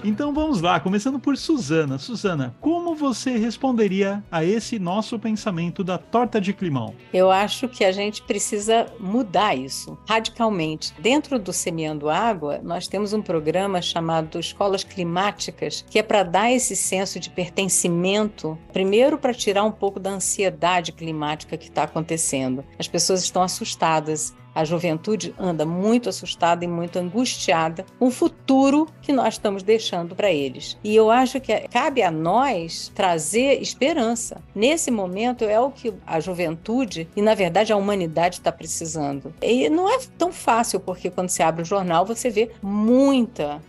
Então 0.02 0.32
vamos 0.32 0.62
lá, 0.62 0.80
começando 0.80 1.20
por 1.20 1.36
Suzana. 1.36 1.98
Suzana, 1.98 2.56
como 2.58 2.94
você 2.94 3.36
responderia 3.36 4.24
a 4.30 4.42
esse 4.42 4.78
nosso 4.78 5.18
pensamento 5.18 5.84
da 5.84 5.98
torta 5.98 6.40
de 6.40 6.54
climão? 6.54 6.94
Eu 7.12 7.30
acho 7.30 7.68
que 7.68 7.84
a 7.84 7.92
gente 7.92 8.22
precisa 8.22 8.86
mudar 8.98 9.54
isso 9.54 9.98
radicalmente. 10.08 10.94
Dentro 10.98 11.38
do 11.38 11.52
Semeando 11.52 12.08
Água, 12.08 12.60
nós 12.62 12.88
temos 12.88 13.12
um 13.12 13.20
programa 13.20 13.82
chamado 13.82 14.40
Escolas 14.40 14.82
Climáticas, 14.82 15.84
que 15.90 15.98
é 15.98 16.02
para 16.02 16.22
dar 16.22 16.50
esse 16.50 16.74
senso 16.74 17.20
de 17.20 17.28
pertencimento, 17.28 18.56
primeiro 18.72 19.18
para 19.18 19.34
tirar 19.34 19.64
um 19.64 19.72
pouco 19.72 20.00
da 20.00 20.10
ansiedade 20.10 20.92
climática 20.92 21.58
que 21.58 21.68
está 21.68 21.82
acontecendo. 21.82 22.64
As 22.78 22.88
pessoas 22.88 23.22
estão 23.22 23.42
assustadas 23.42 24.34
a 24.54 24.64
juventude 24.64 25.34
anda 25.38 25.64
muito 25.64 26.08
assustada 26.08 26.64
e 26.64 26.68
muito 26.68 26.98
angustiada 26.98 27.84
com 27.98 28.06
o 28.06 28.10
futuro 28.10 28.88
que 29.02 29.12
nós 29.12 29.34
estamos 29.34 29.62
deixando 29.62 30.14
para 30.14 30.30
eles. 30.30 30.76
E 30.82 30.94
eu 30.94 31.10
acho 31.10 31.40
que 31.40 31.56
cabe 31.68 32.02
a 32.02 32.10
nós 32.10 32.90
trazer 32.94 33.60
esperança. 33.60 34.40
Nesse 34.54 34.90
momento 34.90 35.44
é 35.44 35.58
o 35.60 35.70
que 35.70 35.92
a 36.06 36.20
juventude 36.20 37.08
e, 37.16 37.22
na 37.22 37.34
verdade, 37.34 37.72
a 37.72 37.76
humanidade 37.76 38.36
está 38.36 38.52
precisando. 38.52 39.32
E 39.42 39.68
não 39.68 39.88
é 39.88 39.98
tão 40.18 40.32
fácil, 40.32 40.80
porque 40.80 41.10
quando 41.10 41.28
você 41.28 41.42
abre 41.42 41.62
o 41.62 41.66
jornal, 41.66 42.04
você 42.04 42.30
vê 42.30 42.50
muita 42.62 43.60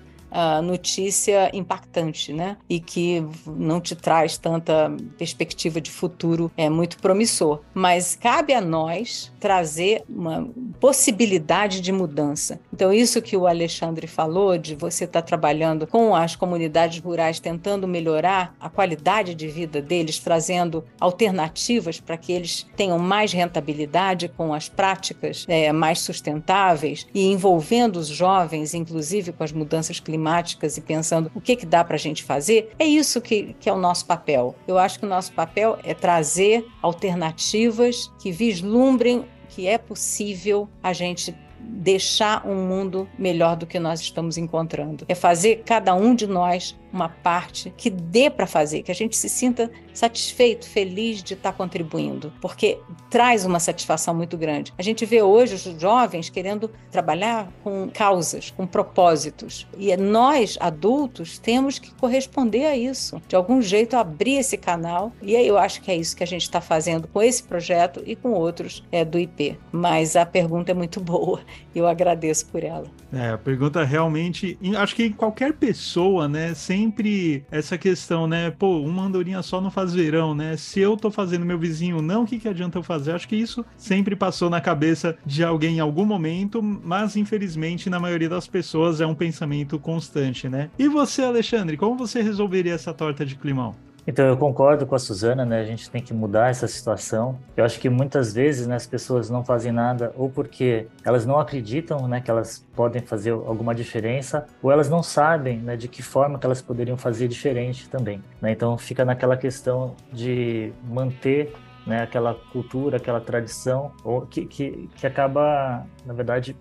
notícia 0.64 1.50
impactante, 1.54 2.32
né? 2.32 2.58
E 2.70 2.80
que 2.80 3.26
não 3.46 3.82
te 3.82 3.96
traz 3.96 4.38
tanta 4.38 4.92
perspectiva 5.18 5.82
de 5.82 5.92
futuro 5.92 6.52
é 6.56 6.70
muito 6.70 6.98
promissor. 6.98 7.60
Mas 7.74 8.16
cabe 8.16 8.54
a 8.54 8.62
nós 8.62 9.32
trazer 9.40 10.04
uma 10.10 10.48
possibilidade 10.80 11.82
de 11.82 11.92
mudança. 11.92 12.60
Então, 12.74 12.94
isso 12.94 13.22
que 13.22 13.36
o 13.36 13.46
Alexandre 13.46 14.08
falou, 14.08 14.58
de 14.58 14.76
você 14.76 15.04
estar 15.04 15.22
tá 15.22 15.28
trabalhando 15.28 15.86
com 15.86 16.16
as 16.16 16.36
comunidades 16.36 17.00
rurais, 17.00 17.40
tentando 17.40 17.88
melhorar 17.88 18.56
a 18.60 18.70
qualidade 18.70 19.36
de 19.36 19.48
vida 19.48 19.82
deles, 19.82 20.20
trazendo 20.20 20.84
alternativas 21.00 22.00
para 22.00 22.18
que 22.18 22.32
eles 22.32 22.66
tenham 22.76 22.98
mais 22.98 23.34
rentabilidade 23.34 24.30
com 24.30 24.54
as 24.54 24.70
práticas 24.70 25.46
é, 25.48 25.72
mais 25.72 26.00
sustentáveis 26.00 27.06
e 27.14 27.32
envolvendo 27.32 27.98
os 27.98 28.08
jovens, 28.08 28.74
inclusive 28.74 29.32
com 29.32 29.44
as 29.44 29.52
mudanças 29.52 30.00
climáticas 30.00 30.21
climáticas 30.22 30.78
e 30.78 30.82
pensando 30.82 31.32
o 31.34 31.42
que, 31.42 31.56
que 31.56 31.66
dá 31.66 31.84
para 31.84 31.96
a 31.96 32.00
gente 32.00 32.24
fazer, 32.24 32.72
é 32.78 32.86
isso 32.86 33.20
que, 33.20 33.56
que 33.60 33.68
é 33.68 33.74
o 33.74 33.78
nosso 33.78 34.06
papel. 34.06 34.56
Eu 34.68 34.78
acho 34.78 35.00
que 35.00 35.06
o 35.06 35.10
nosso 35.10 35.34
papel 35.34 35.80
é 35.84 35.94
trazer 35.94 36.66
alternativas 36.82 38.12
que 38.22 38.32
vislumbrem 38.32 39.26
que 39.50 39.68
é 39.68 39.78
possível 39.78 40.70
a 40.82 40.94
gente 40.94 41.36
deixar 41.60 42.48
um 42.48 42.68
mundo 42.68 43.08
melhor 43.18 43.56
do 43.56 43.66
que 43.66 43.80
nós 43.80 44.00
estamos 44.00 44.38
encontrando. 44.38 45.06
É 45.08 45.16
fazer 45.16 45.64
cada 45.66 45.94
um 45.94 46.16
de 46.16 46.26
nós 46.26 46.78
uma 46.92 47.10
parte 47.10 47.74
que 47.78 47.90
dê 47.90 48.30
para 48.30 48.48
fazer, 48.48 48.84
que 48.84 48.92
a 48.92 48.96
gente 48.96 49.16
se 49.16 49.30
sinta 49.30 49.72
satisfeito, 49.94 50.68
feliz 50.68 51.22
de 51.24 51.34
estar 51.34 51.52
tá 51.52 51.58
contribuindo, 51.58 52.34
porque 52.42 52.80
traz 53.10 53.46
uma 53.46 53.60
satisfação 53.60 54.14
muito 54.14 54.38
grande. 54.38 54.74
A 54.78 54.82
gente 54.82 55.06
vê 55.06 55.22
hoje 55.22 55.56
os 55.56 55.82
jovens 55.82 56.30
querendo 56.30 56.70
trabalhar 56.90 57.52
com 57.64 57.90
causas, 57.90 58.52
com 58.52 58.66
propósitos, 58.66 59.68
e 59.78 59.96
nós, 59.98 60.58
adultos, 60.60 61.38
temos 61.38 61.80
que 61.80 61.94
corresponder 61.96 62.66
a 62.66 62.76
isso, 62.76 63.22
de 63.28 63.36
algum 63.36 63.62
jeito 63.62 63.96
abrir 63.96 64.38
esse 64.38 64.58
canal, 64.58 65.12
e 65.22 65.36
aí 65.36 65.48
eu 65.48 65.58
acho 65.58 65.82
que 65.82 65.92
é 65.92 65.96
isso 65.96 66.16
que 66.16 66.24
a 66.24 66.28
gente 66.28 66.44
está 66.44 66.62
fazendo 66.62 67.08
com 67.08 67.22
esse 67.22 67.44
projeto 67.44 68.02
e 68.06 68.16
com 68.16 68.32
outros 68.32 68.84
é, 68.92 69.04
do 69.04 69.20
IP. 69.20 69.58
Mas 69.72 70.16
a 70.16 70.26
pergunta 70.26 70.72
é 70.72 70.76
muito 70.76 71.00
boa, 71.02 71.42
eu 71.76 71.88
agradeço 71.88 72.46
por 72.48 72.64
ela. 72.64 72.86
É, 73.12 73.32
a 73.32 73.38
pergunta 73.38 73.84
realmente, 73.84 74.58
acho 74.78 74.96
que 74.96 75.10
qualquer 75.10 75.54
pessoa, 75.54 76.28
né, 76.28 76.54
sem 76.54 76.82
sempre 76.82 77.46
essa 77.52 77.78
questão, 77.78 78.28
né? 78.28 78.50
Pô, 78.52 78.80
uma 78.80 79.04
andorinha 79.04 79.42
só 79.44 79.62
não 79.62 79.70
faz 79.70 79.94
verão, 79.94 80.34
né? 80.34 80.58
Se 80.58 80.80
eu 80.80 80.98
tô 80.98 81.12
fazendo 81.12 81.46
meu 81.46 81.60
vizinho 81.60 82.02
não, 82.02 82.24
o 82.24 82.26
que, 82.26 82.40
que 82.40 82.48
adianta 82.48 82.80
eu 82.80 82.84
fazer? 82.84 83.12
Acho 83.12 83.28
que 83.28 83.36
isso 83.36 83.64
sempre 83.78 84.16
passou 84.16 84.50
na 84.50 84.60
cabeça 84.60 85.16
de 85.26 85.44
alguém 85.44 85.78
em 85.78 85.80
algum 85.80 86.06
momento, 86.06 86.62
mas 86.62 87.16
infelizmente 87.16 87.90
na 87.90 88.00
maioria 88.00 88.30
das 88.30 88.48
pessoas 88.48 89.00
é 89.00 89.06
um 89.06 89.16
pensamento 89.16 89.78
constante, 89.78 90.50
né? 90.50 90.70
E 90.78 90.88
você, 90.88 91.22
Alexandre, 91.22 91.78
como 91.78 91.96
você 91.96 92.22
resolveria 92.22 92.74
essa 92.74 92.94
torta 92.94 93.26
de 93.26 93.36
climão? 93.36 93.76
Então, 94.06 94.26
eu 94.26 94.36
concordo 94.36 94.86
com 94.86 94.96
a 94.96 95.00
Suzana, 95.00 95.46
né? 95.46 95.60
A 95.60 95.66
gente 95.66 95.90
tem 95.90 96.02
que 96.02 96.14
mudar 96.14 96.50
essa 96.50 96.68
situação. 96.68 97.38
Eu 97.56 97.64
acho 97.64 97.80
que 97.80 97.90
muitas 97.90 98.34
vezes 98.34 98.66
né, 98.66 98.76
as 98.76 98.88
pessoas 98.88 99.30
não 99.30 99.44
fazem 99.44 99.72
nada 99.72 100.12
ou 100.18 100.30
porque 100.30 100.88
elas 101.06 101.26
não 101.26 101.40
acreditam 101.40 102.08
né, 102.08 102.20
que 102.20 102.32
elas 102.32 102.66
podem 102.76 103.02
fazer 103.02 103.32
alguma 103.32 103.76
diferença 103.76 104.48
ou 104.62 104.72
elas 104.72 104.90
não 104.90 105.04
sabem 105.04 105.60
né, 105.60 105.78
de 105.78 105.88
que 105.88 106.02
forma 106.02 106.40
que 106.40 106.46
elas 106.46 106.62
poderiam 106.62 106.98
fazer 106.98 107.28
diferente 107.28 107.88
também. 107.90 108.24
Né? 108.42 108.52
Então, 108.52 108.78
fica 108.78 109.06
naquela 109.06 109.38
questão 109.38 109.96
de 110.12 110.74
manter 110.84 111.54
né, 111.86 112.02
aquela 112.02 112.34
cultura, 112.34 112.98
aquela 112.98 113.22
tradição 113.22 113.92
ou 114.04 114.22
que, 114.22 114.46
que, 114.46 114.90
que 114.96 115.06
acaba, 115.06 115.86
na 116.06 116.14
verdade, 116.14 116.56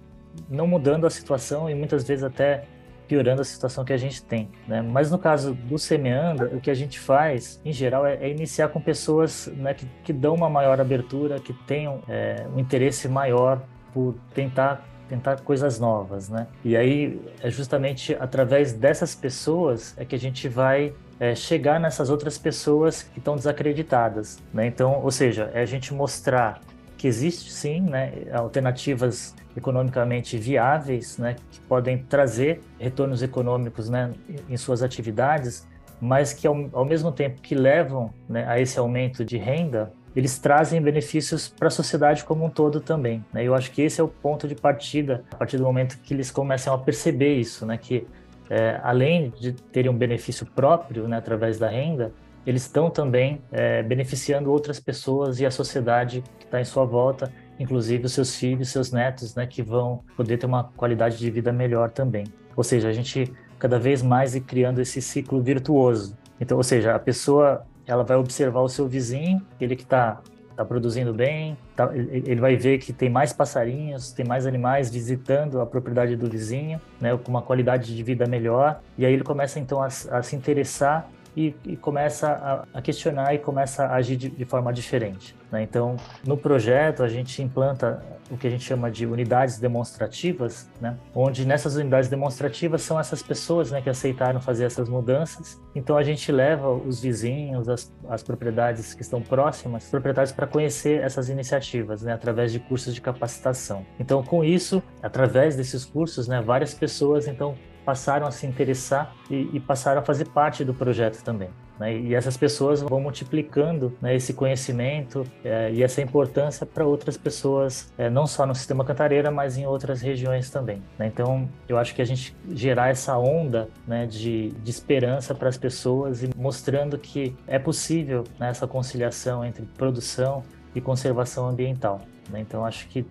não 0.48 0.66
mudando 0.66 1.06
a 1.06 1.10
situação 1.10 1.68
e 1.68 1.74
muitas 1.74 2.04
vezes 2.04 2.24
até 2.24 2.64
piorando 3.10 3.42
a 3.42 3.44
situação 3.44 3.84
que 3.84 3.92
a 3.92 3.96
gente 3.96 4.22
tem. 4.22 4.48
Né? 4.68 4.80
Mas 4.80 5.10
no 5.10 5.18
caso 5.18 5.52
do 5.52 5.76
Semeanda, 5.76 6.44
o 6.54 6.60
que 6.60 6.70
a 6.70 6.74
gente 6.74 7.00
faz, 7.00 7.60
em 7.64 7.72
geral, 7.72 8.06
é, 8.06 8.14
é 8.14 8.30
iniciar 8.30 8.68
com 8.68 8.80
pessoas 8.80 9.48
né, 9.56 9.74
que, 9.74 9.84
que, 10.04 10.12
dão 10.12 10.32
uma 10.32 10.48
maior 10.48 10.80
abertura, 10.80 11.40
que 11.40 11.52
tenham 11.52 12.00
é, 12.08 12.46
um 12.54 12.60
interesse 12.60 13.08
maior 13.08 13.60
por 13.92 14.14
tentar 14.32 14.88
tentar 15.08 15.40
coisas 15.40 15.80
novas, 15.80 16.28
né? 16.28 16.46
E 16.64 16.76
aí 16.76 17.20
é 17.42 17.50
justamente 17.50 18.14
através 18.20 18.72
dessas 18.72 19.12
pessoas 19.12 19.92
é 19.98 20.04
que 20.04 20.14
a 20.14 20.18
gente 20.18 20.48
vai 20.48 20.94
é, 21.18 21.34
chegar 21.34 21.80
nessas 21.80 22.10
outras 22.10 22.38
pessoas 22.38 23.02
que 23.02 23.18
estão 23.18 23.34
desacreditadas, 23.34 24.40
né? 24.54 24.68
Então, 24.68 25.00
ou 25.02 25.10
seja, 25.10 25.50
é 25.52 25.62
a 25.62 25.66
gente 25.66 25.92
mostrar 25.92 26.60
que 26.96 27.08
existe 27.08 27.50
sim, 27.50 27.80
né, 27.80 28.12
alternativas 28.32 29.34
economicamente 29.60 30.36
viáveis, 30.36 31.18
né, 31.18 31.36
que 31.50 31.60
podem 31.60 31.98
trazer 31.98 32.60
retornos 32.78 33.22
econômicos, 33.22 33.88
né, 33.88 34.12
em 34.48 34.56
suas 34.56 34.82
atividades, 34.82 35.68
mas 36.00 36.32
que 36.32 36.46
ao, 36.46 36.68
ao 36.72 36.84
mesmo 36.84 37.12
tempo 37.12 37.40
que 37.40 37.54
levam 37.54 38.12
né, 38.28 38.44
a 38.48 38.58
esse 38.58 38.78
aumento 38.78 39.24
de 39.24 39.36
renda, 39.36 39.92
eles 40.16 40.38
trazem 40.38 40.80
benefícios 40.80 41.48
para 41.48 41.68
a 41.68 41.70
sociedade 41.70 42.24
como 42.24 42.44
um 42.44 42.50
todo 42.50 42.80
também. 42.80 43.24
Né? 43.32 43.44
Eu 43.44 43.54
acho 43.54 43.70
que 43.70 43.82
esse 43.82 44.00
é 44.00 44.04
o 44.04 44.08
ponto 44.08 44.48
de 44.48 44.54
partida, 44.54 45.22
a 45.30 45.36
partir 45.36 45.56
do 45.56 45.62
momento 45.62 45.98
que 46.02 46.14
eles 46.14 46.30
começam 46.30 46.74
a 46.74 46.78
perceber 46.78 47.34
isso, 47.34 47.64
né, 47.64 47.76
que 47.76 48.06
é, 48.48 48.80
além 48.82 49.30
de 49.38 49.52
terem 49.52 49.90
um 49.90 49.96
benefício 49.96 50.44
próprio 50.44 51.06
né, 51.06 51.16
através 51.16 51.58
da 51.58 51.68
renda, 51.68 52.12
eles 52.44 52.62
estão 52.62 52.90
também 52.90 53.40
é, 53.52 53.82
beneficiando 53.82 54.50
outras 54.50 54.80
pessoas 54.80 55.38
e 55.40 55.46
a 55.46 55.50
sociedade 55.50 56.24
que 56.38 56.46
está 56.46 56.60
em 56.60 56.64
sua 56.64 56.84
volta, 56.84 57.32
inclusive 57.60 58.06
os 58.06 58.12
seus 58.12 58.34
filhos, 58.34 58.70
seus 58.70 58.90
netos, 58.90 59.34
né, 59.34 59.46
que 59.46 59.62
vão 59.62 60.02
poder 60.16 60.38
ter 60.38 60.46
uma 60.46 60.64
qualidade 60.64 61.18
de 61.18 61.30
vida 61.30 61.52
melhor 61.52 61.90
também. 61.90 62.24
Ou 62.56 62.64
seja, 62.64 62.88
a 62.88 62.92
gente 62.92 63.32
cada 63.58 63.78
vez 63.78 64.02
mais 64.02 64.34
ir 64.34 64.40
criando 64.40 64.80
esse 64.80 65.02
ciclo 65.02 65.42
virtuoso. 65.42 66.16
Então, 66.40 66.56
ou 66.56 66.64
seja, 66.64 66.94
a 66.94 66.98
pessoa 66.98 67.66
ela 67.86 68.02
vai 68.02 68.16
observar 68.16 68.60
o 68.60 68.68
seu 68.68 68.88
vizinho, 68.88 69.42
ele 69.60 69.76
que 69.76 69.82
está 69.82 70.22
tá 70.56 70.64
produzindo 70.64 71.12
bem, 71.12 71.56
tá, 71.76 71.90
ele 71.94 72.40
vai 72.40 72.56
ver 72.56 72.78
que 72.78 72.92
tem 72.92 73.10
mais 73.10 73.32
passarinhos, 73.32 74.12
tem 74.12 74.26
mais 74.26 74.46
animais 74.46 74.90
visitando 74.90 75.60
a 75.60 75.66
propriedade 75.66 76.16
do 76.16 76.28
vizinho, 76.28 76.80
né, 77.00 77.16
com 77.16 77.30
uma 77.30 77.42
qualidade 77.42 77.94
de 77.94 78.02
vida 78.02 78.26
melhor, 78.26 78.80
e 78.96 79.04
aí 79.04 79.12
ele 79.12 79.22
começa 79.22 79.58
então 79.60 79.82
a, 79.82 79.86
a 79.86 80.22
se 80.22 80.34
interessar 80.34 81.08
e, 81.36 81.54
e 81.64 81.76
começa 81.76 82.28
a, 82.28 82.78
a, 82.78 82.82
questionar 82.82 83.34
e 83.34 83.38
começa 83.38 83.84
a 83.84 83.94
agir 83.94 84.16
de, 84.16 84.30
de 84.30 84.44
forma 84.44 84.72
diferente. 84.72 85.36
Né? 85.50 85.62
Então, 85.62 85.96
no 86.26 86.36
projeto, 86.36 87.02
a 87.02 87.08
gente 87.08 87.42
implanta 87.42 88.02
o 88.30 88.36
que 88.36 88.46
a 88.46 88.50
gente 88.50 88.62
chama 88.62 88.90
de 88.90 89.06
unidades 89.06 89.58
demonstrativas, 89.58 90.70
né? 90.80 90.96
onde 91.14 91.44
nessas 91.44 91.74
unidades 91.74 92.08
demonstrativas 92.08 92.82
são 92.82 92.98
essas 92.98 93.22
pessoas 93.22 93.72
né, 93.72 93.80
que 93.80 93.90
aceitaram 93.90 94.40
fazer 94.40 94.64
essas 94.64 94.88
mudanças. 94.88 95.60
Então, 95.74 95.96
a 95.96 96.02
gente 96.02 96.30
leva 96.30 96.70
os 96.70 97.00
vizinhos, 97.00 97.68
as, 97.68 97.92
as 98.08 98.22
propriedades 98.22 98.94
que 98.94 99.02
estão 99.02 99.20
próximas, 99.20 99.88
propriedades 99.90 100.32
para 100.32 100.46
conhecer 100.46 101.02
essas 101.02 101.28
iniciativas, 101.28 102.02
né, 102.02 102.12
através 102.12 102.52
de 102.52 102.60
cursos 102.60 102.94
de 102.94 103.00
capacitação. 103.00 103.84
Então, 103.98 104.22
com 104.22 104.44
isso, 104.44 104.80
através 105.02 105.56
desses 105.56 105.84
cursos, 105.84 106.28
né, 106.28 106.40
várias 106.40 106.72
pessoas 106.72 107.26
então 107.26 107.56
passaram 107.90 108.24
a 108.24 108.30
se 108.30 108.46
interessar 108.46 109.12
e, 109.28 109.50
e 109.52 109.58
passaram 109.58 110.00
a 110.00 110.04
fazer 110.04 110.28
parte 110.28 110.64
do 110.64 110.72
projeto 110.72 111.24
também. 111.24 111.50
Né? 111.76 111.98
E 111.98 112.14
essas 112.14 112.36
pessoas 112.36 112.80
vão 112.82 113.00
multiplicando 113.00 113.92
né, 114.00 114.14
esse 114.14 114.32
conhecimento 114.32 115.26
é, 115.44 115.72
e 115.72 115.82
essa 115.82 116.00
importância 116.00 116.64
para 116.64 116.86
outras 116.86 117.16
pessoas, 117.16 117.92
é, 117.98 118.08
não 118.08 118.28
só 118.28 118.46
no 118.46 118.54
sistema 118.54 118.84
Cantareira, 118.84 119.28
mas 119.28 119.58
em 119.58 119.66
outras 119.66 120.00
regiões 120.00 120.50
também. 120.50 120.80
Né? 120.96 121.08
Então, 121.08 121.48
eu 121.68 121.78
acho 121.78 121.92
que 121.92 122.00
a 122.00 122.04
gente 122.04 122.32
gerar 122.50 122.90
essa 122.90 123.18
onda 123.18 123.68
né, 123.84 124.06
de, 124.06 124.50
de 124.50 124.70
esperança 124.70 125.34
para 125.34 125.48
as 125.48 125.58
pessoas 125.58 126.22
e 126.22 126.30
mostrando 126.36 126.96
que 126.96 127.34
é 127.44 127.58
possível 127.58 128.22
né, 128.38 128.50
essa 128.50 128.68
conciliação 128.68 129.44
entre 129.44 129.66
produção 129.76 130.44
e 130.76 130.80
conservação 130.80 131.48
ambiental. 131.48 132.02
Né? 132.30 132.38
Então, 132.38 132.64
acho 132.64 132.86
que 132.86 133.04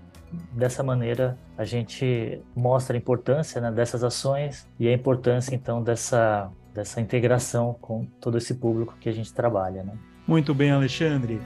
dessa 0.52 0.84
maneira 0.84 1.38
a 1.58 1.66
gente 1.66 2.42
mostra 2.56 2.96
a 2.96 2.98
importância 2.98 3.60
né, 3.60 3.72
dessas 3.72 4.04
ações 4.04 4.68
e 4.80 4.88
a 4.88 4.94
importância 4.94 5.56
então 5.56 5.82
dessa 5.84 6.52
dessa 6.74 7.02
integração 7.02 7.76
com 7.82 8.06
todo 8.22 8.38
esse 8.38 8.54
público 8.54 8.96
que 9.00 9.10
a 9.10 9.12
gente 9.12 9.34
trabalha. 9.34 9.84
Né? 9.84 9.94
Muito 10.28 10.54
bem, 10.54 10.72
Alexandre. 10.72 11.42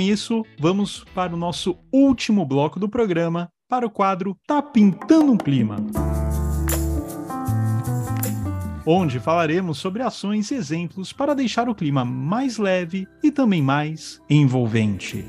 Com 0.00 0.02
isso, 0.02 0.46
vamos 0.58 1.04
para 1.14 1.34
o 1.34 1.36
nosso 1.36 1.76
último 1.92 2.46
bloco 2.46 2.80
do 2.80 2.88
programa, 2.88 3.50
para 3.68 3.86
o 3.86 3.90
quadro 3.90 4.34
Tá 4.46 4.62
Pintando 4.62 5.32
um 5.32 5.36
Clima 5.36 5.76
onde 8.86 9.20
falaremos 9.20 9.78
sobre 9.78 10.02
ações 10.02 10.50
e 10.50 10.54
exemplos 10.54 11.12
para 11.12 11.34
deixar 11.34 11.68
o 11.68 11.74
clima 11.74 12.02
mais 12.02 12.56
leve 12.56 13.06
e 13.22 13.30
também 13.30 13.62
mais 13.62 14.18
envolvente. 14.28 15.24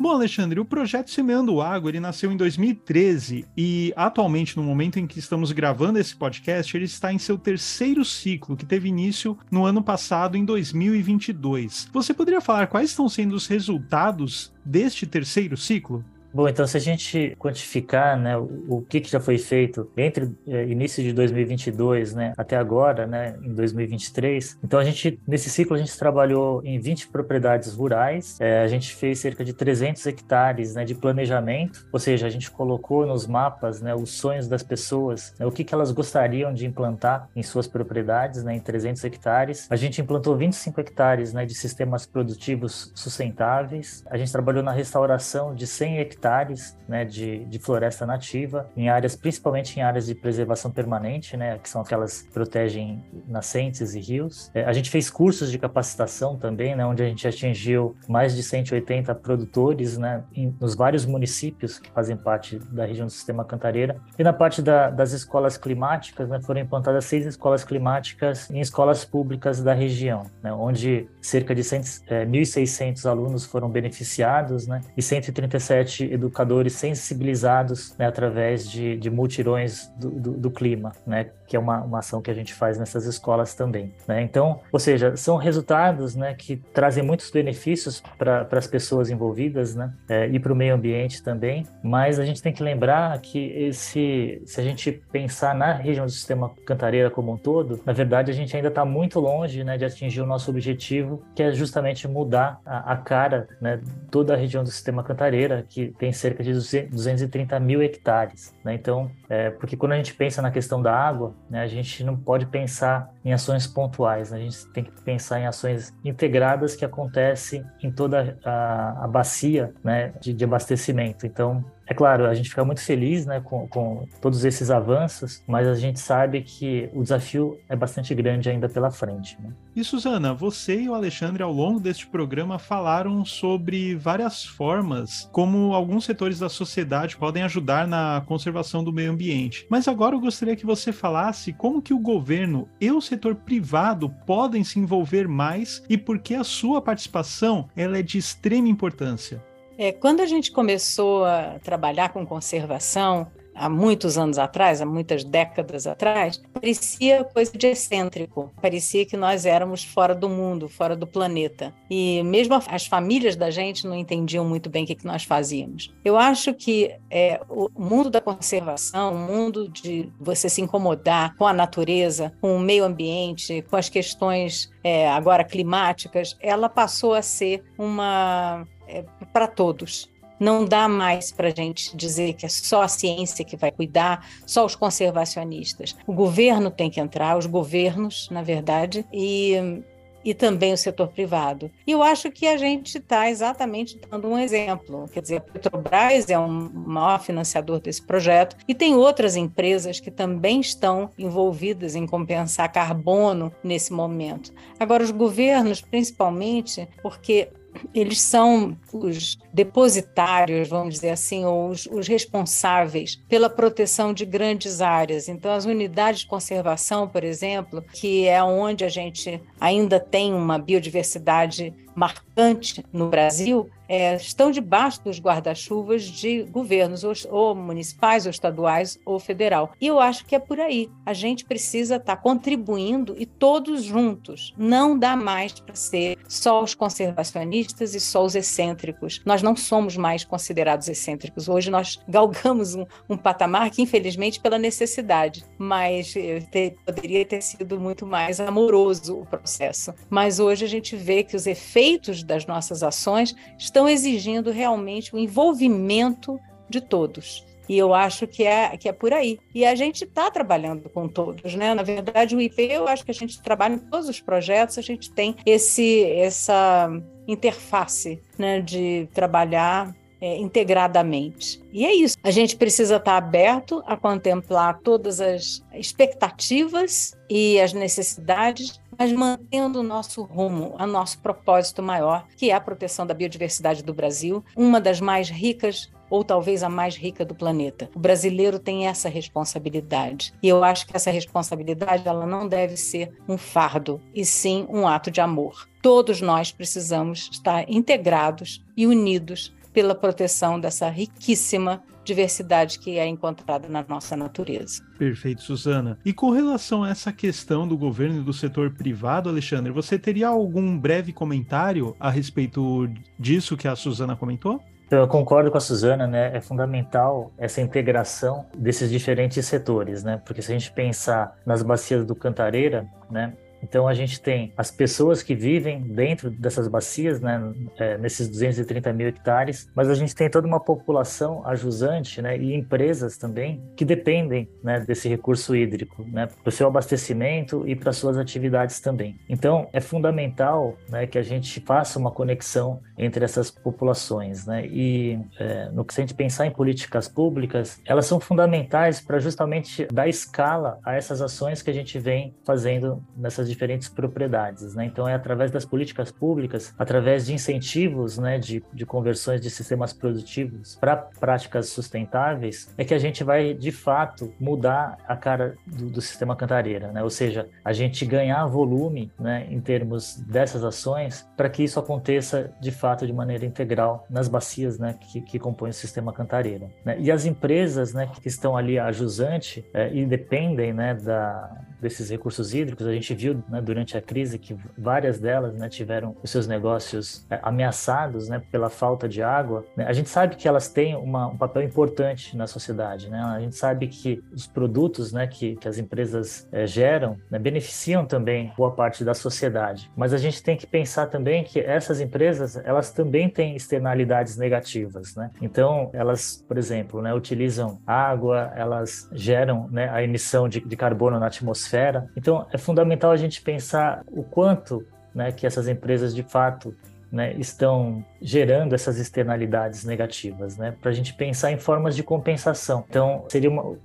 Bom, 0.00 0.12
Alexandre, 0.12 0.60
o 0.60 0.64
projeto 0.64 1.10
Semeando 1.10 1.60
Água 1.60 1.90
ele 1.90 1.98
nasceu 1.98 2.30
em 2.30 2.36
2013 2.36 3.44
e 3.56 3.92
atualmente, 3.96 4.56
no 4.56 4.62
momento 4.62 4.96
em 4.96 5.08
que 5.08 5.18
estamos 5.18 5.50
gravando 5.50 5.98
esse 5.98 6.14
podcast, 6.14 6.76
ele 6.76 6.84
está 6.84 7.12
em 7.12 7.18
seu 7.18 7.36
terceiro 7.36 8.04
ciclo, 8.04 8.56
que 8.56 8.64
teve 8.64 8.88
início 8.88 9.36
no 9.50 9.64
ano 9.64 9.82
passado, 9.82 10.36
em 10.36 10.44
2022. 10.44 11.88
Você 11.92 12.14
poderia 12.14 12.40
falar 12.40 12.68
quais 12.68 12.90
estão 12.90 13.08
sendo 13.08 13.34
os 13.34 13.48
resultados 13.48 14.52
deste 14.64 15.04
terceiro 15.04 15.56
ciclo? 15.56 16.04
Bom, 16.32 16.46
então 16.46 16.66
se 16.66 16.76
a 16.76 16.80
gente 16.80 17.34
quantificar, 17.38 18.18
né, 18.18 18.36
o, 18.36 18.84
que, 18.86 19.00
que 19.00 19.10
já 19.10 19.18
foi 19.18 19.38
feito 19.38 19.90
entre 19.96 20.30
é, 20.46 20.66
início 20.66 21.02
de 21.02 21.12
2022, 21.12 22.14
né, 22.14 22.34
até 22.36 22.56
agora, 22.56 23.06
né, 23.06 23.36
em 23.42 23.54
2023, 23.54 24.58
então 24.62 24.78
a 24.78 24.84
gente 24.84 25.18
nesse 25.26 25.48
ciclo 25.48 25.74
a 25.74 25.78
gente 25.78 25.96
trabalhou 25.98 26.62
em 26.64 26.78
20 26.78 27.08
propriedades 27.08 27.72
rurais, 27.72 28.36
é, 28.40 28.60
a 28.60 28.66
gente 28.66 28.94
fez 28.94 29.18
cerca 29.20 29.42
de 29.42 29.54
300 29.54 30.06
hectares, 30.06 30.74
né, 30.74 30.84
de 30.84 30.94
planejamento, 30.94 31.86
ou 31.90 31.98
seja, 31.98 32.26
a 32.26 32.30
gente 32.30 32.50
colocou 32.50 33.06
nos 33.06 33.26
mapas, 33.26 33.80
né, 33.80 33.94
os 33.94 34.10
sonhos 34.10 34.46
das 34.46 34.62
pessoas, 34.62 35.34
né, 35.38 35.46
o 35.46 35.50
que 35.50 35.64
que 35.64 35.74
elas 35.74 35.92
gostariam 35.92 36.52
de 36.52 36.66
implantar 36.66 37.28
em 37.34 37.42
suas 37.42 37.66
propriedades, 37.66 38.44
né, 38.44 38.54
em 38.54 38.60
300 38.60 39.02
hectares. 39.02 39.66
A 39.70 39.76
gente 39.76 40.00
implantou 40.00 40.36
25 40.36 40.78
hectares, 40.80 41.32
né, 41.32 41.46
de 41.46 41.54
sistemas 41.54 42.04
produtivos 42.04 42.92
sustentáveis. 42.94 44.04
A 44.10 44.18
gente 44.18 44.30
trabalhou 44.30 44.62
na 44.62 44.72
restauração 44.72 45.54
de 45.54 45.66
100 45.66 45.98
hectares 45.98 46.17
hectares 46.18 46.76
né, 46.88 47.04
de, 47.04 47.44
de 47.44 47.58
floresta 47.58 48.04
nativa, 48.04 48.68
em 48.76 48.88
áreas, 48.88 49.14
principalmente 49.14 49.78
em 49.78 49.82
áreas 49.82 50.06
de 50.06 50.14
preservação 50.14 50.70
permanente, 50.70 51.36
né, 51.36 51.58
que 51.58 51.68
são 51.68 51.80
aquelas 51.80 52.22
que 52.22 52.30
protegem 52.32 53.04
nascentes 53.26 53.94
e 53.94 54.00
rios. 54.00 54.50
É, 54.52 54.64
a 54.64 54.72
gente 54.72 54.90
fez 54.90 55.08
cursos 55.08 55.50
de 55.50 55.58
capacitação 55.58 56.36
também, 56.36 56.74
né, 56.74 56.84
onde 56.84 57.02
a 57.02 57.06
gente 57.06 57.26
atingiu 57.26 57.96
mais 58.08 58.34
de 58.34 58.42
180 58.42 59.14
produtores 59.14 59.96
né, 59.96 60.24
em, 60.34 60.54
nos 60.60 60.74
vários 60.74 61.06
municípios 61.06 61.78
que 61.78 61.90
fazem 61.90 62.16
parte 62.16 62.58
da 62.58 62.84
região 62.84 63.06
do 63.06 63.12
Sistema 63.12 63.44
Cantareira. 63.44 63.96
E 64.18 64.24
na 64.24 64.32
parte 64.32 64.60
da, 64.60 64.90
das 64.90 65.12
escolas 65.12 65.56
climáticas, 65.56 66.28
né, 66.28 66.40
foram 66.40 66.60
implantadas 66.60 67.04
seis 67.04 67.24
escolas 67.26 67.64
climáticas 67.64 68.50
em 68.50 68.60
escolas 68.60 69.04
públicas 69.04 69.62
da 69.62 69.72
região, 69.72 70.24
né, 70.42 70.52
onde 70.52 71.08
cerca 71.20 71.54
de 71.54 71.62
100, 71.62 71.80
é, 72.08 72.26
1.600 72.26 73.08
alunos 73.08 73.44
foram 73.44 73.68
beneficiados 73.68 74.66
né, 74.66 74.80
e 74.96 75.02
137 75.02 76.07
educadores 76.12 76.74
sensibilizados 76.74 77.94
né, 77.98 78.06
através 78.06 78.68
de, 78.68 78.96
de 78.96 79.10
multirões 79.10 79.90
do, 79.98 80.10
do, 80.10 80.30
do, 80.32 80.50
clima, 80.50 80.92
né, 81.06 81.30
que 81.48 81.56
é 81.56 81.58
uma, 81.58 81.80
uma 81.80 81.98
ação 81.98 82.20
que 82.20 82.30
a 82.30 82.34
gente 82.34 82.52
faz 82.52 82.78
nessas 82.78 83.06
escolas 83.06 83.54
também. 83.54 83.92
Né? 84.06 84.22
Então, 84.22 84.60
ou 84.70 84.78
seja, 84.78 85.16
são 85.16 85.36
resultados 85.36 86.14
né, 86.14 86.34
que 86.34 86.56
trazem 86.56 87.02
muitos 87.02 87.30
benefícios 87.30 88.02
para 88.18 88.46
as 88.52 88.66
pessoas 88.66 89.10
envolvidas 89.10 89.74
né, 89.74 89.92
é, 90.08 90.28
e 90.28 90.38
para 90.38 90.52
o 90.52 90.56
meio 90.56 90.74
ambiente 90.74 91.22
também, 91.22 91.66
mas 91.82 92.18
a 92.18 92.24
gente 92.24 92.42
tem 92.42 92.52
que 92.52 92.62
lembrar 92.62 93.18
que 93.20 93.38
esse, 93.38 94.42
se 94.44 94.60
a 94.60 94.64
gente 94.64 94.92
pensar 95.10 95.54
na 95.54 95.72
região 95.72 96.04
do 96.04 96.12
sistema 96.12 96.50
Cantareira 96.66 97.10
como 97.10 97.32
um 97.32 97.36
todo, 97.36 97.80
na 97.84 97.92
verdade 97.92 98.30
a 98.30 98.34
gente 98.34 98.54
ainda 98.54 98.68
está 98.68 98.84
muito 98.84 99.18
longe 99.18 99.64
né, 99.64 99.78
de 99.78 99.84
atingir 99.84 100.20
o 100.20 100.26
nosso 100.26 100.50
objetivo, 100.50 101.22
que 101.34 101.42
é 101.42 101.52
justamente 101.52 102.06
mudar 102.06 102.60
a, 102.64 102.92
a 102.92 102.96
cara 102.96 103.48
né, 103.60 103.80
toda 104.10 104.34
a 104.34 104.36
região 104.36 104.62
do 104.62 104.70
sistema 104.70 105.02
Cantareira, 105.02 105.64
que 105.68 105.88
tem 105.98 106.12
cerca 106.12 106.42
de 106.42 106.52
230 106.52 107.58
mil 107.60 107.82
hectares. 107.82 108.54
Né? 108.62 108.74
Então, 108.74 109.10
é, 109.28 109.50
porque 109.50 109.76
quando 109.76 109.92
a 109.92 109.96
gente 109.96 110.14
pensa 110.14 110.42
na 110.42 110.50
questão 110.50 110.82
da 110.82 110.94
água, 110.94 111.34
né, 111.48 111.62
a 111.62 111.66
gente 111.66 112.04
não 112.04 112.16
pode 112.16 112.46
pensar 112.46 113.10
em 113.24 113.32
ações 113.32 113.66
pontuais, 113.66 114.30
né? 114.30 114.38
a 114.38 114.40
gente 114.40 114.66
tem 114.68 114.84
que 114.84 114.90
pensar 115.02 115.40
em 115.40 115.46
ações 115.46 115.94
integradas 116.04 116.76
que 116.76 116.84
acontecem 116.84 117.64
em 117.82 117.90
toda 117.90 118.38
a, 118.44 119.04
a 119.04 119.08
bacia 119.08 119.72
né, 119.82 120.12
de, 120.20 120.32
de 120.32 120.44
abastecimento. 120.44 121.26
Então, 121.26 121.64
é 121.88 121.94
claro, 121.94 122.26
a 122.26 122.34
gente 122.34 122.50
fica 122.50 122.62
muito 122.64 122.82
feliz 122.82 123.24
né, 123.24 123.40
com, 123.40 123.66
com, 123.66 124.06
todos 124.20 124.44
esses 124.44 124.70
avanços, 124.70 125.42
mas 125.46 125.66
a 125.66 125.74
gente 125.74 125.98
sabe 125.98 126.42
que 126.42 126.90
o 126.92 127.02
desafio 127.02 127.58
é 127.66 127.74
bastante 127.74 128.14
grande 128.14 128.50
ainda 128.50 128.68
pela 128.68 128.90
frente. 128.90 129.38
Né? 129.40 129.50
E 129.74 129.82
Suzana, 129.82 130.34
você 130.34 130.82
e 130.82 130.88
o 130.88 130.94
Alexandre, 130.94 131.42
ao 131.42 131.50
longo 131.50 131.80
deste 131.80 132.06
programa, 132.06 132.58
falaram 132.58 133.24
sobre 133.24 133.94
várias 133.94 134.44
formas 134.44 135.30
como 135.32 135.72
alguns 135.72 136.04
setores 136.04 136.38
da 136.38 136.50
sociedade 136.50 137.16
podem 137.16 137.42
ajudar 137.42 137.88
na 137.88 138.22
conservação 138.26 138.84
do 138.84 138.92
meio 138.92 139.10
ambiente. 139.10 139.66
Mas 139.70 139.88
agora 139.88 140.14
eu 140.14 140.20
gostaria 140.20 140.56
que 140.56 140.66
você 140.66 140.92
falasse 140.92 141.54
como 141.54 141.80
que 141.80 141.94
o 141.94 141.98
governo 141.98 142.68
e 142.78 142.92
o 142.92 143.00
setor 143.00 143.34
privado 143.34 144.10
podem 144.26 144.62
se 144.62 144.78
envolver 144.78 145.26
mais 145.26 145.82
e 145.88 145.96
por 145.96 146.18
que 146.18 146.34
a 146.34 146.44
sua 146.44 146.82
participação 146.82 147.70
ela 147.74 147.96
é 147.96 148.02
de 148.02 148.18
extrema 148.18 148.68
importância. 148.68 149.42
É, 149.78 149.92
quando 149.92 150.20
a 150.20 150.26
gente 150.26 150.50
começou 150.50 151.24
a 151.24 151.60
trabalhar 151.62 152.08
com 152.08 152.26
conservação, 152.26 153.28
há 153.54 153.68
muitos 153.68 154.18
anos 154.18 154.36
atrás, 154.36 154.80
há 154.80 154.86
muitas 154.86 155.22
décadas 155.22 155.86
atrás, 155.86 156.40
parecia 156.52 157.22
coisa 157.22 157.52
de 157.56 157.66
excêntrico, 157.68 158.52
parecia 158.60 159.06
que 159.06 159.16
nós 159.16 159.46
éramos 159.46 159.84
fora 159.84 160.16
do 160.16 160.28
mundo, 160.28 160.68
fora 160.68 160.96
do 160.96 161.06
planeta. 161.06 161.72
E 161.88 162.22
mesmo 162.24 162.54
as 162.54 162.86
famílias 162.86 163.36
da 163.36 163.50
gente 163.50 163.86
não 163.86 163.94
entendiam 163.94 164.44
muito 164.44 164.68
bem 164.68 164.82
o 164.82 164.86
que, 164.86 164.98
nós 165.04 165.22
fazíamos. 165.22 165.94
Eu 166.04 166.18
acho 166.18 166.52
que 166.54 166.92
é, 167.08 167.40
o 167.48 167.68
mundo 167.78 168.10
da 168.10 168.20
conservação, 168.20 169.14
o 169.14 169.18
mundo 169.18 169.68
de 169.68 170.10
você 170.18 170.48
se 170.48 170.60
incomodar 170.60 171.36
com 171.36 171.46
a 171.46 171.52
natureza, 171.52 172.32
com 172.40 172.56
o 172.56 172.58
meio 172.58 172.84
ambiente, 172.84 173.62
com 173.70 173.76
as 173.76 173.88
questões 173.88 174.70
é, 174.82 175.08
agora 175.08 175.44
climáticas, 175.44 176.36
ela 176.40 176.68
passou 176.68 177.14
a 177.14 177.22
ser 177.22 177.62
uma 177.78 178.66
é, 178.88 179.04
para 179.32 179.46
todos. 179.46 180.08
Não 180.40 180.64
dá 180.64 180.88
mais 180.88 181.32
para 181.32 181.48
a 181.48 181.50
gente 181.50 181.96
dizer 181.96 182.34
que 182.34 182.46
é 182.46 182.48
só 182.48 182.82
a 182.82 182.88
ciência 182.88 183.44
que 183.44 183.56
vai 183.56 183.72
cuidar, 183.72 184.24
só 184.46 184.64
os 184.64 184.76
conservacionistas. 184.76 185.96
O 186.06 186.12
governo 186.12 186.70
tem 186.70 186.88
que 186.88 187.00
entrar, 187.00 187.36
os 187.36 187.46
governos, 187.46 188.28
na 188.30 188.42
verdade, 188.42 189.04
e 189.12 189.82
e 190.24 190.34
também 190.34 190.72
o 190.72 190.76
setor 190.76 191.08
privado. 191.08 191.70
E 191.86 191.92
eu 191.92 192.02
acho 192.02 192.30
que 192.30 192.46
a 192.46 192.56
gente 192.56 192.98
está 192.98 193.30
exatamente 193.30 193.98
dando 194.10 194.28
um 194.28 194.38
exemplo. 194.38 195.08
Quer 195.12 195.22
dizer, 195.22 195.36
a 195.36 195.40
Petrobras 195.40 196.28
é 196.28 196.38
um 196.38 196.70
maior 196.70 197.18
financiador 197.20 197.80
desse 197.80 198.02
projeto 198.02 198.56
e 198.66 198.74
tem 198.74 198.94
outras 198.94 199.36
empresas 199.36 200.00
que 200.00 200.10
também 200.10 200.60
estão 200.60 201.10
envolvidas 201.18 201.94
em 201.94 202.06
compensar 202.06 202.70
carbono 202.70 203.52
nesse 203.62 203.92
momento. 203.92 204.52
Agora, 204.78 205.02
os 205.02 205.10
governos, 205.10 205.80
principalmente, 205.80 206.86
porque 207.02 207.48
eles 207.94 208.20
são 208.20 208.76
os 208.92 209.38
depositários, 209.52 210.68
vamos 210.68 210.94
dizer 210.94 211.10
assim, 211.10 211.44
ou 211.44 211.68
os, 211.68 211.86
os, 211.86 212.08
responsáveis 212.08 213.16
pela 213.28 213.50
proteção 213.50 214.12
de 214.12 214.24
grandes 214.24 214.80
áreas. 214.80 215.28
Então, 215.28 215.52
as 215.52 215.64
unidades 215.64 216.20
de 216.20 216.26
conservação, 216.26 217.08
por 217.08 217.24
exemplo, 217.24 217.82
que 217.92 218.26
é 218.26 218.42
onde 218.42 218.84
a 218.84 218.88
gente 218.88 219.40
ainda 219.60 219.98
tem 220.00 220.32
uma 220.32 220.58
biodiversidade 220.58 221.74
marcante 221.98 222.84
no 222.92 223.08
Brasil, 223.08 223.68
é, 223.88 224.14
estão 224.16 224.50
debaixo 224.50 225.02
dos 225.02 225.18
guarda-chuvas 225.18 226.04
de 226.04 226.42
governos, 226.44 227.04
ou, 227.04 227.12
ou, 227.30 227.54
municipais, 227.54 228.26
ou 228.26 228.30
estaduais, 228.30 228.98
ou 229.04 229.18
federal. 229.18 229.72
E 229.80 229.86
eu 229.86 229.98
acho 229.98 230.26
que 230.26 230.34
é 230.34 230.38
por 230.38 230.60
aí. 230.60 230.90
A 231.06 231.14
gente 231.14 231.44
precisa 231.44 231.96
estar 231.96 232.16
tá 232.16 232.22
contribuindo 232.22 233.16
e 233.18 233.24
todos 233.24 233.82
juntos. 233.82 234.54
Não 234.58 234.96
dá 234.96 235.16
mais 235.16 235.58
para 235.58 235.74
ser 235.74 236.18
só 236.28 236.62
os 236.62 236.74
conservacionistas 236.74 237.94
e 237.94 238.00
só 238.00 238.24
os 238.24 238.34
excêntricos. 238.34 239.22
Nós 239.24 239.42
não 239.42 239.56
somos 239.56 239.96
mais 239.96 240.22
considerados 240.22 240.88
excêntricos. 240.88 241.48
Hoje 241.48 241.70
nós 241.70 241.98
galgamos 242.06 242.74
um, 242.74 242.84
um 243.08 243.16
patamar 243.16 243.70
que, 243.70 243.80
infelizmente, 243.80 244.38
pela 244.38 244.58
necessidade, 244.58 245.44
mas 245.56 246.14
eh, 246.14 246.74
poderia 246.84 247.24
ter 247.24 247.40
sido 247.40 247.80
muito 247.80 248.04
mais 248.04 248.38
amoroso 248.38 249.20
o 249.20 249.26
processo. 249.26 249.94
Mas 250.10 250.38
hoje 250.38 250.64
a 250.64 250.68
gente 250.68 250.94
vê 250.94 251.24
que 251.24 251.34
os 251.34 251.46
efeitos 251.46 251.87
das 252.24 252.44
nossas 252.44 252.82
ações 252.82 253.34
estão 253.58 253.88
exigindo 253.88 254.50
realmente 254.50 255.14
o 255.14 255.18
envolvimento 255.18 256.38
de 256.68 256.80
todos. 256.80 257.46
E 257.68 257.76
eu 257.76 257.92
acho 257.92 258.26
que 258.26 258.44
é, 258.44 258.76
que 258.76 258.88
é 258.88 258.92
por 258.92 259.12
aí. 259.12 259.38
E 259.54 259.64
a 259.64 259.74
gente 259.74 260.04
está 260.04 260.30
trabalhando 260.30 260.88
com 260.88 261.06
todos, 261.06 261.54
né? 261.54 261.74
Na 261.74 261.82
verdade, 261.82 262.34
o 262.34 262.40
IP, 262.40 262.62
eu 262.62 262.88
acho 262.88 263.04
que 263.04 263.10
a 263.10 263.14
gente 263.14 263.40
trabalha 263.42 263.74
em 263.74 263.78
todos 263.78 264.08
os 264.08 264.20
projetos, 264.20 264.78
a 264.78 264.82
gente 264.82 265.12
tem 265.12 265.36
esse, 265.44 266.04
essa 266.04 266.90
interface 267.26 268.20
né, 268.38 268.60
de 268.60 269.06
trabalhar 269.12 269.94
é, 270.20 270.38
integradamente. 270.38 271.60
E 271.70 271.84
é 271.84 271.94
isso. 271.94 272.16
A 272.22 272.30
gente 272.30 272.56
precisa 272.56 272.96
estar 272.96 273.16
aberto 273.16 273.82
a 273.86 273.96
contemplar 273.96 274.80
todas 274.80 275.20
as 275.20 275.62
expectativas 275.74 277.16
e 277.28 277.60
as 277.60 277.74
necessidades 277.74 278.80
mas 278.98 279.12
mantendo 279.12 279.80
o 279.80 279.84
nosso 279.84 280.22
rumo, 280.22 280.74
o 280.78 280.86
nosso 280.86 281.20
propósito 281.20 281.82
maior, 281.82 282.26
que 282.36 282.50
é 282.50 282.54
a 282.54 282.60
proteção 282.60 283.06
da 283.06 283.14
biodiversidade 283.14 283.82
do 283.82 283.94
Brasil, 283.94 284.44
uma 284.56 284.80
das 284.80 285.00
mais 285.00 285.30
ricas 285.30 285.90
ou 286.10 286.24
talvez 286.24 286.62
a 286.62 286.68
mais 286.68 286.96
rica 286.96 287.24
do 287.24 287.34
planeta. 287.34 287.90
O 287.94 287.98
brasileiro 287.98 288.58
tem 288.58 288.86
essa 288.86 289.08
responsabilidade. 289.08 290.32
E 290.42 290.48
eu 290.48 290.64
acho 290.64 290.86
que 290.86 290.96
essa 290.96 291.10
responsabilidade 291.10 292.08
ela 292.08 292.26
não 292.26 292.48
deve 292.48 292.76
ser 292.76 293.12
um 293.28 293.36
fardo, 293.36 294.00
e 294.14 294.24
sim 294.24 294.66
um 294.70 294.86
ato 294.86 295.10
de 295.10 295.20
amor. 295.20 295.68
Todos 295.82 296.20
nós 296.20 296.50
precisamos 296.50 297.28
estar 297.30 297.68
integrados 297.70 298.64
e 298.76 298.86
unidos 298.86 299.54
pela 299.78 299.94
proteção 299.94 300.58
dessa 300.58 300.88
riquíssima 300.88 301.80
diversidade 302.02 302.80
que 302.80 302.98
é 302.98 303.06
encontrada 303.06 303.68
na 303.68 303.84
nossa 303.88 304.16
natureza. 304.16 304.82
Perfeito, 304.98 305.40
Suzana. 305.40 305.96
E 306.04 306.12
com 306.12 306.30
relação 306.30 306.82
a 306.82 306.90
essa 306.90 307.12
questão 307.12 307.68
do 307.68 307.78
governo 307.78 308.20
e 308.20 308.24
do 308.24 308.32
setor 308.32 308.74
privado, 308.74 309.28
Alexandre, 309.28 309.70
você 309.70 309.96
teria 309.96 310.26
algum 310.26 310.76
breve 310.76 311.12
comentário 311.12 311.94
a 312.00 312.10
respeito 312.10 312.92
disso 313.16 313.56
que 313.56 313.68
a 313.68 313.76
Suzana 313.76 314.16
comentou? 314.16 314.60
Eu 314.90 315.06
concordo 315.06 315.48
com 315.48 315.58
a 315.58 315.60
Suzana, 315.60 316.08
né? 316.08 316.36
É 316.36 316.40
fundamental 316.40 317.30
essa 317.38 317.60
integração 317.60 318.46
desses 318.58 318.90
diferentes 318.90 319.46
setores, 319.46 320.02
né? 320.02 320.20
Porque 320.24 320.42
se 320.42 320.50
a 320.50 320.58
gente 320.58 320.72
pensar 320.72 321.38
nas 321.46 321.62
bacias 321.62 322.04
do 322.04 322.16
Cantareira, 322.16 322.84
né? 323.08 323.32
Então 323.62 323.88
a 323.88 323.94
gente 323.94 324.20
tem 324.20 324.52
as 324.56 324.70
pessoas 324.70 325.22
que 325.22 325.34
vivem 325.34 325.80
dentro 325.80 326.30
dessas 326.30 326.68
bacias, 326.68 327.20
né, 327.20 327.52
é, 327.78 327.98
nesses 327.98 328.28
230 328.28 328.92
mil 328.92 329.08
hectares, 329.08 329.68
mas 329.74 329.88
a 329.88 329.94
gente 329.94 330.14
tem 330.14 330.30
toda 330.30 330.46
uma 330.46 330.60
população 330.60 331.46
ajusante, 331.46 332.22
né, 332.22 332.36
e 332.38 332.54
empresas 332.54 333.16
também 333.16 333.62
que 333.76 333.84
dependem, 333.84 334.48
né, 334.62 334.80
desse 334.80 335.08
recurso 335.08 335.54
hídrico, 335.54 336.04
né, 336.04 336.26
para 336.26 336.48
o 336.48 336.52
seu 336.52 336.66
abastecimento 336.66 337.66
e 337.66 337.74
para 337.74 337.92
suas 337.92 338.16
atividades 338.16 338.80
também. 338.80 339.18
Então 339.28 339.68
é 339.72 339.80
fundamental, 339.80 340.76
né, 340.88 341.06
que 341.06 341.18
a 341.18 341.22
gente 341.22 341.60
faça 341.60 341.98
uma 341.98 342.10
conexão 342.10 342.80
entre 342.96 343.24
essas 343.24 343.50
populações, 343.50 344.46
né, 344.46 344.66
e 344.66 345.18
é, 345.38 345.68
no 345.70 345.84
que 345.84 345.94
a 345.98 346.00
gente 346.00 346.14
pensar 346.14 346.46
em 346.46 346.50
políticas 346.50 347.08
públicas, 347.08 347.80
elas 347.84 348.06
são 348.06 348.20
fundamentais 348.20 349.00
para 349.00 349.18
justamente 349.18 349.86
dar 349.92 350.08
escala 350.08 350.78
a 350.84 350.94
essas 350.94 351.20
ações 351.20 351.62
que 351.62 351.70
a 351.70 351.74
gente 351.74 351.98
vem 351.98 352.34
fazendo 352.44 353.02
nessas 353.16 353.47
diferentes 353.48 353.88
propriedades. 353.88 354.74
Né? 354.74 354.86
Então, 354.86 355.08
é 355.08 355.14
através 355.14 355.50
das 355.50 355.64
políticas 355.64 356.10
públicas, 356.10 356.74
através 356.78 357.26
de 357.26 357.34
incentivos 357.34 358.18
né, 358.18 358.38
de, 358.38 358.62
de 358.72 358.86
conversões 358.86 359.40
de 359.40 359.50
sistemas 359.50 359.92
produtivos 359.92 360.76
para 360.76 360.96
práticas 360.96 361.68
sustentáveis, 361.68 362.72
é 362.76 362.84
que 362.84 362.94
a 362.94 362.98
gente 362.98 363.24
vai, 363.24 363.54
de 363.54 363.72
fato, 363.72 364.32
mudar 364.38 364.98
a 365.06 365.16
cara 365.16 365.54
do, 365.66 365.90
do 365.90 366.00
sistema 366.00 366.36
cantareira. 366.36 366.92
Né? 366.92 367.02
Ou 367.02 367.10
seja, 367.10 367.48
a 367.64 367.72
gente 367.72 368.04
ganhar 368.04 368.44
volume 368.46 369.10
né, 369.18 369.46
em 369.50 369.60
termos 369.60 370.16
dessas 370.16 370.64
ações 370.64 371.26
para 371.36 371.48
que 371.48 371.62
isso 371.62 371.78
aconteça, 371.78 372.50
de 372.60 372.70
fato, 372.70 373.06
de 373.06 373.12
maneira 373.12 373.44
integral 373.44 374.06
nas 374.10 374.28
bacias 374.28 374.78
né, 374.78 374.94
que, 375.00 375.20
que 375.20 375.38
compõem 375.38 375.70
o 375.70 375.74
sistema 375.74 376.12
cantareira. 376.12 376.70
Né? 376.84 376.96
E 377.00 377.10
as 377.10 377.24
empresas 377.24 377.92
né, 377.94 378.10
que 378.20 378.28
estão 378.28 378.56
ali 378.56 378.78
a 378.78 378.90
jusante 378.92 379.64
é, 379.72 379.92
e 379.92 380.04
dependem 380.04 380.72
né, 380.72 380.94
da, 380.94 381.50
desses 381.80 382.10
recursos 382.10 382.54
hídricos, 382.54 382.86
a 382.86 382.92
gente 382.92 383.14
viu 383.14 383.42
né, 383.48 383.60
durante 383.60 383.96
a 383.96 384.02
crise 384.02 384.38
que 384.38 384.56
várias 384.76 385.18
delas 385.18 385.54
né, 385.54 385.68
tiveram 385.68 386.16
os 386.22 386.30
seus 386.30 386.46
negócios 386.46 387.24
é, 387.30 387.38
ameaçados 387.42 388.28
né, 388.28 388.42
pela 388.50 388.68
falta 388.68 389.08
de 389.08 389.22
água. 389.22 389.64
Né. 389.76 389.84
A 389.86 389.92
gente 389.92 390.08
sabe 390.08 390.36
que 390.36 390.48
elas 390.48 390.68
têm 390.68 390.96
uma, 390.96 391.28
um 391.28 391.36
papel 391.36 391.62
importante 391.62 392.36
na 392.36 392.46
sociedade. 392.46 393.08
Né? 393.08 393.20
A 393.20 393.40
gente 393.40 393.56
sabe 393.56 393.86
que 393.86 394.22
os 394.32 394.46
produtos 394.46 395.12
né, 395.12 395.26
que, 395.26 395.56
que 395.56 395.68
as 395.68 395.78
empresas 395.78 396.48
é, 396.50 396.66
geram 396.66 397.16
beneficiam 397.40 398.04
também 398.04 398.52
boa 398.56 398.72
parte 398.72 399.04
da 399.04 399.14
sociedade. 399.14 399.90
Mas 399.96 400.12
a 400.12 400.18
gente 400.18 400.42
tem 400.42 400.56
que 400.56 400.66
pensar 400.66 401.06
também 401.06 401.44
que 401.44 401.60
essas 401.60 402.00
empresas 402.00 402.56
elas 402.64 402.90
também 402.90 403.28
têm 403.28 403.54
externalidades 403.54 404.36
negativas. 404.36 405.14
Então, 405.40 405.90
elas, 405.92 406.44
por 406.46 406.58
exemplo, 406.58 407.00
utilizam 407.14 407.80
água, 407.86 408.52
elas 408.54 409.08
geram 409.12 409.68
a 409.90 410.02
emissão 410.02 410.48
de, 410.48 410.60
de 410.60 410.76
carbono 410.76 411.18
na 411.18 411.26
atmosfera 411.26 411.67
atmosfera. 411.68 412.08
Então, 412.16 412.46
é 412.52 412.58
fundamental 412.58 413.10
a 413.10 413.16
gente 413.16 413.42
pensar 413.42 414.02
o 414.10 414.22
quanto 414.22 414.86
né, 415.14 415.32
que 415.32 415.46
essas 415.46 415.68
empresas 415.68 416.14
de 416.14 416.22
fato 416.22 416.74
né, 417.10 417.34
estão 417.38 418.04
gerando 418.20 418.74
essas 418.74 418.98
externalidades 418.98 419.84
negativas, 419.84 420.56
né, 420.56 420.74
para 420.80 420.90
a 420.90 420.94
gente 420.94 421.14
pensar 421.14 421.50
em 421.50 421.58
formas 421.58 421.96
de 421.96 422.02
compensação. 422.02 422.84
Então, 422.88 423.24
seria 423.28 423.50
uma, 423.50 423.76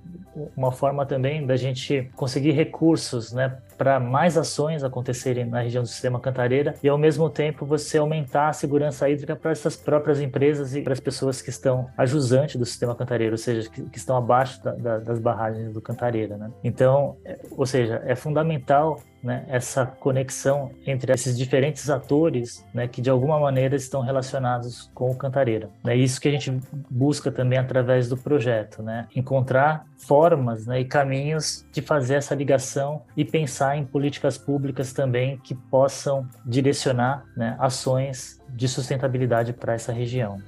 uma 0.56 0.72
forma 0.72 1.06
também 1.06 1.46
da 1.46 1.56
gente 1.56 2.10
conseguir 2.14 2.52
recursos 2.52 3.32
né, 3.32 3.56
para 3.76 3.98
mais 4.00 4.36
ações 4.36 4.82
acontecerem 4.84 5.44
na 5.44 5.60
região 5.60 5.82
do 5.82 5.88
sistema 5.88 6.20
Cantareira 6.20 6.74
e, 6.82 6.88
ao 6.88 6.98
mesmo 6.98 7.28
tempo, 7.28 7.66
você 7.66 7.98
aumentar 7.98 8.48
a 8.48 8.52
segurança 8.52 9.08
hídrica 9.08 9.36
para 9.36 9.50
essas 9.50 9.76
próprias 9.76 10.20
empresas 10.20 10.74
e 10.74 10.82
para 10.82 10.92
as 10.92 11.00
pessoas 11.00 11.42
que 11.42 11.50
estão 11.50 11.88
a 11.96 12.06
jusante 12.06 12.56
do 12.56 12.64
sistema 12.64 12.94
Cantareira, 12.94 13.34
ou 13.34 13.38
seja, 13.38 13.68
que, 13.68 13.82
que 13.82 13.98
estão 13.98 14.16
abaixo 14.16 14.62
da, 14.62 14.72
da, 14.72 14.98
das 14.98 15.18
barragens 15.18 15.72
do 15.72 15.80
Cantareira. 15.80 16.36
Né? 16.36 16.50
Então, 16.62 17.16
é, 17.24 17.38
ou 17.50 17.66
seja, 17.66 18.02
é 18.04 18.14
fundamental 18.14 19.00
né, 19.24 19.42
essa 19.48 19.86
conexão 19.86 20.70
entre 20.86 21.10
esses 21.10 21.36
diferentes 21.36 21.88
atores 21.88 22.64
né, 22.74 22.86
que 22.86 23.00
de 23.00 23.08
alguma 23.08 23.40
maneira 23.40 23.74
estão 23.74 24.02
relacionados 24.02 24.90
com 24.94 25.10
o 25.10 25.16
Cantareira. 25.16 25.70
É 25.86 25.96
isso 25.96 26.20
que 26.20 26.28
a 26.28 26.30
gente 26.30 26.52
busca 26.90 27.32
também 27.32 27.58
através 27.58 28.06
do 28.06 28.18
projeto, 28.18 28.82
né, 28.82 29.08
encontrar 29.16 29.86
formas 29.96 30.66
né, 30.66 30.80
e 30.80 30.84
caminhos 30.84 31.66
de 31.72 31.80
fazer 31.80 32.16
essa 32.16 32.34
ligação 32.34 33.02
e 33.16 33.24
pensar 33.24 33.63
em 33.76 33.84
políticas 33.84 34.36
públicas 34.36 34.92
também 34.92 35.38
que 35.38 35.54
possam 35.54 36.28
direcionar 36.44 37.24
né, 37.36 37.56
ações 37.58 38.40
de 38.48 38.68
sustentabilidade 38.68 39.52
para 39.52 39.74
essa 39.74 39.92
região. 39.92 40.40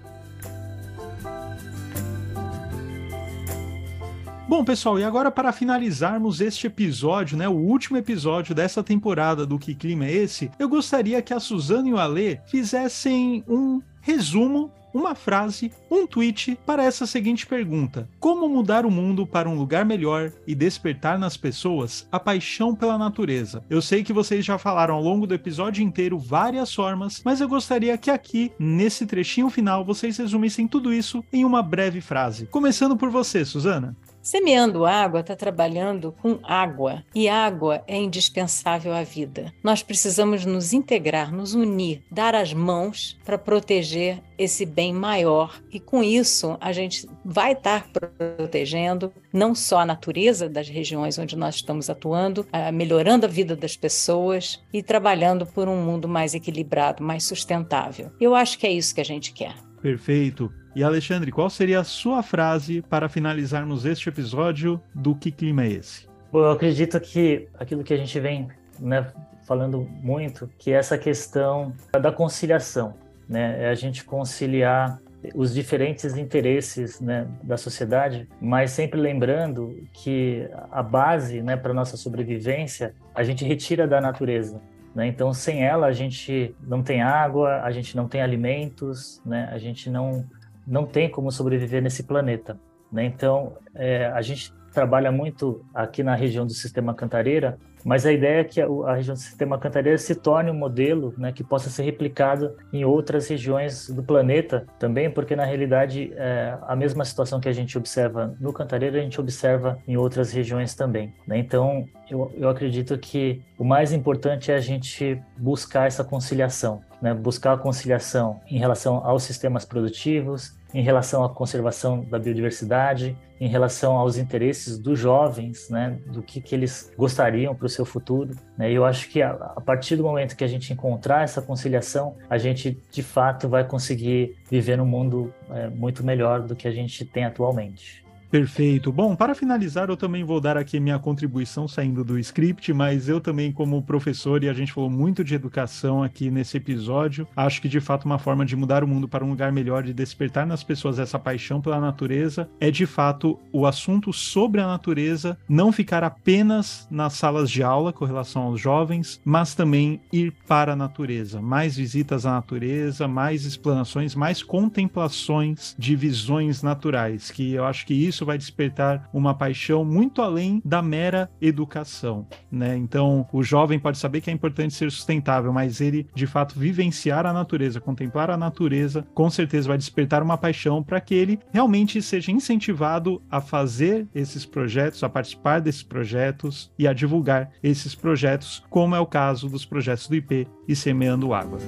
Bom, 4.49 4.65
pessoal, 4.65 4.97
e 4.97 5.03
agora 5.03 5.29
para 5.29 5.53
finalizarmos 5.53 6.41
este 6.41 6.69
episódio, 6.69 7.37
né, 7.37 7.49
o 7.49 7.57
último 7.57 7.97
episódio 7.97 8.55
dessa 8.55 8.81
temporada 8.81 9.45
do 9.45 9.59
Que 9.59 9.75
Clima 9.75 10.05
é 10.05 10.13
Esse, 10.13 10.53
eu 10.57 10.69
gostaria 10.69 11.21
que 11.21 11.35
a 11.35 11.41
Suzana 11.41 11.89
e 11.89 11.93
o 11.93 11.99
Alê 11.99 12.39
fizessem 12.47 13.43
um 13.49 13.83
resumo 14.01 14.71
uma 14.97 15.15
frase, 15.15 15.71
um 15.91 16.07
tweet 16.07 16.59
para 16.65 16.83
essa 16.83 17.07
seguinte 17.07 17.47
pergunta: 17.47 18.09
Como 18.19 18.49
mudar 18.49 18.87
o 18.87 18.91
mundo 18.91 19.27
para 19.27 19.49
um 19.49 19.55
lugar 19.55 19.85
melhor 19.85 20.33
e 20.47 20.55
despertar 20.55 21.19
nas 21.19 21.37
pessoas 21.37 22.09
a 22.11 22.19
paixão 22.19 22.75
pela 22.75 22.97
natureza? 22.97 23.63
Eu 23.69 23.83
sei 23.83 24.03
que 24.03 24.13
vocês 24.13 24.45
já 24.45 24.57
falaram 24.57 24.95
ao 24.95 25.03
longo 25.03 25.27
do 25.27 25.35
episódio 25.35 25.85
inteiro 25.85 26.19
várias 26.19 26.75
formas, 26.75 27.21
mas 27.25 27.41
eu 27.41 27.49
gostaria 27.49 27.99
que 27.99 28.11
aqui, 28.11 28.51
nesse 28.59 29.05
trechinho 29.05 29.51
final, 29.51 29.85
vocês 29.85 30.17
resumissem 30.17 30.67
tudo 30.67 30.93
isso 30.93 31.23
em 31.31 31.45
uma 31.45 31.63
breve 31.63 32.01
frase. 32.01 32.47
Começando 32.47 32.97
por 32.97 33.11
você, 33.11 33.45
Suzana. 33.45 33.95
Semeando 34.27 34.85
água 34.85 35.21
está 35.21 35.37
trabalhando 35.37 36.11
com 36.21 36.41
água 36.43 37.05
e 37.15 37.29
água 37.29 37.85
é 37.87 37.97
indispensável 37.97 38.93
à 38.93 39.05
vida. 39.05 39.55
Nós 39.63 39.85
precisamos 39.85 40.45
nos 40.45 40.73
integrar, 40.73 41.33
nos 41.33 41.55
unir, 41.55 42.03
dar 42.11 42.35
as 42.35 42.53
mãos 42.53 43.17
para 43.25 43.39
proteger 43.39 44.21
esse 44.37 44.67
bem 44.67 44.93
maior 44.93 45.63
e 45.73 45.79
com 45.79 46.03
isso 46.03 46.59
a 46.61 46.73
gente 46.73 47.09
vai 47.25 47.53
estar 47.53 47.89
protegendo 48.37 49.13
não 49.33 49.55
só 49.55 49.79
a 49.79 49.87
natureza 49.87 50.49
das 50.49 50.69
regiões 50.69 51.21
onde 51.21 51.37
nós 51.37 51.55
estamos 51.55 51.89
atuando, 51.89 52.45
melhorando 52.75 53.27
a 53.27 53.29
vida 53.29 53.55
das 53.55 53.77
pessoas 53.77 54.61
e 54.73 54.83
trabalhando 54.83 55.47
por 55.47 55.69
um 55.69 55.81
mundo 55.81 56.09
mais 56.09 56.35
equilibrado, 56.35 57.01
mais 57.01 57.23
sustentável. 57.23 58.11
Eu 58.21 58.35
acho 58.35 58.59
que 58.59 58.67
é 58.67 58.73
isso 58.73 58.93
que 58.93 59.01
a 59.01 59.05
gente 59.05 59.33
quer. 59.33 59.66
Perfeito. 59.87 60.53
E 60.75 60.83
Alexandre, 60.83 61.31
qual 61.31 61.49
seria 61.49 61.79
a 61.79 61.85
sua 61.85 62.21
frase 62.21 62.83
para 62.83 63.09
finalizarmos 63.09 63.87
este 63.87 64.09
episódio 64.09 64.83
do 64.93 65.15
Que 65.15 65.31
Clima 65.31 65.63
é 65.63 65.69
Esse? 65.69 66.09
Bom, 66.33 66.41
eu 66.41 66.51
acredito 66.51 66.99
que 66.99 67.47
aquilo 67.55 67.85
que 67.85 67.95
a 67.95 67.97
gente 67.97 68.19
vem 68.19 68.49
né, 68.81 69.07
falando 69.47 69.89
muito, 70.03 70.51
que 70.59 70.73
é 70.73 70.75
essa 70.75 70.99
questão 70.99 71.73
da 71.93 72.11
conciliação, 72.11 72.95
né? 73.29 73.63
É 73.63 73.69
a 73.69 73.77
gente 73.77 74.03
conciliar 74.03 75.01
os 75.37 75.55
diferentes 75.55 76.17
interesses 76.17 77.01
né, 77.01 77.29
da 77.45 77.57
sociedade, 77.57 78.29
mas 78.41 78.73
sempre 78.73 79.01
lembrando 79.01 79.87
que 79.93 80.49
a 80.73 80.83
base 80.83 81.43
né, 81.43 81.57
para 81.57 81.73
nossa 81.73 81.97
sobrevivência 81.97 82.93
a 83.15 83.23
gente 83.23 83.45
retira 83.45 83.87
da 83.87 84.01
natureza. 84.01 84.61
Né? 84.97 85.09
Então, 85.09 85.31
sem 85.35 85.63
ela, 85.63 85.89
a 85.89 85.93
gente 85.93 86.57
não 86.67 86.83
tem 86.83 87.03
água, 87.03 87.61
a 87.61 87.71
gente 87.71 87.95
não 87.95 88.09
tem 88.09 88.23
alimentos, 88.23 89.21
né? 89.27 89.47
a 89.53 89.59
gente 89.59 89.91
não 89.91 90.25
não 90.67 90.85
tem 90.85 91.09
como 91.09 91.31
sobreviver 91.31 91.81
nesse 91.81 92.03
planeta. 92.03 92.59
Né? 92.91 93.05
Então, 93.05 93.53
é, 93.75 94.07
a 94.07 94.23
gente 94.23 94.53
trabalha 94.73 95.13
muito 95.13 95.65
aqui 95.73 96.03
na 96.03 96.15
região 96.17 96.47
do 96.47 96.53
Sistema 96.53 96.95
Cantareira, 96.95 97.59
mas 97.87 98.05
a 98.05 98.13
ideia 98.13 98.41
é 98.41 98.45
que 98.45 98.61
a, 98.61 98.95
região 98.95 99.15
do 99.15 99.21
Sistema 99.21 99.57
Cantareira 99.61 99.97
se 99.97 100.13
torne 100.17 100.51
um 100.51 100.55
modelo 100.55 101.15
né, 101.17 101.31
que 101.31 101.45
possa 101.45 101.71
ser 101.71 101.85
replicado 101.85 102.57
em 102.73 102.85
outras 102.85 103.29
regiões 103.29 103.89
do 103.89 104.03
planeta 104.03 104.67
também, 104.77 105.09
porque 105.09 105.37
na 105.37 105.45
realidade 105.45 106.13
é, 106.17 106.59
a 106.63 106.75
mesma 106.75 107.05
situação 107.05 107.39
que 107.39 107.49
a 107.49 107.53
gente 107.53 107.79
observa 107.79 108.35
no 108.41 108.53
Cantareira, 108.53 108.99
a 108.99 109.01
gente 109.01 109.21
observa 109.21 109.79
em 109.87 109.97
outras 109.97 110.33
regiões 110.33 110.75
também. 110.75 111.15
Né? 111.29 111.39
Então, 111.39 111.87
eu, 112.11 112.33
eu 112.37 112.49
acredito 112.49 112.99
que 112.99 113.41
o 113.57 113.63
mais 113.63 113.93
importante 113.93 114.51
é 114.51 114.57
a 114.57 114.61
gente 114.61 115.23
buscar 115.39 115.87
essa 115.87 116.03
conciliação, 116.03 116.81
né? 117.01 117.15
buscar 117.15 117.53
a 117.53 117.57
conciliação 117.57 118.41
em 118.51 118.59
relação 118.59 118.97
aos 119.07 119.23
sistemas 119.23 119.65
produtivos, 119.65 120.57
em 120.77 120.83
relação 120.83 121.25
à 121.25 121.31
conservação 121.31 122.05
da 122.05 122.19
biodiversidade, 122.19 123.17
em 123.41 123.49
relação 123.49 123.97
aos 123.97 124.19
interesses 124.19 124.79
dos 124.79 124.99
jovens, 124.99 125.71
né, 125.71 125.99
do 126.07 126.23
que, 126.23 126.39
que 126.39 126.55
eles 126.55 126.93
gostariam 126.99 127.55
para 127.55 127.65
o 127.65 127.69
seu 127.69 127.87
futuro. 127.87 128.35
Né? 128.59 128.71
Eu 128.71 128.85
acho 128.85 129.09
que 129.09 129.23
a, 129.23 129.31
a, 129.31 129.61
partir 129.63 129.97
do 129.97 130.03
momento 130.03 130.37
que 130.37 130.45
a 130.45 130.47
gente 130.47 130.71
encontrar 130.75 131.23
essa 131.23 131.41
conciliação, 131.41 132.17
a 132.29 132.37
gente 132.37 132.79
de 132.91 133.03
fato 133.03 133.49
vai 133.49 133.65
conseguir 133.65 134.37
viver 134.51 134.77
num 134.77 134.85
mundo 134.85 135.33
é, 135.49 135.69
muito 135.69 136.05
melhor 136.05 136.43
do 136.43 136.55
que 136.55 136.69
a 136.69 136.73
gente 136.73 137.07
tem 137.07 137.25
atualmente. 137.25 138.05
Perfeito. 138.31 138.91
Bom, 138.91 139.15
para 139.15 139.35
finalizar, 139.35 139.89
eu 139.89 139.97
também 139.97 140.25
vou 140.25 140.41
dar 140.41 140.57
aqui 140.57 140.81
minha 140.81 140.99
contribuição 140.99 141.69
saindo 141.69 142.05
do 142.05 142.19
script, 142.19 142.73
mas 142.73 143.09
eu 143.09 143.21
também, 143.21 143.53
como 143.53 143.83
professor, 143.83 144.43
e 144.43 144.49
a 144.49 144.53
gente 144.53 144.73
falou 144.73 144.91
muito 144.91 145.23
de 145.23 145.35
educação 145.35 146.03
aqui 146.03 146.31
nesse 146.31 146.57
episódio, 146.57 147.27
acho 147.37 147.63
que 147.63 147.69
de 147.69 147.81
fato 147.81 148.05
uma 148.05 148.19
forma 148.19 148.45
de 148.45 148.57
mudar 148.57 148.83
o 148.83 148.89
mundo 148.89 149.09
para 149.09 149.25
um 149.25 149.31
lugar 149.31 149.53
melhor, 149.53 149.83
de 149.83 149.93
despertar 149.93 150.47
nas 150.47 150.63
pessoas 150.63 150.99
essa 150.99 151.19
paixão 151.19 151.61
pela 151.61 151.81
natureza, 151.81 152.49
é 152.61 152.71
de 152.71 152.87
fato 152.87 153.39
o 153.53 153.67
assunto 153.67 154.13
sobre 154.13 154.61
a 154.61 154.67
natureza 154.67 155.39
não 155.49 155.71
ficar 155.71 156.03
apenas 156.03 156.87
nas 156.91 157.15
salas 157.15 157.51
de 157.51 157.63
aula 157.63 157.93
com 157.93 158.05
relação 158.05 158.43
aos 158.43 158.61
jovens, 158.61 159.21
mas 159.25 159.55
também 159.55 160.01
ir 160.13 160.33
para 160.47 160.73
a 160.73 160.77
natureza. 160.77 161.41
Mais 161.41 161.77
visitas 161.77 162.27
à 162.27 162.33
natureza, 162.33 163.07
mais 163.07 163.45
explanações, 163.45 164.15
mais 164.15 164.43
contemplações 164.43 165.75
de 165.79 165.95
visões 165.95 166.63
naturais, 166.63 167.31
que 167.31 167.53
eu 167.53 167.65
acho 167.65 167.87
que 167.87 167.95
isso 167.95 168.16
isso 168.17 168.27
vai 168.27 168.39
despertar 168.39 169.09
uma 169.13 169.35
paixão 169.35 169.85
muito 169.85 170.23
além 170.23 170.61
da 170.65 170.83
mera 170.83 171.31
educação, 171.41 172.27
né? 172.51 172.77
Então, 172.77 173.29
o 173.33 173.43
jovem 173.43 173.79
pode 173.79 173.99
saber 173.99 174.21
que 174.21 174.31
é 174.31 174.33
importante 174.33 174.75
ser 174.75 174.91
sustentável, 174.91 175.53
mas 175.53 175.81
ele 175.81 176.07
de 176.15 176.27
fato 176.27 176.59
vivenciar 176.59 177.27
a 177.27 177.33
natureza, 177.33 177.81
contemplar 177.81 178.31
a 178.31 178.37
natureza, 178.37 179.07
com 179.15 179.29
certeza 179.29 179.69
vai 179.69 179.79
despertar 179.79 180.23
uma 180.23 180.39
paixão 180.39 180.83
para 180.83 181.01
que 181.01 181.15
ele 181.15 181.39
realmente 181.53 182.01
seja 182.01 182.33
incentivado 182.33 183.23
a 183.31 183.41
fazer 183.41 184.07
esses 184.15 184.47
projetos, 184.47 185.03
a 185.05 185.09
participar 185.09 185.61
desses 185.61 185.83
projetos 185.83 186.73
e 186.79 186.89
a 186.89 186.93
divulgar 186.93 187.51
esses 187.63 187.95
projetos, 187.95 188.65
como 188.71 188.95
é 188.95 189.01
o 189.01 189.07
caso 189.07 189.49
dos 189.49 189.65
projetos 189.65 190.09
do 190.09 190.17
IP 190.17 190.49
e 190.67 190.75
Semeando 190.75 191.35
Água. 191.35 191.59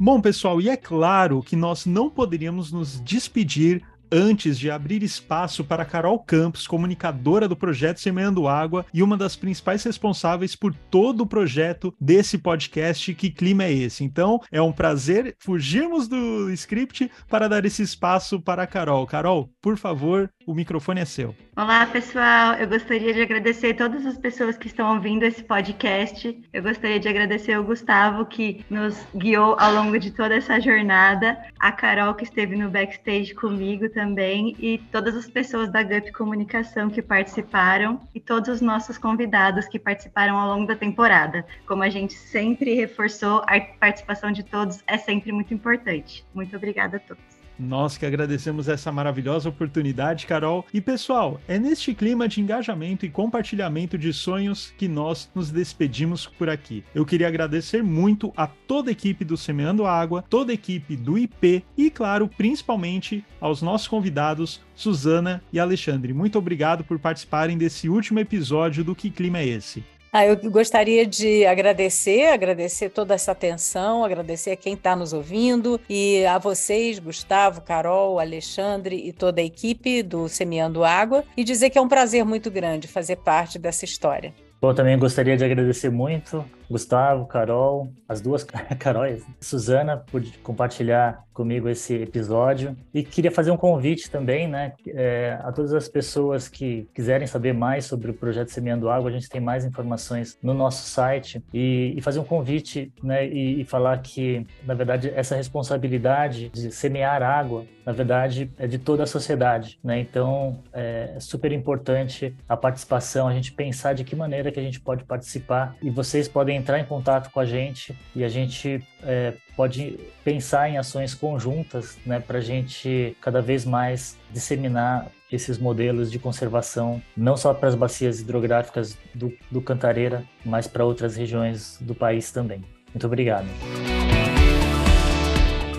Bom, 0.00 0.20
pessoal, 0.20 0.60
e 0.60 0.68
é 0.68 0.76
claro 0.76 1.42
que 1.42 1.56
nós 1.56 1.84
não 1.84 2.08
poderíamos 2.08 2.72
nos 2.72 3.00
despedir 3.00 3.82
antes 4.10 4.58
de 4.58 4.70
abrir 4.70 5.02
espaço 5.02 5.64
para 5.64 5.84
Carol 5.84 6.18
Campos, 6.20 6.66
comunicadora 6.66 7.46
do 7.46 7.56
projeto 7.56 8.00
Semeando 8.00 8.48
Água 8.48 8.86
e 8.92 9.02
uma 9.02 9.16
das 9.16 9.36
principais 9.36 9.82
responsáveis 9.84 10.56
por 10.56 10.74
todo 10.90 11.22
o 11.22 11.26
projeto 11.26 11.94
desse 12.00 12.38
podcast 12.38 13.14
Que 13.14 13.30
Clima 13.30 13.64
é 13.64 13.72
Esse? 13.72 14.04
Então, 14.04 14.40
é 14.50 14.60
um 14.62 14.72
prazer 14.72 15.34
fugirmos 15.38 16.08
do 16.08 16.50
script 16.52 17.10
para 17.28 17.48
dar 17.48 17.64
esse 17.64 17.82
espaço 17.82 18.40
para 18.40 18.62
a 18.62 18.66
Carol. 18.66 19.06
Carol, 19.06 19.50
por 19.60 19.76
favor, 19.76 20.30
o 20.48 20.54
microfone 20.54 21.02
é 21.02 21.04
seu. 21.04 21.34
Olá, 21.54 21.84
pessoal. 21.84 22.54
Eu 22.54 22.66
gostaria 22.66 23.12
de 23.12 23.20
agradecer 23.20 23.74
todas 23.74 24.06
as 24.06 24.16
pessoas 24.16 24.56
que 24.56 24.66
estão 24.66 24.94
ouvindo 24.94 25.22
esse 25.24 25.44
podcast. 25.44 26.40
Eu 26.50 26.62
gostaria 26.62 26.98
de 26.98 27.06
agradecer 27.06 27.58
o 27.58 27.62
Gustavo, 27.62 28.24
que 28.24 28.64
nos 28.70 28.96
guiou 29.14 29.56
ao 29.60 29.74
longo 29.74 29.98
de 29.98 30.10
toda 30.10 30.34
essa 30.34 30.58
jornada, 30.58 31.38
a 31.60 31.70
Carol, 31.70 32.14
que 32.14 32.24
esteve 32.24 32.56
no 32.56 32.70
backstage 32.70 33.34
comigo 33.34 33.90
também, 33.90 34.56
e 34.58 34.78
todas 34.90 35.14
as 35.14 35.28
pessoas 35.28 35.70
da 35.70 35.82
GUP 35.82 36.12
Comunicação 36.12 36.88
que 36.88 37.02
participaram, 37.02 38.00
e 38.14 38.18
todos 38.18 38.48
os 38.48 38.62
nossos 38.62 38.96
convidados 38.96 39.68
que 39.68 39.78
participaram 39.78 40.38
ao 40.38 40.48
longo 40.48 40.66
da 40.66 40.74
temporada. 40.74 41.44
Como 41.66 41.82
a 41.82 41.90
gente 41.90 42.14
sempre 42.14 42.72
reforçou, 42.72 43.42
a 43.46 43.60
participação 43.78 44.32
de 44.32 44.42
todos 44.42 44.82
é 44.86 44.96
sempre 44.96 45.30
muito 45.30 45.52
importante. 45.52 46.24
Muito 46.34 46.56
obrigada 46.56 46.96
a 46.96 47.00
todos. 47.00 47.37
Nós 47.58 47.98
que 47.98 48.06
agradecemos 48.06 48.68
essa 48.68 48.92
maravilhosa 48.92 49.48
oportunidade, 49.48 50.26
Carol. 50.26 50.64
E 50.72 50.80
pessoal, 50.80 51.40
é 51.48 51.58
neste 51.58 51.92
clima 51.92 52.28
de 52.28 52.40
engajamento 52.40 53.04
e 53.04 53.10
compartilhamento 53.10 53.98
de 53.98 54.12
sonhos 54.12 54.72
que 54.78 54.86
nós 54.86 55.28
nos 55.34 55.50
despedimos 55.50 56.26
por 56.26 56.48
aqui. 56.48 56.84
Eu 56.94 57.04
queria 57.04 57.26
agradecer 57.26 57.82
muito 57.82 58.32
a 58.36 58.46
toda 58.46 58.90
a 58.90 58.92
equipe 58.92 59.24
do 59.24 59.36
Semeando 59.36 59.86
Água, 59.86 60.24
toda 60.28 60.52
a 60.52 60.54
equipe 60.54 60.96
do 60.96 61.18
IP 61.18 61.64
e, 61.76 61.90
claro, 61.90 62.28
principalmente 62.28 63.24
aos 63.40 63.60
nossos 63.60 63.88
convidados, 63.88 64.60
Suzana 64.74 65.42
e 65.52 65.58
Alexandre. 65.58 66.14
Muito 66.14 66.38
obrigado 66.38 66.84
por 66.84 66.98
participarem 66.98 67.58
desse 67.58 67.88
último 67.88 68.20
episódio 68.20 68.84
do 68.84 68.94
Que 68.94 69.10
Clima 69.10 69.38
é 69.38 69.46
Esse? 69.46 69.84
Ah, 70.10 70.24
eu 70.24 70.36
gostaria 70.50 71.06
de 71.06 71.44
agradecer, 71.44 72.28
agradecer 72.28 72.88
toda 72.88 73.14
essa 73.14 73.32
atenção, 73.32 74.02
agradecer 74.02 74.52
a 74.52 74.56
quem 74.56 74.72
está 74.72 74.96
nos 74.96 75.12
ouvindo 75.12 75.78
e 75.88 76.24
a 76.24 76.38
vocês, 76.38 76.98
Gustavo, 76.98 77.60
Carol, 77.60 78.18
Alexandre 78.18 78.96
e 78.96 79.12
toda 79.12 79.42
a 79.42 79.44
equipe 79.44 80.02
do 80.02 80.26
Semeando 80.28 80.82
Água 80.82 81.24
e 81.36 81.44
dizer 81.44 81.68
que 81.68 81.78
é 81.78 81.80
um 81.80 81.88
prazer 81.88 82.24
muito 82.24 82.50
grande 82.50 82.88
fazer 82.88 83.16
parte 83.16 83.58
dessa 83.58 83.84
história. 83.84 84.32
Bom, 84.60 84.72
também 84.74 84.98
gostaria 84.98 85.36
de 85.36 85.44
agradecer 85.44 85.90
muito 85.90 86.44
Gustavo, 86.70 87.26
Carol, 87.26 87.88
as 88.08 88.20
duas 88.20 88.44
Caróis, 88.78 89.24
Suzana, 89.40 89.96
por 89.96 90.22
compartilhar 90.42 91.24
comigo 91.38 91.68
esse 91.68 91.94
episódio. 91.94 92.76
E 92.92 93.04
queria 93.04 93.30
fazer 93.30 93.52
um 93.52 93.56
convite 93.56 94.10
também, 94.10 94.48
né, 94.48 94.72
é, 94.88 95.38
a 95.40 95.52
todas 95.52 95.72
as 95.72 95.88
pessoas 95.88 96.48
que 96.48 96.88
quiserem 96.92 97.28
saber 97.28 97.54
mais 97.54 97.84
sobre 97.84 98.10
o 98.10 98.14
projeto 98.14 98.48
Semeando 98.48 98.90
Água, 98.90 99.08
a 99.08 99.12
gente 99.12 99.28
tem 99.28 99.40
mais 99.40 99.64
informações 99.64 100.36
no 100.42 100.52
nosso 100.52 100.88
site 100.88 101.40
e, 101.54 101.94
e 101.96 102.00
fazer 102.00 102.18
um 102.18 102.24
convite, 102.24 102.92
né, 103.00 103.28
e, 103.28 103.60
e 103.60 103.64
falar 103.64 103.98
que, 103.98 104.44
na 104.64 104.74
verdade, 104.74 105.12
essa 105.14 105.36
responsabilidade 105.36 106.48
de 106.48 106.72
semear 106.72 107.22
água, 107.22 107.64
na 107.86 107.92
verdade, 107.92 108.50
é 108.58 108.66
de 108.66 108.76
toda 108.76 109.04
a 109.04 109.06
sociedade, 109.06 109.78
né? 109.82 109.98
Então, 109.98 110.58
é 110.74 111.16
super 111.20 111.52
importante 111.52 112.36
a 112.46 112.54
participação, 112.54 113.26
a 113.26 113.32
gente 113.32 113.50
pensar 113.52 113.94
de 113.94 114.04
que 114.04 114.14
maneira 114.14 114.52
que 114.52 114.60
a 114.60 114.62
gente 114.62 114.78
pode 114.78 115.04
participar 115.04 115.74
e 115.80 115.88
vocês 115.88 116.28
podem 116.28 116.57
entrar 116.58 116.78
em 116.78 116.84
contato 116.84 117.30
com 117.30 117.40
a 117.40 117.46
gente 117.46 117.96
e 118.14 118.24
a 118.24 118.28
gente 118.28 118.82
é, 119.02 119.34
pode 119.56 119.98
pensar 120.24 120.68
em 120.68 120.76
ações 120.76 121.14
conjuntas, 121.14 121.96
né, 122.04 122.20
para 122.20 122.38
a 122.38 122.40
gente 122.42 123.16
cada 123.20 123.40
vez 123.40 123.64
mais 123.64 124.16
disseminar 124.30 125.10
esses 125.30 125.58
modelos 125.58 126.10
de 126.10 126.18
conservação, 126.18 127.02
não 127.16 127.36
só 127.36 127.52
para 127.52 127.68
as 127.68 127.74
bacias 127.74 128.20
hidrográficas 128.20 128.96
do, 129.14 129.32
do 129.50 129.60
Cantareira, 129.60 130.24
mas 130.44 130.66
para 130.66 130.84
outras 130.84 131.16
regiões 131.16 131.78
do 131.80 131.94
país 131.94 132.30
também. 132.30 132.62
Muito 132.92 133.06
obrigado. 133.06 133.46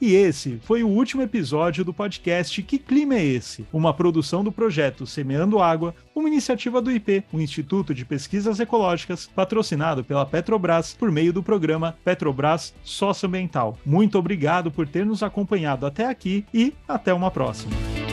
E 0.00 0.14
esse 0.14 0.58
foi 0.62 0.82
o 0.82 0.88
último 0.88 1.22
episódio 1.22 1.84
do 1.84 1.94
podcast 1.94 2.62
Que 2.62 2.78
Clima 2.78 3.14
é 3.14 3.24
Esse? 3.24 3.66
Uma 3.72 3.94
produção 3.94 4.44
do 4.44 4.52
projeto 4.52 5.06
Semeando 5.06 5.60
Água, 5.60 5.94
uma 6.14 6.28
iniciativa 6.28 6.80
do 6.80 6.90
IP, 6.90 7.24
o 7.32 7.40
Instituto 7.40 7.94
de 7.94 8.04
Pesquisas 8.04 8.60
Ecológicas, 8.60 9.26
patrocinado 9.26 10.04
pela 10.04 10.26
Petrobras 10.26 10.92
por 10.92 11.10
meio 11.10 11.32
do 11.32 11.42
programa 11.42 11.96
Petrobras 12.04 12.74
Socioambiental. 12.84 13.78
Muito 13.84 14.18
obrigado 14.18 14.70
por 14.70 14.86
ter 14.86 15.06
nos 15.06 15.22
acompanhado 15.22 15.86
até 15.86 16.06
aqui 16.06 16.44
e 16.52 16.74
até 16.86 17.12
uma 17.12 17.30
próxima. 17.30 18.03